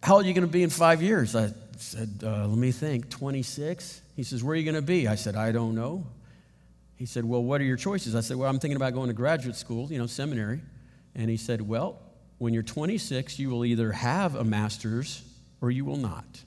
How 0.00 0.14
old 0.14 0.24
are 0.24 0.28
you 0.28 0.32
going 0.32 0.46
to 0.46 0.52
be 0.52 0.62
in 0.62 0.70
five 0.70 1.02
years? 1.02 1.34
I 1.34 1.50
said, 1.76 2.20
uh, 2.22 2.46
Let 2.46 2.56
me 2.56 2.70
think, 2.70 3.10
26. 3.10 4.00
He 4.14 4.22
says, 4.22 4.44
Where 4.44 4.52
are 4.52 4.56
you 4.56 4.62
going 4.62 4.76
to 4.76 4.80
be? 4.80 5.08
I 5.08 5.16
said, 5.16 5.34
I 5.34 5.50
don't 5.50 5.74
know. 5.74 6.06
He 6.94 7.04
said, 7.04 7.24
Well, 7.24 7.42
what 7.42 7.60
are 7.60 7.64
your 7.64 7.76
choices? 7.76 8.14
I 8.14 8.20
said, 8.20 8.36
Well, 8.36 8.48
I'm 8.48 8.60
thinking 8.60 8.76
about 8.76 8.94
going 8.94 9.08
to 9.08 9.12
graduate 9.12 9.56
school, 9.56 9.90
you 9.90 9.98
know, 9.98 10.06
seminary. 10.06 10.60
And 11.16 11.28
he 11.28 11.36
said, 11.36 11.60
Well, 11.62 11.98
when 12.38 12.54
you're 12.54 12.62
26, 12.62 13.40
you 13.40 13.50
will 13.50 13.64
either 13.64 13.90
have 13.90 14.36
a 14.36 14.44
master's 14.44 15.24
or 15.60 15.72
you 15.72 15.84
will 15.84 15.96
not. 15.96 16.44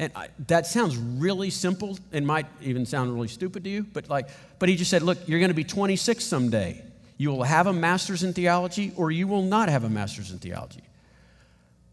And 0.00 0.10
I, 0.16 0.28
that 0.48 0.66
sounds 0.66 0.96
really 0.96 1.50
simple 1.50 1.96
and 2.10 2.26
might 2.26 2.46
even 2.60 2.84
sound 2.84 3.14
really 3.14 3.28
stupid 3.28 3.62
to 3.62 3.70
you, 3.70 3.84
but 3.84 4.08
like, 4.08 4.28
but 4.58 4.68
he 4.68 4.74
just 4.74 4.90
said, 4.90 5.02
look, 5.02 5.18
you're 5.28 5.38
going 5.38 5.50
to 5.50 5.54
be 5.54 5.62
26 5.62 6.24
someday. 6.24 6.82
You 7.18 7.30
will 7.30 7.44
have 7.44 7.68
a 7.68 7.72
master's 7.72 8.24
in 8.24 8.32
theology 8.32 8.92
or 8.96 9.12
you 9.12 9.28
will 9.28 9.42
not 9.42 9.68
have 9.68 9.84
a 9.84 9.90
master's 9.90 10.32
in 10.32 10.38
theology. 10.38 10.82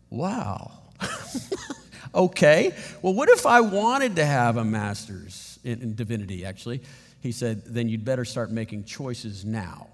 Wow. 0.10 0.72
okay. 2.15 2.74
Well, 3.04 3.13
what 3.13 3.30
if 3.30 3.46
I 3.46 3.62
wanted 3.62 4.15
to 4.15 4.26
have 4.26 4.58
a 4.58 4.63
master's? 4.63 5.48
in, 5.67 5.82
in 5.82 5.96
divinity, 5.96 6.46
actually. 6.46 6.82
He 7.20 7.32
said, 7.32 7.63
then 7.65 7.89
you'd 7.89 8.06
better 8.06 8.26
start 8.26 8.52
making 8.52 8.86
choices 8.86 9.43
now 9.43 9.88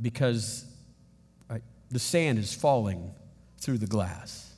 because 0.00 0.64
right, 1.50 1.62
the 1.90 1.98
sand 1.98 2.38
is 2.38 2.54
falling 2.54 3.10
through 3.58 3.78
the 3.78 3.86
glass. 3.86 4.54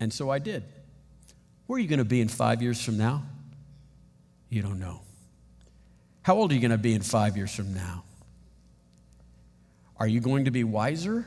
And 0.00 0.12
so 0.12 0.30
I 0.30 0.38
did. 0.38 0.64
Where 1.68 1.76
are 1.76 1.80
you 1.80 1.86
going 1.86 1.98
to 1.98 2.04
be 2.06 2.22
in 2.22 2.28
five 2.28 2.62
years 2.62 2.82
from 2.82 2.96
now? 2.96 3.24
You 4.48 4.62
don't 4.62 4.80
know. 4.80 5.02
How 6.22 6.34
old 6.34 6.50
are 6.50 6.54
you 6.54 6.62
going 6.62 6.70
to 6.70 6.78
be 6.78 6.94
in 6.94 7.02
five 7.02 7.36
years 7.36 7.54
from 7.54 7.74
now? 7.74 8.04
Are 9.98 10.06
you 10.06 10.20
going 10.20 10.46
to 10.46 10.50
be 10.50 10.64
wiser? 10.64 11.26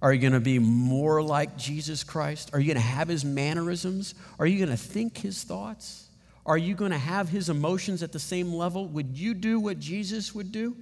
Are 0.00 0.14
you 0.14 0.20
going 0.20 0.34
to 0.34 0.40
be 0.40 0.60
more 0.60 1.20
like 1.20 1.56
Jesus 1.56 2.04
Christ? 2.04 2.50
Are 2.52 2.60
you 2.60 2.66
going 2.66 2.76
to 2.76 2.88
have 2.88 3.08
his 3.08 3.24
mannerisms? 3.24 4.14
Are 4.38 4.46
you 4.46 4.64
going 4.64 4.70
to 4.70 4.76
think 4.76 5.18
his 5.18 5.42
thoughts? 5.42 6.08
Are 6.44 6.56
you 6.56 6.76
going 6.76 6.92
to 6.92 6.98
have 6.98 7.28
his 7.28 7.48
emotions 7.48 8.04
at 8.04 8.12
the 8.12 8.20
same 8.20 8.54
level? 8.54 8.86
Would 8.86 9.18
you 9.18 9.34
do 9.34 9.58
what 9.58 9.80
Jesus 9.80 10.32
would 10.32 10.52
do? 10.52 10.76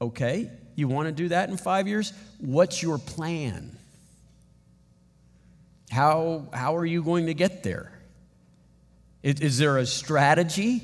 Okay, 0.00 0.50
you 0.74 0.88
want 0.88 1.06
to 1.06 1.12
do 1.12 1.28
that 1.28 1.50
in 1.50 1.56
five 1.56 1.86
years? 1.86 2.12
What's 2.40 2.82
your 2.82 2.98
plan? 2.98 3.78
How, 5.96 6.46
how 6.52 6.76
are 6.76 6.84
you 6.84 7.02
going 7.02 7.24
to 7.24 7.32
get 7.32 7.62
there? 7.62 7.90
Is, 9.22 9.40
is 9.40 9.56
there 9.56 9.78
a 9.78 9.86
strategy? 9.86 10.82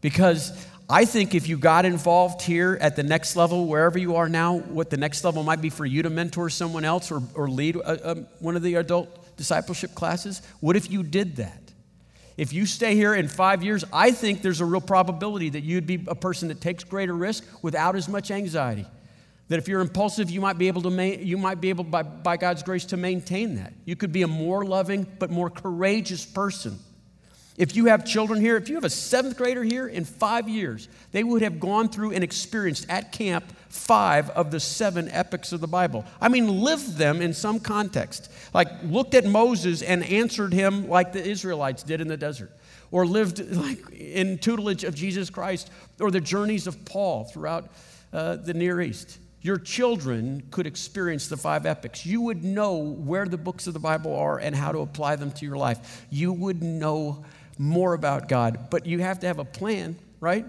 Because 0.00 0.66
I 0.88 1.04
think 1.04 1.34
if 1.34 1.50
you 1.50 1.58
got 1.58 1.84
involved 1.84 2.40
here 2.40 2.78
at 2.80 2.96
the 2.96 3.02
next 3.02 3.36
level, 3.36 3.66
wherever 3.66 3.98
you 3.98 4.16
are 4.16 4.26
now, 4.26 4.56
what 4.56 4.88
the 4.88 4.96
next 4.96 5.22
level 5.22 5.42
might 5.42 5.60
be 5.60 5.68
for 5.68 5.84
you 5.84 6.02
to 6.02 6.08
mentor 6.08 6.48
someone 6.48 6.86
else 6.86 7.12
or, 7.12 7.20
or 7.34 7.46
lead 7.50 7.76
a, 7.76 8.12
a, 8.12 8.14
one 8.38 8.56
of 8.56 8.62
the 8.62 8.76
adult 8.76 9.36
discipleship 9.36 9.94
classes? 9.94 10.40
What 10.60 10.74
if 10.74 10.90
you 10.90 11.02
did 11.02 11.36
that? 11.36 11.60
If 12.38 12.54
you 12.54 12.64
stay 12.64 12.94
here 12.94 13.14
in 13.14 13.28
five 13.28 13.62
years, 13.62 13.84
I 13.92 14.12
think 14.12 14.40
there's 14.40 14.62
a 14.62 14.64
real 14.64 14.80
probability 14.80 15.50
that 15.50 15.62
you'd 15.62 15.86
be 15.86 16.02
a 16.08 16.14
person 16.14 16.48
that 16.48 16.62
takes 16.62 16.84
greater 16.84 17.14
risk 17.14 17.44
without 17.60 17.96
as 17.96 18.08
much 18.08 18.30
anxiety. 18.30 18.86
That 19.48 19.58
if 19.58 19.66
you're 19.66 19.80
impulsive, 19.80 20.30
you 20.30 20.40
might 20.40 20.58
be 20.58 20.68
able 20.68 20.82
to, 20.82 20.90
ma- 20.90 21.02
you 21.02 21.38
might 21.38 21.60
be 21.60 21.70
able, 21.70 21.84
by, 21.84 22.02
by 22.02 22.36
God's 22.36 22.62
grace, 22.62 22.84
to 22.86 22.96
maintain 22.96 23.56
that. 23.56 23.72
You 23.84 23.96
could 23.96 24.12
be 24.12 24.22
a 24.22 24.28
more 24.28 24.64
loving 24.64 25.06
but 25.18 25.30
more 25.30 25.48
courageous 25.50 26.24
person. 26.26 26.78
If 27.58 27.74
you 27.74 27.86
have 27.86 28.04
children 28.04 28.40
here, 28.40 28.56
if 28.56 28.68
you 28.68 28.76
have 28.76 28.84
a 28.84 28.90
seventh 28.90 29.36
grader 29.36 29.64
here 29.64 29.88
in 29.88 30.04
five 30.04 30.48
years, 30.48 30.88
they 31.10 31.24
would 31.24 31.42
have 31.42 31.58
gone 31.58 31.88
through 31.88 32.12
and 32.12 32.22
experienced 32.22 32.86
at 32.88 33.10
camp 33.10 33.44
five 33.68 34.30
of 34.30 34.52
the 34.52 34.60
seven 34.60 35.08
epics 35.10 35.50
of 35.50 35.60
the 35.60 35.66
Bible. 35.66 36.04
I 36.20 36.28
mean, 36.28 36.62
lived 36.62 36.96
them 36.96 37.20
in 37.20 37.34
some 37.34 37.58
context. 37.58 38.30
Like 38.54 38.68
looked 38.84 39.14
at 39.14 39.24
Moses 39.24 39.82
and 39.82 40.04
answered 40.04 40.52
him 40.52 40.88
like 40.88 41.12
the 41.12 41.24
Israelites 41.24 41.82
did 41.82 42.00
in 42.00 42.06
the 42.06 42.16
desert, 42.16 42.52
or 42.92 43.04
lived 43.04 43.40
like 43.56 43.90
in 43.90 44.38
tutelage 44.38 44.84
of 44.84 44.94
Jesus 44.94 45.28
Christ, 45.28 45.68
or 45.98 46.12
the 46.12 46.20
journeys 46.20 46.68
of 46.68 46.84
Paul 46.84 47.24
throughout 47.24 47.70
uh, 48.12 48.36
the 48.36 48.54
Near 48.54 48.80
East. 48.80 49.18
Your 49.40 49.58
children 49.58 50.42
could 50.50 50.66
experience 50.66 51.28
the 51.28 51.36
five 51.36 51.64
epics. 51.64 52.04
You 52.04 52.22
would 52.22 52.42
know 52.42 52.76
where 52.76 53.26
the 53.26 53.38
books 53.38 53.66
of 53.66 53.74
the 53.74 53.80
Bible 53.80 54.14
are 54.16 54.38
and 54.38 54.54
how 54.54 54.72
to 54.72 54.80
apply 54.80 55.16
them 55.16 55.30
to 55.32 55.46
your 55.46 55.56
life. 55.56 56.06
You 56.10 56.32
would 56.32 56.62
know 56.62 57.24
more 57.56 57.94
about 57.94 58.28
God. 58.28 58.70
But 58.70 58.86
you 58.86 59.00
have 59.00 59.20
to 59.20 59.26
have 59.26 59.38
a 59.38 59.44
plan, 59.44 59.96
right? 60.20 60.44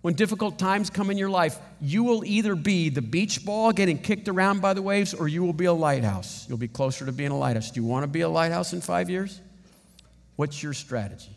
When 0.00 0.14
difficult 0.14 0.58
times 0.58 0.90
come 0.90 1.10
in 1.10 1.18
your 1.18 1.30
life, 1.30 1.58
you 1.80 2.02
will 2.02 2.24
either 2.24 2.54
be 2.54 2.88
the 2.88 3.02
beach 3.02 3.44
ball 3.44 3.72
getting 3.72 3.98
kicked 3.98 4.28
around 4.28 4.60
by 4.60 4.74
the 4.74 4.82
waves 4.82 5.14
or 5.14 5.28
you 5.28 5.44
will 5.44 5.52
be 5.52 5.66
a 5.66 5.72
lighthouse. 5.72 6.46
You'll 6.48 6.58
be 6.58 6.68
closer 6.68 7.06
to 7.06 7.12
being 7.12 7.30
a 7.30 7.38
lighthouse. 7.38 7.70
Do 7.70 7.80
you 7.80 7.86
want 7.86 8.02
to 8.02 8.08
be 8.08 8.22
a 8.22 8.28
lighthouse 8.28 8.72
in 8.72 8.80
five 8.80 9.08
years? 9.08 9.40
What's 10.36 10.60
your 10.62 10.72
strategy? 10.72 11.30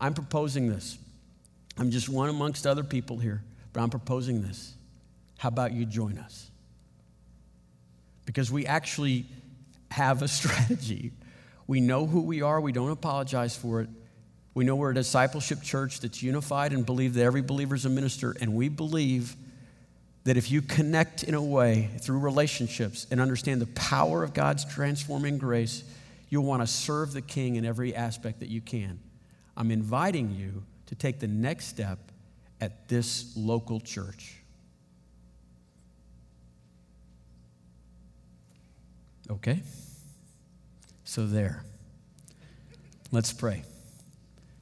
I'm 0.00 0.14
proposing 0.14 0.68
this. 0.68 0.98
I'm 1.76 1.90
just 1.90 2.08
one 2.08 2.28
amongst 2.28 2.66
other 2.66 2.84
people 2.84 3.18
here, 3.18 3.42
but 3.72 3.80
I'm 3.80 3.90
proposing 3.90 4.42
this. 4.42 4.74
How 5.40 5.48
about 5.48 5.72
you 5.72 5.86
join 5.86 6.18
us? 6.18 6.50
Because 8.26 8.52
we 8.52 8.66
actually 8.66 9.24
have 9.90 10.20
a 10.20 10.28
strategy. 10.40 11.12
We 11.66 11.80
know 11.80 12.04
who 12.04 12.20
we 12.20 12.42
are, 12.42 12.60
we 12.60 12.72
don't 12.72 12.90
apologize 12.90 13.56
for 13.56 13.80
it. 13.80 13.88
We 14.52 14.66
know 14.66 14.76
we're 14.76 14.90
a 14.90 14.94
discipleship 14.94 15.62
church 15.62 16.00
that's 16.00 16.22
unified 16.22 16.74
and 16.74 16.84
believe 16.84 17.14
that 17.14 17.22
every 17.22 17.40
believer 17.40 17.74
is 17.74 17.86
a 17.86 17.88
minister, 17.88 18.36
and 18.38 18.54
we 18.54 18.68
believe 18.68 19.34
that 20.24 20.36
if 20.36 20.50
you 20.50 20.60
connect 20.60 21.22
in 21.22 21.32
a 21.32 21.42
way 21.42 21.88
through 22.00 22.18
relationships 22.18 23.06
and 23.10 23.18
understand 23.18 23.62
the 23.62 23.66
power 23.68 24.22
of 24.22 24.34
God's 24.34 24.66
transforming 24.66 25.38
grace, 25.38 25.84
you'll 26.28 26.44
want 26.44 26.60
to 26.60 26.66
serve 26.66 27.14
the 27.14 27.22
King 27.22 27.56
in 27.56 27.64
every 27.64 27.96
aspect 27.96 28.40
that 28.40 28.50
you 28.50 28.60
can. 28.60 29.00
I'm 29.56 29.70
inviting 29.70 30.32
you 30.32 30.64
to 30.88 30.94
take 30.94 31.18
the 31.18 31.28
next 31.28 31.68
step 31.68 31.98
at 32.60 32.88
this 32.88 33.32
local 33.38 33.80
church. 33.80 34.39
Okay? 39.30 39.62
So, 41.04 41.26
there. 41.26 41.64
Let's 43.12 43.32
pray. 43.32 43.64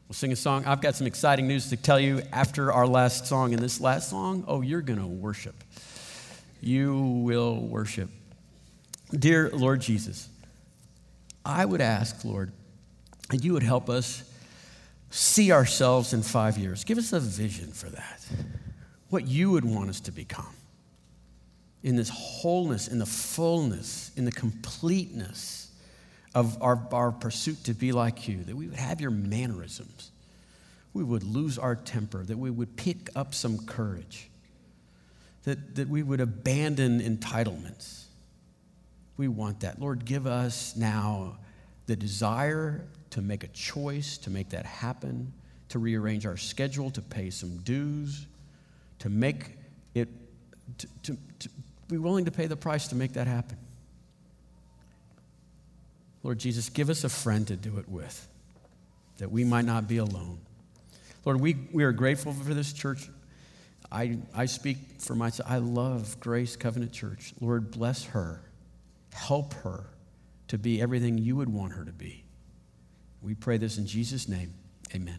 We'll 0.08 0.14
sing 0.14 0.32
a 0.32 0.36
song. 0.36 0.64
I've 0.64 0.80
got 0.80 0.94
some 0.94 1.06
exciting 1.06 1.46
news 1.46 1.68
to 1.68 1.76
tell 1.76 2.00
you 2.00 2.22
after 2.32 2.72
our 2.72 2.86
last 2.86 3.26
song. 3.26 3.52
And 3.52 3.62
this 3.62 3.80
last 3.80 4.08
song, 4.08 4.44
oh, 4.48 4.62
you're 4.62 4.80
going 4.80 4.98
to 4.98 5.06
worship. 5.06 5.54
You 6.60 6.98
will 6.98 7.60
worship. 7.60 8.08
Dear 9.16 9.50
Lord 9.50 9.80
Jesus, 9.80 10.28
I 11.44 11.64
would 11.64 11.82
ask, 11.82 12.24
Lord, 12.24 12.52
that 13.30 13.44
you 13.44 13.52
would 13.52 13.62
help 13.62 13.90
us 13.90 14.22
see 15.10 15.52
ourselves 15.52 16.12
in 16.12 16.22
five 16.22 16.56
years. 16.56 16.84
Give 16.84 16.98
us 16.98 17.12
a 17.12 17.20
vision 17.20 17.68
for 17.72 17.90
that. 17.90 18.26
What 19.10 19.26
you 19.26 19.50
would 19.50 19.64
want 19.64 19.90
us 19.90 20.00
to 20.00 20.12
become 20.12 20.54
in 21.82 21.96
this 21.96 22.08
wholeness, 22.08 22.88
in 22.88 22.98
the 22.98 23.06
fullness, 23.06 24.10
in 24.16 24.24
the 24.24 24.32
completeness 24.32 25.70
of 26.34 26.60
our, 26.62 26.86
our 26.92 27.12
pursuit 27.12 27.64
to 27.64 27.74
be 27.74 27.92
like 27.92 28.28
you, 28.28 28.42
that 28.44 28.54
we 28.54 28.66
would 28.66 28.78
have 28.78 29.00
your 29.00 29.10
mannerisms, 29.10 30.10
we 30.92 31.02
would 31.02 31.22
lose 31.22 31.58
our 31.58 31.76
temper, 31.76 32.24
that 32.24 32.38
we 32.38 32.50
would 32.50 32.76
pick 32.76 33.10
up 33.16 33.34
some 33.34 33.58
courage, 33.66 34.28
that, 35.44 35.76
that 35.76 35.88
we 35.88 36.02
would 36.02 36.20
abandon 36.20 37.00
entitlements. 37.00 38.04
We 39.16 39.28
want 39.28 39.60
that. 39.60 39.80
Lord, 39.80 40.04
give 40.04 40.26
us 40.26 40.76
now 40.76 41.38
the 41.86 41.96
desire 41.96 42.84
to 43.10 43.22
make 43.22 43.44
a 43.44 43.48
choice, 43.48 44.18
to 44.18 44.30
make 44.30 44.50
that 44.50 44.66
happen, 44.66 45.32
to 45.70 45.78
rearrange 45.78 46.26
our 46.26 46.36
schedule, 46.36 46.90
to 46.90 47.02
pay 47.02 47.30
some 47.30 47.58
dues, 47.58 48.26
to 48.98 49.08
make 49.08 49.56
it, 49.94 50.08
to, 51.02 51.16
to, 51.38 51.48
be 51.88 51.96
willing 51.96 52.26
to 52.26 52.30
pay 52.30 52.46
the 52.46 52.56
price 52.56 52.88
to 52.88 52.94
make 52.94 53.14
that 53.14 53.26
happen. 53.26 53.56
Lord 56.22 56.38
Jesus, 56.38 56.68
give 56.68 56.90
us 56.90 57.04
a 57.04 57.08
friend 57.08 57.46
to 57.48 57.56
do 57.56 57.78
it 57.78 57.88
with, 57.88 58.28
that 59.18 59.30
we 59.30 59.44
might 59.44 59.64
not 59.64 59.88
be 59.88 59.98
alone. 59.98 60.38
Lord, 61.24 61.40
we, 61.40 61.56
we 61.72 61.84
are 61.84 61.92
grateful 61.92 62.32
for 62.32 62.54
this 62.54 62.72
church. 62.72 63.08
I, 63.90 64.18
I 64.34 64.46
speak 64.46 64.78
for 64.98 65.14
myself. 65.14 65.50
I 65.50 65.58
love 65.58 66.20
Grace 66.20 66.56
Covenant 66.56 66.92
Church. 66.92 67.32
Lord, 67.40 67.70
bless 67.70 68.04
her. 68.06 68.42
Help 69.12 69.54
her 69.54 69.84
to 70.48 70.58
be 70.58 70.80
everything 70.80 71.18
you 71.18 71.36
would 71.36 71.48
want 71.48 71.72
her 71.72 71.84
to 71.84 71.92
be. 71.92 72.24
We 73.22 73.34
pray 73.34 73.56
this 73.56 73.78
in 73.78 73.86
Jesus' 73.86 74.28
name. 74.28 74.54
Amen. 74.94 75.18